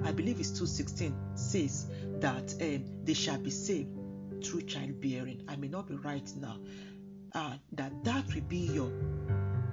I 0.03 0.11
believe 0.11 0.39
it's 0.39 0.51
2:16 0.51 1.13
says 1.35 1.87
that 2.19 2.53
um, 2.61 2.85
they 3.03 3.13
shall 3.13 3.37
be 3.37 3.49
saved 3.49 3.89
through 4.43 4.63
childbearing. 4.63 5.43
I 5.47 5.55
may 5.55 5.67
not 5.67 5.87
be 5.87 5.95
right 5.95 6.29
now. 6.39 6.57
Uh, 7.33 7.55
that 7.73 8.03
that 8.03 8.33
will 8.33 8.41
be 8.41 8.57
your 8.57 8.91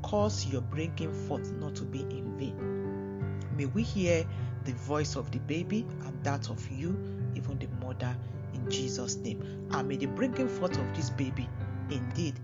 cause 0.00 0.46
your 0.46 0.62
bringing 0.62 1.12
forth 1.12 1.52
not 1.52 1.74
to 1.74 1.84
be 1.84 2.00
in 2.00 2.34
vain. 2.38 3.36
May 3.54 3.66
we 3.66 3.82
hear 3.82 4.24
the 4.64 4.72
voice 4.72 5.14
of 5.14 5.30
the 5.30 5.40
baby 5.40 5.86
and 6.06 6.24
that 6.24 6.48
of 6.48 6.66
you, 6.70 6.96
even 7.34 7.58
the 7.58 7.68
mother, 7.84 8.16
in 8.54 8.70
Jesus' 8.70 9.16
name. 9.16 9.68
And 9.72 9.88
may 9.88 9.98
the 9.98 10.06
bringing 10.06 10.48
forth 10.48 10.78
of 10.78 10.96
this 10.96 11.10
baby 11.10 11.50
indeed 11.90 12.40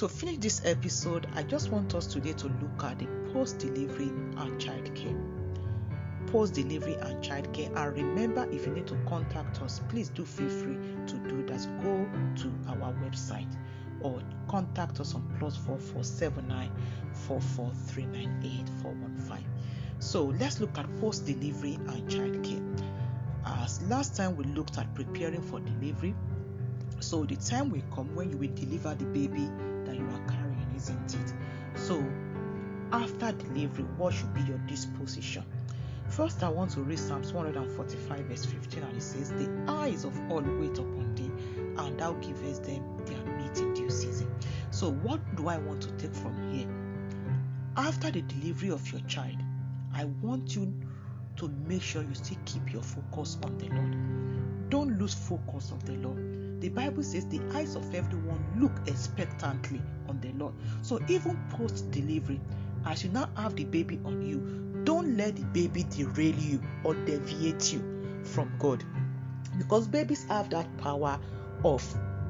To 0.00 0.08
finish 0.08 0.38
this 0.38 0.62
episode, 0.64 1.26
I 1.34 1.42
just 1.42 1.70
want 1.70 1.94
us 1.94 2.06
today 2.06 2.32
to 2.32 2.46
look 2.46 2.84
at 2.84 2.98
the 3.00 3.06
post 3.34 3.58
delivery 3.58 4.08
and 4.38 4.58
childcare. 4.58 5.14
Post 6.28 6.54
delivery 6.54 6.94
and 6.94 7.22
childcare. 7.22 7.66
And 7.76 7.94
remember, 7.94 8.48
if 8.50 8.66
you 8.66 8.72
need 8.72 8.86
to 8.86 8.96
contact 9.06 9.60
us, 9.60 9.82
please 9.90 10.08
do 10.08 10.24
feel 10.24 10.48
free 10.48 10.78
to 11.06 11.16
do 11.28 11.42
that. 11.48 11.68
Go 11.82 12.08
to 12.36 12.70
our 12.70 12.94
website 12.94 13.54
or 14.00 14.22
contact 14.48 15.00
us 15.00 15.14
on 15.14 15.36
plus 15.38 15.58
four 15.58 15.76
four 15.76 16.02
seven 16.02 16.48
nine 16.48 16.72
four 17.12 17.42
four 17.42 17.70
three 17.84 18.06
nine 18.06 18.40
eight 18.42 18.70
four 18.80 18.92
one 18.92 19.18
five. 19.28 19.44
So 19.98 20.24
let's 20.40 20.60
look 20.60 20.78
at 20.78 20.86
post 20.98 21.26
delivery 21.26 21.74
and 21.74 22.08
childcare. 22.08 22.82
As 23.44 23.82
last 23.82 24.16
time 24.16 24.34
we 24.34 24.44
looked 24.44 24.78
at 24.78 24.94
preparing 24.94 25.42
for 25.42 25.60
delivery, 25.60 26.14
so 27.00 27.26
the 27.26 27.36
time 27.36 27.68
will 27.68 27.82
come 27.94 28.14
when 28.14 28.30
you 28.30 28.38
will 28.38 28.54
deliver 28.54 28.94
the 28.94 29.04
baby 29.04 29.46
after 33.00 33.32
delivery, 33.32 33.84
what 33.96 34.12
should 34.12 34.32
be 34.34 34.42
your 34.42 34.58
disposition? 34.58 35.42
First, 36.08 36.42
I 36.42 36.48
want 36.50 36.72
to 36.72 36.82
read 36.82 36.98
Psalms 36.98 37.32
145, 37.32 38.18
verse 38.26 38.44
15, 38.44 38.82
and 38.82 38.96
it 38.96 39.02
says, 39.02 39.30
The 39.30 39.48
eyes 39.68 40.04
of 40.04 40.18
all 40.30 40.42
wait 40.42 40.76
upon 40.76 41.14
thee, 41.14 41.30
and 41.78 41.98
thou 41.98 42.12
givest 42.14 42.64
them 42.64 42.82
their 43.06 43.24
meat 43.36 43.56
in 43.58 43.72
due 43.72 43.88
season. 43.88 44.30
So, 44.70 44.90
what 44.90 45.20
do 45.36 45.48
I 45.48 45.56
want 45.58 45.80
to 45.82 45.90
take 45.92 46.14
from 46.14 46.52
here? 46.52 46.68
After 47.76 48.10
the 48.10 48.20
delivery 48.22 48.70
of 48.70 48.90
your 48.92 49.00
child, 49.02 49.36
I 49.94 50.04
want 50.20 50.54
you 50.54 50.72
to 51.36 51.48
make 51.66 51.82
sure 51.82 52.02
you 52.02 52.14
still 52.14 52.38
keep 52.44 52.70
your 52.72 52.82
focus 52.82 53.38
on 53.44 53.56
the 53.56 53.68
Lord. 53.68 54.68
Don't 54.68 54.98
lose 54.98 55.14
focus 55.14 55.70
of 55.70 55.86
the 55.86 55.92
Lord. 55.92 56.60
The 56.60 56.68
Bible 56.68 57.02
says 57.02 57.24
the 57.26 57.40
eyes 57.54 57.76
of 57.76 57.94
everyone 57.94 58.44
look 58.58 58.72
expectantly 58.86 59.80
on 60.08 60.20
the 60.20 60.32
Lord. 60.32 60.52
So 60.82 61.00
even 61.08 61.38
post 61.50 61.90
delivery, 61.90 62.38
as 62.86 63.04
you 63.04 63.10
now 63.10 63.28
have 63.36 63.56
the 63.56 63.64
baby 63.64 64.00
on 64.04 64.22
you, 64.22 64.42
don't 64.84 65.16
let 65.16 65.36
the 65.36 65.44
baby 65.44 65.84
derail 65.84 66.34
you 66.34 66.60
or 66.84 66.94
deviate 66.94 67.72
you 67.72 67.82
from 68.24 68.50
God. 68.58 68.84
Because 69.58 69.88
babies 69.88 70.24
have 70.24 70.50
that 70.50 70.76
power 70.78 71.18
of 71.64 71.84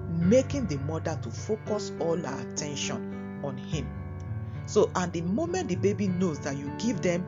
making 0.08 0.66
the 0.66 0.78
mother 0.78 1.18
to 1.22 1.30
focus 1.30 1.92
all 2.00 2.16
her 2.16 2.40
attention 2.40 3.40
on 3.44 3.56
him. 3.56 3.88
So, 4.66 4.90
and 4.94 5.12
the 5.12 5.22
moment 5.22 5.68
the 5.68 5.76
baby 5.76 6.08
knows 6.08 6.40
that 6.40 6.56
you 6.56 6.70
give 6.78 7.00
them 7.02 7.24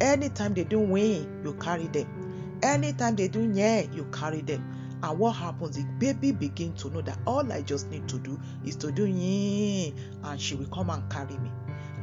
anytime 0.00 0.54
they 0.54 0.64
do 0.64 0.80
win, 0.80 1.42
you 1.44 1.54
carry 1.54 1.86
them. 1.88 2.58
Anytime 2.62 3.16
they 3.16 3.28
do 3.28 3.50
yeah, 3.52 3.82
you 3.92 4.04
carry 4.12 4.40
them. 4.40 4.98
And 5.02 5.18
what 5.18 5.32
happens? 5.36 5.76
The 5.76 5.84
baby 5.98 6.32
begins 6.32 6.82
to 6.82 6.90
know 6.90 7.02
that 7.02 7.18
all 7.26 7.52
I 7.52 7.62
just 7.62 7.88
need 7.88 8.08
to 8.08 8.18
do 8.18 8.40
is 8.64 8.74
to 8.76 8.90
do 8.90 9.06
yeah, 9.06 9.90
and 10.24 10.40
she 10.40 10.56
will 10.56 10.66
come 10.66 10.90
and 10.90 11.08
carry 11.10 11.38
me. 11.38 11.50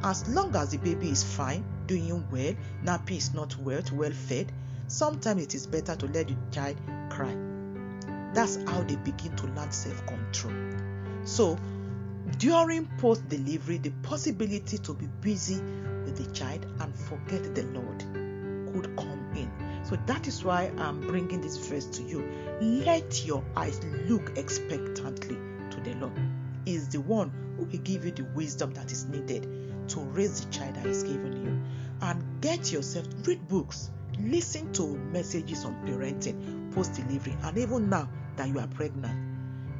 As 0.06 0.28
long 0.28 0.54
as 0.54 0.70
the 0.70 0.76
baby 0.76 1.10
is 1.10 1.24
fine, 1.24 1.64
doing 1.88 2.24
well, 2.30 2.54
nappy 2.84 3.16
is 3.16 3.34
not 3.34 3.58
wet, 3.58 3.90
well 3.90 4.12
fed, 4.12 4.52
sometimes 4.86 5.42
it 5.42 5.52
is 5.56 5.66
better 5.66 5.96
to 5.96 6.06
let 6.06 6.28
the 6.28 6.36
child 6.52 6.76
cry. 7.10 7.36
That's 8.32 8.54
how 8.70 8.82
they 8.82 8.94
begin 8.94 9.34
to 9.34 9.48
learn 9.48 9.72
self 9.72 10.06
control. 10.06 10.54
So, 11.24 11.58
during 12.38 12.86
post 12.98 13.28
delivery, 13.28 13.78
the 13.78 13.90
possibility 14.04 14.78
to 14.78 14.94
be 14.94 15.06
busy 15.22 15.60
with 16.04 16.24
the 16.24 16.32
child 16.32 16.64
and 16.78 16.94
forget 16.94 17.52
the 17.56 17.64
Lord 17.64 17.98
could 18.72 18.96
come 18.96 19.32
in. 19.34 19.50
So, 19.82 19.98
that 20.06 20.28
is 20.28 20.44
why 20.44 20.70
I'm 20.78 21.00
bringing 21.00 21.40
this 21.40 21.56
verse 21.56 21.86
to 21.98 22.04
you. 22.04 22.24
Let 22.60 23.26
your 23.26 23.42
eyes 23.56 23.84
look 24.08 24.38
expectantly 24.38 25.36
to 25.70 25.80
the 25.80 25.94
Lord. 25.94 26.12
He 26.64 26.76
is 26.76 26.90
the 26.90 27.00
one 27.00 27.32
who 27.56 27.64
will 27.64 27.78
give 27.78 28.04
you 28.04 28.12
the 28.12 28.24
wisdom 28.36 28.72
that 28.74 28.92
is 28.92 29.06
needed 29.06 29.65
to 29.88 30.00
raise 30.00 30.44
the 30.44 30.50
child 30.52 30.74
that 30.76 30.86
is 30.86 31.02
given 31.02 31.44
you. 31.44 31.60
And 32.00 32.22
get 32.40 32.72
yourself, 32.72 33.06
read 33.24 33.46
books, 33.48 33.90
listen 34.20 34.72
to 34.74 34.86
messages 35.12 35.64
on 35.64 35.74
parenting, 35.86 36.72
post 36.74 36.94
delivery, 36.94 37.36
and 37.42 37.56
even 37.58 37.88
now 37.88 38.08
that 38.36 38.48
you 38.48 38.58
are 38.58 38.68
pregnant. 38.68 39.18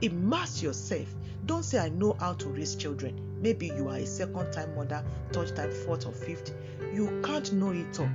Immerse 0.02 0.62
yourself. 0.62 1.14
Don't 1.46 1.64
say, 1.64 1.78
I 1.78 1.88
know 1.90 2.16
how 2.18 2.34
to 2.34 2.48
raise 2.48 2.74
children. 2.74 3.38
Maybe 3.40 3.66
you 3.66 3.88
are 3.88 3.98
a 3.98 4.06
second 4.06 4.52
time 4.52 4.74
mother, 4.74 5.04
third 5.32 5.54
time, 5.54 5.70
fourth, 5.70 6.06
or 6.06 6.12
fifth. 6.12 6.54
You 6.92 7.20
can't 7.22 7.52
know 7.52 7.70
it 7.70 7.98
all, 8.00 8.10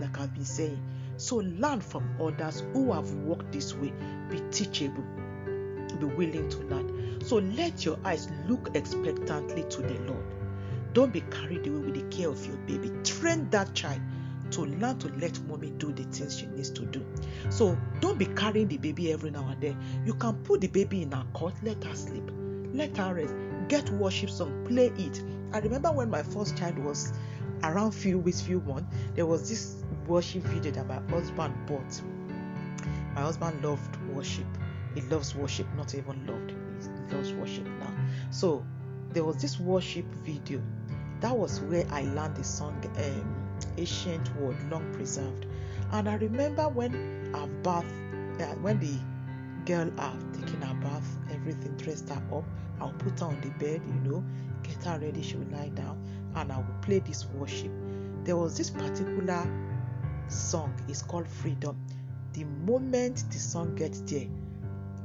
like 0.00 0.18
I've 0.20 0.34
been 0.34 0.44
saying. 0.44 0.80
So 1.16 1.36
learn 1.36 1.80
from 1.80 2.08
others 2.20 2.62
who 2.72 2.92
have 2.92 3.10
walked 3.14 3.52
this 3.52 3.74
way. 3.74 3.92
Be 4.28 4.40
teachable. 4.50 5.04
Be 5.98 6.04
willing 6.04 6.48
to 6.50 6.58
learn. 6.66 7.20
So 7.24 7.36
let 7.36 7.84
your 7.84 7.98
eyes 8.04 8.28
look 8.46 8.70
expectantly 8.74 9.64
to 9.64 9.82
the 9.82 9.98
Lord. 10.00 10.24
Don't 10.92 11.12
be 11.12 11.20
carried 11.22 11.66
away 11.66 11.78
with 11.78 11.94
the 11.94 12.16
care 12.16 12.28
of 12.28 12.44
your 12.46 12.56
baby. 12.58 12.90
Train 13.04 13.48
that 13.50 13.74
child 13.74 14.00
to 14.50 14.64
learn 14.64 14.98
to 14.98 15.08
let 15.18 15.38
mommy 15.46 15.70
do 15.78 15.92
the 15.92 16.04
things 16.04 16.38
she 16.38 16.46
needs 16.46 16.70
to 16.70 16.84
do. 16.86 17.04
So 17.50 17.76
don't 18.00 18.18
be 18.18 18.26
carrying 18.26 18.68
the 18.68 18.78
baby 18.78 19.12
every 19.12 19.30
now 19.30 19.46
and 19.48 19.60
then. 19.60 19.76
You 20.04 20.14
can 20.14 20.34
put 20.44 20.60
the 20.60 20.68
baby 20.68 21.02
in 21.02 21.12
her 21.12 21.24
cot, 21.34 21.54
let 21.62 21.82
her 21.84 21.94
sleep, 21.94 22.30
let 22.72 22.96
her 22.96 23.14
rest, 23.14 23.34
get 23.68 23.88
worship 23.90 24.30
song, 24.30 24.64
play 24.66 24.92
it. 24.96 25.22
I 25.52 25.58
remember 25.58 25.92
when 25.92 26.10
my 26.10 26.22
first 26.22 26.56
child 26.56 26.78
was 26.78 27.12
around 27.62 27.92
few 27.92 28.18
weeks, 28.18 28.40
few 28.40 28.60
months, 28.60 28.94
there 29.14 29.26
was 29.26 29.48
this 29.48 29.82
worship 30.06 30.42
video 30.44 30.72
that 30.72 30.86
my 30.86 31.00
husband 31.14 31.54
bought. 31.66 32.02
My 33.14 33.22
husband 33.22 33.64
loved 33.64 33.96
worship. 34.12 34.46
He 34.94 35.00
loves 35.02 35.34
worship, 35.34 35.66
not 35.76 35.94
even 35.94 36.26
loved. 36.26 36.52
He 37.10 37.14
loves 37.14 37.32
worship 37.32 37.66
now. 37.80 37.90
So 38.30 38.64
there 39.10 39.24
was 39.24 39.36
this 39.40 39.58
worship 39.58 40.04
video. 40.24 40.62
That 41.20 41.36
was 41.36 41.60
where 41.60 41.86
I 41.90 42.02
learned 42.02 42.36
the 42.36 42.44
song 42.44 42.78
um, 42.98 43.46
Ancient 43.78 44.34
Word, 44.36 44.56
Long 44.70 44.92
Preserved. 44.92 45.46
And 45.92 46.08
I 46.08 46.16
remember 46.16 46.68
when 46.68 47.30
our 47.34 47.46
bath, 47.46 47.90
uh, 48.40 48.54
when 48.60 48.78
the 48.80 48.98
girl 49.64 49.90
have 49.98 50.32
taken 50.32 50.60
her 50.60 50.74
bath, 50.74 51.08
everything 51.30 51.74
dressed 51.76 52.10
her 52.10 52.22
up, 52.32 52.44
I'll 52.80 52.92
put 52.92 53.20
her 53.20 53.26
on 53.26 53.40
the 53.40 53.48
bed, 53.50 53.80
you 53.86 54.10
know, 54.10 54.24
get 54.62 54.82
her 54.84 54.98
ready, 54.98 55.22
she 55.22 55.36
will 55.36 55.46
lie 55.56 55.70
down, 55.70 56.02
and 56.34 56.52
I 56.52 56.58
will 56.58 56.74
play 56.82 56.98
this 56.98 57.24
worship. 57.26 57.72
There 58.24 58.36
was 58.36 58.56
this 58.56 58.68
particular 58.68 59.48
song, 60.28 60.78
it's 60.86 61.02
called 61.02 61.28
Freedom. 61.28 61.78
The 62.34 62.44
moment 62.44 63.24
the 63.30 63.38
song 63.38 63.74
gets 63.74 64.00
there, 64.02 64.26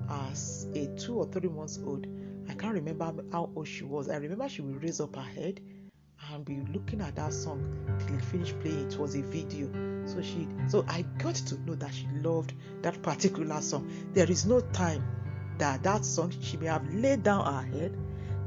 as 0.10 0.68
a 0.76 0.88
two 0.98 1.16
or 1.16 1.26
three 1.28 1.50
months 1.50 1.80
old, 1.86 2.06
I 2.50 2.54
can't 2.54 2.74
remember 2.74 3.14
how 3.32 3.50
old 3.56 3.68
she 3.68 3.86
was. 3.86 4.10
I 4.10 4.18
remember 4.18 4.50
she 4.50 4.62
will 4.62 4.74
raise 4.80 5.00
up 5.00 5.16
her 5.16 5.22
head 5.22 5.62
and 6.30 6.46
be 6.46 6.62
looking 6.74 7.02
at 7.02 7.16
that 7.16 7.34
song 7.34 7.62
till 8.00 8.16
it 8.16 8.24
finished 8.26 8.60
playing. 8.60 8.92
It 8.92 8.98
was 8.98 9.16
a 9.16 9.22
video. 9.22 9.70
So 10.06 10.22
she 10.22 10.48
so 10.68 10.86
I 10.88 11.04
got 11.18 11.36
to 11.36 11.60
know 11.62 11.76
that 11.76 11.94
she 11.94 12.08
loved 12.22 12.54
that 12.82 13.02
particular 13.02 13.62
song. 13.62 13.90
There 14.14 14.30
is 14.30 14.46
no 14.46 14.60
time 14.60 15.04
that 15.58 15.84
that 15.84 16.06
song 16.06 16.34
she 16.42 16.58
may 16.58 16.68
have 16.68 16.94
laid 16.94 17.24
down 17.24 17.46
her 17.46 17.78
head. 17.78 17.98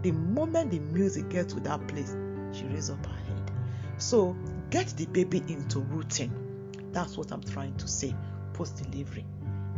The 0.02 0.12
moment 0.12 0.70
the 0.70 0.80
music 0.80 1.28
gets 1.30 1.54
to 1.54 1.60
that 1.60 1.86
place, 1.88 2.14
she 2.52 2.64
raises 2.64 2.90
up 2.90 3.04
her 3.06 3.12
head. 3.12 3.50
So 3.98 4.36
get 4.70 4.88
the 4.96 5.06
baby 5.06 5.42
into 5.48 5.80
routine. 5.80 6.32
That's 6.92 7.16
what 7.16 7.32
I'm 7.32 7.42
trying 7.42 7.76
to 7.76 7.88
say 7.88 8.14
post 8.52 8.82
delivery. 8.90 9.24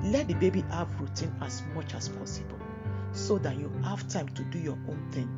Let 0.02 0.28
the 0.28 0.34
baby 0.34 0.62
have 0.70 1.00
routine 1.00 1.34
as 1.40 1.62
much 1.74 1.94
as 1.94 2.08
possible 2.08 2.58
so 3.12 3.38
that 3.38 3.56
you 3.56 3.72
have 3.82 4.06
time 4.08 4.28
to 4.30 4.42
do 4.44 4.58
your 4.58 4.78
own 4.88 5.08
thing. 5.10 5.28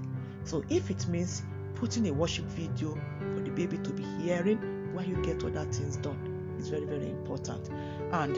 So 0.45 0.65
if 0.69 0.91
it 0.91 1.07
means 1.07 1.43
putting 1.79 2.09
a 2.09 2.13
worship 2.13 2.45
video 2.47 2.95
for 3.35 3.41
the 3.41 3.51
baby 3.51 3.79
to 3.79 3.91
be 3.91 4.03
hearing 4.21 4.59
while 4.93 5.05
you 5.05 5.17
get 5.23 5.43
other 5.45 5.65
things 5.71 5.97
done, 5.99 6.57
is 6.59 6.69
very, 6.69 6.85
very 6.85 7.09
important. 7.09 7.71
And 8.13 8.37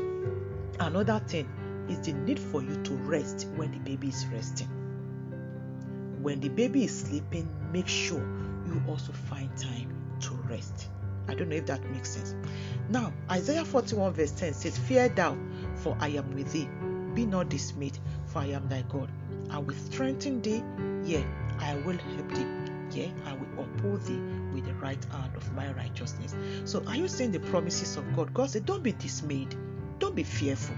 another 0.79 1.21
thing 1.27 1.49
is 1.89 2.01
the 2.01 2.13
need 2.13 2.39
for 2.39 2.63
you 2.63 2.77
to 2.83 2.95
rest 2.95 3.47
when 3.57 3.73
the 3.73 3.79
baby 3.79 4.09
is 4.09 4.27
resting. 4.27 4.69
When 6.21 6.41
the 6.41 6.51
baby 6.51 6.85
is 6.85 7.01
sleeping, 7.01 7.49
make 7.73 7.89
sure 7.89 8.21
you 8.67 8.83
also 8.87 9.13
find 9.13 9.51
time 9.57 9.95
to 10.21 10.35
rest. 10.51 10.89
I 11.27 11.35
don't 11.35 11.49
know 11.49 11.57
if 11.57 11.67
that 11.67 11.83
makes 11.91 12.11
sense. 12.11 12.35
Now, 12.91 13.13
Isaiah 13.31 13.65
41 13.65 14.13
verse 14.13 14.33
10 14.33 14.53
says, 14.53 14.77
Fear 14.77 15.11
thou, 15.11 15.39
for 15.77 15.97
I 15.99 16.09
am 16.09 16.35
with 16.35 16.53
thee. 16.53 16.69
Be 17.15 17.25
not 17.25 17.49
dismayed, 17.49 17.99
for 18.27 18.41
I 18.41 18.47
am 18.47 18.69
thy 18.69 18.83
God. 18.83 19.11
I 19.49 19.59
will 19.59 19.75
strengthen 19.75 20.43
thee, 20.43 20.63
yea, 21.05 21.25
I 21.59 21.77
will 21.77 21.97
help 21.97 22.29
thee, 22.35 22.70
yea, 22.95 23.13
I 23.27 23.33
will 23.35 23.65
uphold 23.65 24.03
thee 24.03 24.21
with 24.55 24.65
the 24.65 24.75
right 24.75 25.03
hand 25.13 25.37
of 25.37 25.53
my 25.55 25.71
righteousness. 25.73 26.35
So, 26.65 26.83
are 26.87 26.97
you 26.97 27.09
seeing 27.09 27.33
the 27.33 27.41
promises 27.41 27.97
of 27.97 28.17
God? 28.17 28.33
God 28.35 28.51
said, 28.51 28.67
Don't 28.67 28.83
be 28.83 28.93
dismayed, 28.93 29.55
don't 29.99 30.15
be 30.15 30.23
fearful, 30.23 30.77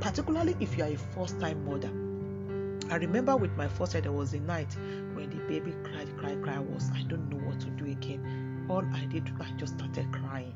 particularly 0.00 0.56
if 0.60 0.76
you 0.76 0.84
are 0.84 0.90
a 0.90 0.96
first 0.96 1.40
time 1.40 1.64
mother. 1.64 1.90
I 2.92 2.96
remember 2.96 3.36
with 3.36 3.56
my 3.56 3.68
first 3.68 3.92
child, 3.92 4.04
there 4.04 4.12
was 4.12 4.34
a 4.34 4.40
night 4.40 4.76
when 5.14 5.30
the 5.30 5.36
baby 5.48 5.74
cried, 5.82 6.08
cried, 6.18 6.42
cried. 6.42 6.56
I 6.56 6.60
was, 6.60 6.90
I 6.94 7.02
don't 7.02 7.28
know 7.30 7.38
what 7.38 7.58
to 7.60 7.66
do 7.70 7.86
again. 7.86 8.66
All 8.68 8.84
I 8.92 9.06
did, 9.06 9.30
I 9.40 9.50
just 9.56 9.78
started 9.78 10.12
crying. 10.12 10.54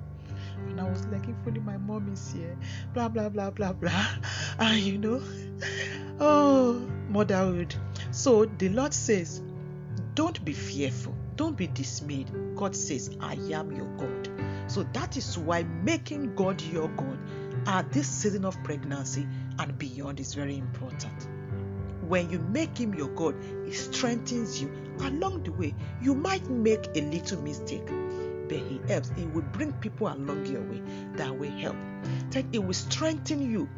And 0.69 0.81
I 0.81 0.85
was 0.85 1.07
like, 1.07 1.29
if 1.29 1.35
only 1.47 1.61
my 1.61 1.77
mom 1.77 2.13
is 2.13 2.33
here, 2.33 2.57
blah, 2.93 3.09
blah, 3.09 3.29
blah, 3.29 3.51
blah, 3.51 3.73
blah. 3.73 4.07
And 4.59 4.81
you 4.81 4.99
know, 4.99 5.23
oh, 6.21 6.75
motherhood. 7.09 7.75
So 8.11 8.45
the 8.45 8.69
Lord 8.69 8.93
says, 8.93 9.43
don't 10.17 10.45
be 10.45 10.55
fearful, 10.55 11.17
don't 11.37 11.59
be 11.59 11.69
dismayed. 11.69 12.33
God 12.57 12.77
says, 12.77 13.11
I 13.21 13.35
am 13.53 13.73
your 13.73 13.89
God. 13.99 14.31
So 14.69 14.85
that 14.95 15.17
is 15.19 15.39
why 15.39 15.65
making 15.65 16.37
God 16.37 16.63
your 16.63 16.89
God 16.91 17.21
at 17.67 17.93
this 17.93 18.09
season 18.09 18.45
of 18.47 18.63
pregnancy 18.65 19.29
and 19.61 19.79
beyond 19.79 20.21
is 20.21 20.35
very 20.35 20.59
important. 20.59 21.29
when 22.03 22.31
you 22.31 22.41
make 22.41 22.79
him 22.79 22.95
your 22.95 23.09
God, 23.11 23.37
he 23.67 23.73
strengthens 23.73 24.63
you. 24.63 24.73
Along 25.01 25.45
the 25.45 25.53
way, 25.53 25.75
you 26.01 26.15
might 26.15 26.49
make 26.51 26.89
a 26.97 27.03
little 27.03 27.43
mistake, 27.43 27.87
but 28.49 28.59
he 28.59 28.81
helps. 28.89 29.11
He 29.17 29.27
will 29.27 29.43
bring 29.43 29.73
people 29.75 30.09
along 30.09 30.47
your 30.47 30.63
way 30.63 30.83
that 31.17 31.37
will 31.37 31.51
help. 31.53 31.77
He 32.53 32.59
will 32.61 32.75
strengthen 32.75 33.41
you 33.51 33.69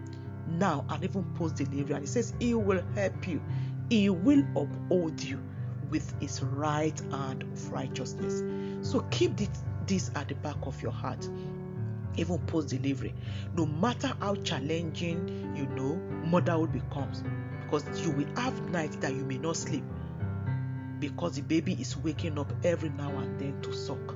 now 0.46 0.86
and 0.90 1.04
even 1.04 1.24
post 1.36 1.56
delivery. 1.56 1.94
And 1.94 2.04
he 2.04 2.08
says 2.08 2.34
he 2.40 2.54
will 2.54 2.82
help 2.96 3.28
you. 3.28 3.42
He 3.90 4.10
will 4.10 4.44
uphold 4.56 5.22
you 5.22 5.42
with 5.90 6.12
his 6.20 6.42
right 6.42 6.98
hand 7.10 7.42
of 7.42 7.72
righteousness. 7.72 8.42
So 8.88 9.00
keep 9.10 9.36
this, 9.86 10.10
at 10.14 10.28
the 10.28 10.34
back 10.34 10.56
of 10.62 10.80
your 10.82 10.92
heart. 10.92 11.28
Even 12.16 12.38
post 12.40 12.68
delivery. 12.68 13.14
No 13.56 13.64
matter 13.64 14.12
how 14.20 14.34
challenging 14.36 15.54
you 15.56 15.66
know 15.66 15.96
motherhood 16.26 16.72
becomes 16.72 17.22
because 17.62 17.84
you 18.04 18.10
will 18.12 18.28
have 18.36 18.70
nights 18.70 18.96
that 18.96 19.12
you 19.14 19.24
may 19.24 19.38
not 19.38 19.56
sleep 19.56 19.84
because 21.00 21.36
the 21.36 21.42
baby 21.42 21.74
is 21.74 21.96
waking 21.98 22.38
up 22.38 22.52
every 22.64 22.88
now 22.90 23.10
and 23.18 23.38
then 23.38 23.60
to 23.62 23.72
suck. 23.72 24.14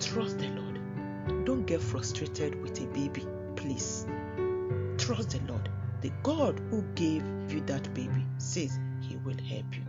Trust 0.00 0.38
the 0.38 0.48
lord. 0.48 1.44
Don't 1.44 1.66
get 1.66 1.80
frustrated 1.80 2.60
with 2.62 2.80
a 2.80 2.86
baby 2.86 3.26
please. 3.54 4.06
Trust 4.96 5.30
the 5.30 5.40
lord. 5.46 5.68
The 6.00 6.10
god 6.22 6.60
who 6.70 6.82
gave 6.94 7.22
you 7.52 7.60
that 7.66 7.92
baby 7.92 8.24
says 8.38 8.78
he 9.00 9.16
will 9.16 9.38
help 9.38 9.76
you 9.76 9.87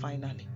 finally 0.00 0.48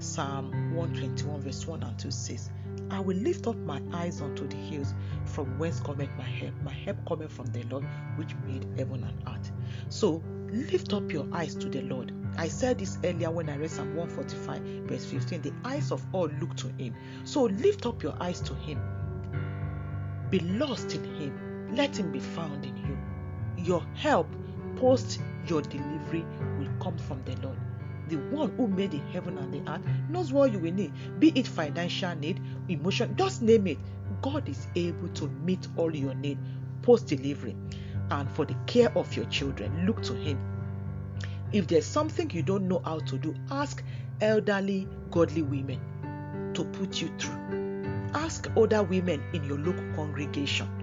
Psalm 0.00 0.52
121, 0.76 1.40
verse 1.40 1.66
1 1.66 1.82
and 1.82 1.98
2 1.98 2.10
says, 2.12 2.50
I 2.88 3.00
will 3.00 3.16
lift 3.16 3.48
up 3.48 3.56
my 3.56 3.82
eyes 3.92 4.20
unto 4.20 4.46
the 4.46 4.56
hills, 4.56 4.94
from 5.24 5.58
whence 5.58 5.80
cometh 5.80 6.10
my 6.16 6.22
help. 6.22 6.54
My 6.62 6.72
help 6.72 7.04
cometh 7.04 7.32
from 7.32 7.46
the 7.46 7.64
Lord, 7.64 7.84
which 8.14 8.32
made 8.46 8.64
heaven 8.76 9.02
and 9.02 9.22
earth. 9.28 9.50
So 9.88 10.22
lift 10.52 10.92
up 10.92 11.12
your 11.12 11.26
eyes 11.32 11.56
to 11.56 11.68
the 11.68 11.82
Lord. 11.82 12.12
I 12.36 12.46
said 12.46 12.78
this 12.78 12.96
earlier 13.02 13.32
when 13.32 13.48
I 13.48 13.56
read 13.56 13.72
Psalm 13.72 13.96
145, 13.96 14.62
verse 14.88 15.04
15. 15.04 15.42
The 15.42 15.52
eyes 15.64 15.90
of 15.90 16.04
all 16.12 16.28
look 16.40 16.56
to 16.58 16.68
Him. 16.78 16.94
So 17.24 17.42
lift 17.42 17.84
up 17.84 18.00
your 18.02 18.14
eyes 18.22 18.40
to 18.42 18.54
Him. 18.54 18.80
Be 20.30 20.38
lost 20.38 20.94
in 20.94 21.02
Him. 21.16 21.74
Let 21.74 21.96
Him 21.98 22.12
be 22.12 22.20
found 22.20 22.64
in 22.64 22.76
you. 22.76 23.64
Your 23.64 23.84
help 23.94 24.28
post 24.76 25.20
your 25.48 25.62
delivery 25.62 26.24
come 26.88 26.98
from 26.98 27.22
the 27.24 27.40
Lord. 27.42 27.58
The 28.08 28.16
one 28.16 28.50
who 28.56 28.66
made 28.68 28.92
the 28.92 28.98
heaven 29.12 29.36
and 29.36 29.52
the 29.52 29.70
earth 29.70 29.82
knows 30.08 30.32
what 30.32 30.50
you 30.52 30.58
will 30.58 30.72
need 30.72 30.92
be 31.20 31.28
it 31.38 31.46
financial 31.46 32.14
need 32.16 32.40
emotion 32.68 33.14
just 33.16 33.42
name 33.42 33.66
it. 33.66 33.78
God 34.22 34.48
is 34.48 34.66
able 34.74 35.08
to 35.08 35.28
meet 35.28 35.68
all 35.76 35.94
your 35.94 36.14
need 36.14 36.38
post 36.80 37.06
delivery 37.06 37.54
and 38.10 38.30
for 38.30 38.46
the 38.46 38.56
care 38.66 38.90
of 38.96 39.14
your 39.14 39.26
children. 39.26 39.86
Look 39.86 40.02
to 40.04 40.14
him. 40.14 40.38
If 41.52 41.66
there's 41.66 41.84
something 41.84 42.30
you 42.30 42.42
don't 42.42 42.66
know 42.66 42.80
how 42.84 43.00
to 43.00 43.18
do 43.18 43.34
ask 43.50 43.82
elderly 44.22 44.88
godly 45.10 45.42
women 45.42 45.80
to 46.54 46.64
put 46.64 47.02
you 47.02 47.10
through. 47.18 48.10
Ask 48.14 48.50
other 48.56 48.82
women 48.82 49.22
in 49.34 49.44
your 49.44 49.58
local 49.58 49.84
congregation 49.94 50.77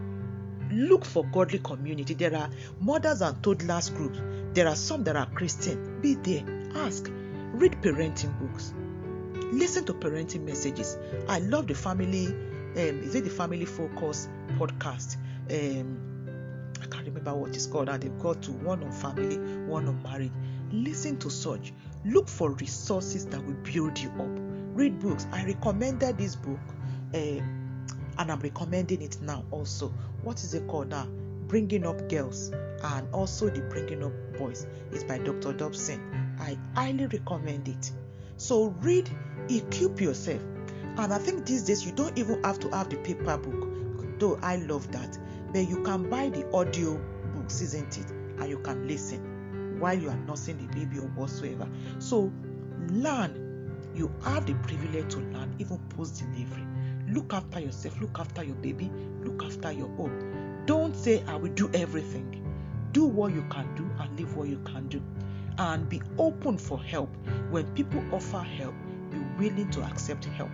look 0.75 1.05
for 1.05 1.25
godly 1.25 1.59
community. 1.59 2.13
There 2.13 2.35
are 2.35 2.49
mothers 2.79 3.21
and 3.21 3.41
toddlers 3.41 3.89
groups. 3.89 4.19
There 4.53 4.67
are 4.67 4.75
some 4.75 5.03
that 5.05 5.15
are 5.15 5.27
christian. 5.27 6.01
Be 6.01 6.15
there. 6.15 6.43
Ask. 6.75 7.09
Read 7.53 7.81
parenting 7.81 8.37
books. 8.39 8.73
Listen 9.53 9.85
to 9.85 9.93
parenting 9.93 10.43
messages. 10.43 10.97
I 11.27 11.39
love 11.39 11.67
the 11.67 11.75
family 11.75 12.27
um, 12.75 13.03
is 13.03 13.15
it 13.15 13.23
the 13.23 13.29
family 13.29 13.63
focus 13.63 14.27
podcast? 14.57 15.15
Um, 15.49 15.97
i 16.81 16.85
can't 16.87 17.05
remember 17.05 17.33
what 17.33 17.55
it's 17.55 17.67
called. 17.67 17.87
And 17.87 18.03
they've 18.03 18.19
got 18.19 18.41
to 18.43 18.51
one 18.51 18.83
on 18.83 18.91
family 18.91 19.37
one 19.65 19.87
on 19.87 20.03
marriage. 20.03 20.31
Listen 20.71 21.17
to 21.19 21.29
such. 21.29 21.71
Look 22.03 22.27
for 22.27 22.51
resources 22.51 23.25
that 23.27 23.43
will 23.45 23.55
build 23.63 23.97
you 23.97 24.09
up. 24.09 24.29
Read 24.75 24.99
books. 24.99 25.25
I 25.31 25.45
recommended 25.45 26.17
this 26.17 26.35
book 26.35 26.59
um, 27.13 27.64
and 28.17 28.31
i'm 28.31 28.39
recommending 28.39 29.01
it 29.01 29.17
now 29.21 29.43
also 29.51 29.93
what 30.23 30.43
is 30.43 30.53
it 30.53 30.67
called 30.67 30.89
now 30.89 31.07
bringing 31.47 31.85
up 31.85 32.09
girls 32.09 32.51
and 32.83 33.07
also 33.13 33.49
the 33.49 33.61
bringing 33.61 34.03
up 34.03 34.13
boys 34.37 34.65
is 34.91 35.03
by 35.03 35.17
dr 35.19 35.53
dobson 35.53 36.25
I 36.39 36.57
highly 36.73 37.07
recommend 37.07 37.67
it. 37.67 37.91
So 38.37 38.75
read, 38.81 39.09
equip 39.49 40.01
yourself. 40.01 40.41
And 40.97 41.13
I 41.13 41.17
think 41.17 41.45
these 41.45 41.63
days 41.63 41.85
you 41.85 41.91
don't 41.91 42.17
even 42.17 42.43
have 42.43 42.59
to 42.61 42.69
have 42.69 42.89
the 42.89 42.97
paper 42.97 43.37
book, 43.37 44.19
though 44.19 44.39
I 44.41 44.57
love 44.57 44.91
that. 44.91 45.17
But 45.51 45.67
you 45.67 45.83
can 45.83 46.09
buy 46.09 46.29
the 46.29 46.49
audio 46.53 46.99
books, 47.33 47.61
isn't 47.61 47.97
it? 47.97 48.11
And 48.39 48.49
you 48.49 48.59
can 48.59 48.87
listen 48.87 49.77
while 49.79 49.97
you 49.97 50.09
are 50.09 50.17
nursing 50.17 50.57
the 50.57 50.73
baby 50.73 50.99
or 50.99 51.07
whatsoever. 51.09 51.67
So 51.99 52.31
learn. 52.89 53.41
You 53.93 54.11
have 54.23 54.45
the 54.45 54.55
privilege 54.55 55.13
to 55.13 55.19
learn, 55.19 55.55
even 55.57 55.77
post 55.89 56.21
delivery. 56.21 56.64
Look 57.07 57.33
after 57.33 57.59
yourself, 57.59 57.99
look 58.01 58.19
after 58.19 58.43
your 58.43 58.55
baby, 58.55 58.91
look 59.23 59.43
after 59.43 59.71
your 59.71 59.89
home. 59.89 60.63
Don't 60.65 60.95
say, 60.95 61.23
I 61.27 61.35
will 61.35 61.53
do 61.53 61.69
everything. 61.73 62.41
Do 62.91 63.05
what 63.05 63.33
you 63.33 63.45
can 63.49 63.75
do 63.75 63.89
and 63.99 64.17
leave 64.17 64.35
what 64.35 64.47
you 64.47 64.59
can 64.65 64.87
do 64.87 65.01
and 65.57 65.87
be 65.87 66.01
open 66.17 66.57
for 66.57 66.81
help. 66.81 67.09
When 67.49 67.65
people 67.75 68.03
offer 68.11 68.39
help, 68.39 68.73
be 69.11 69.19
willing 69.37 69.69
to 69.71 69.83
accept 69.83 70.25
help. 70.25 70.49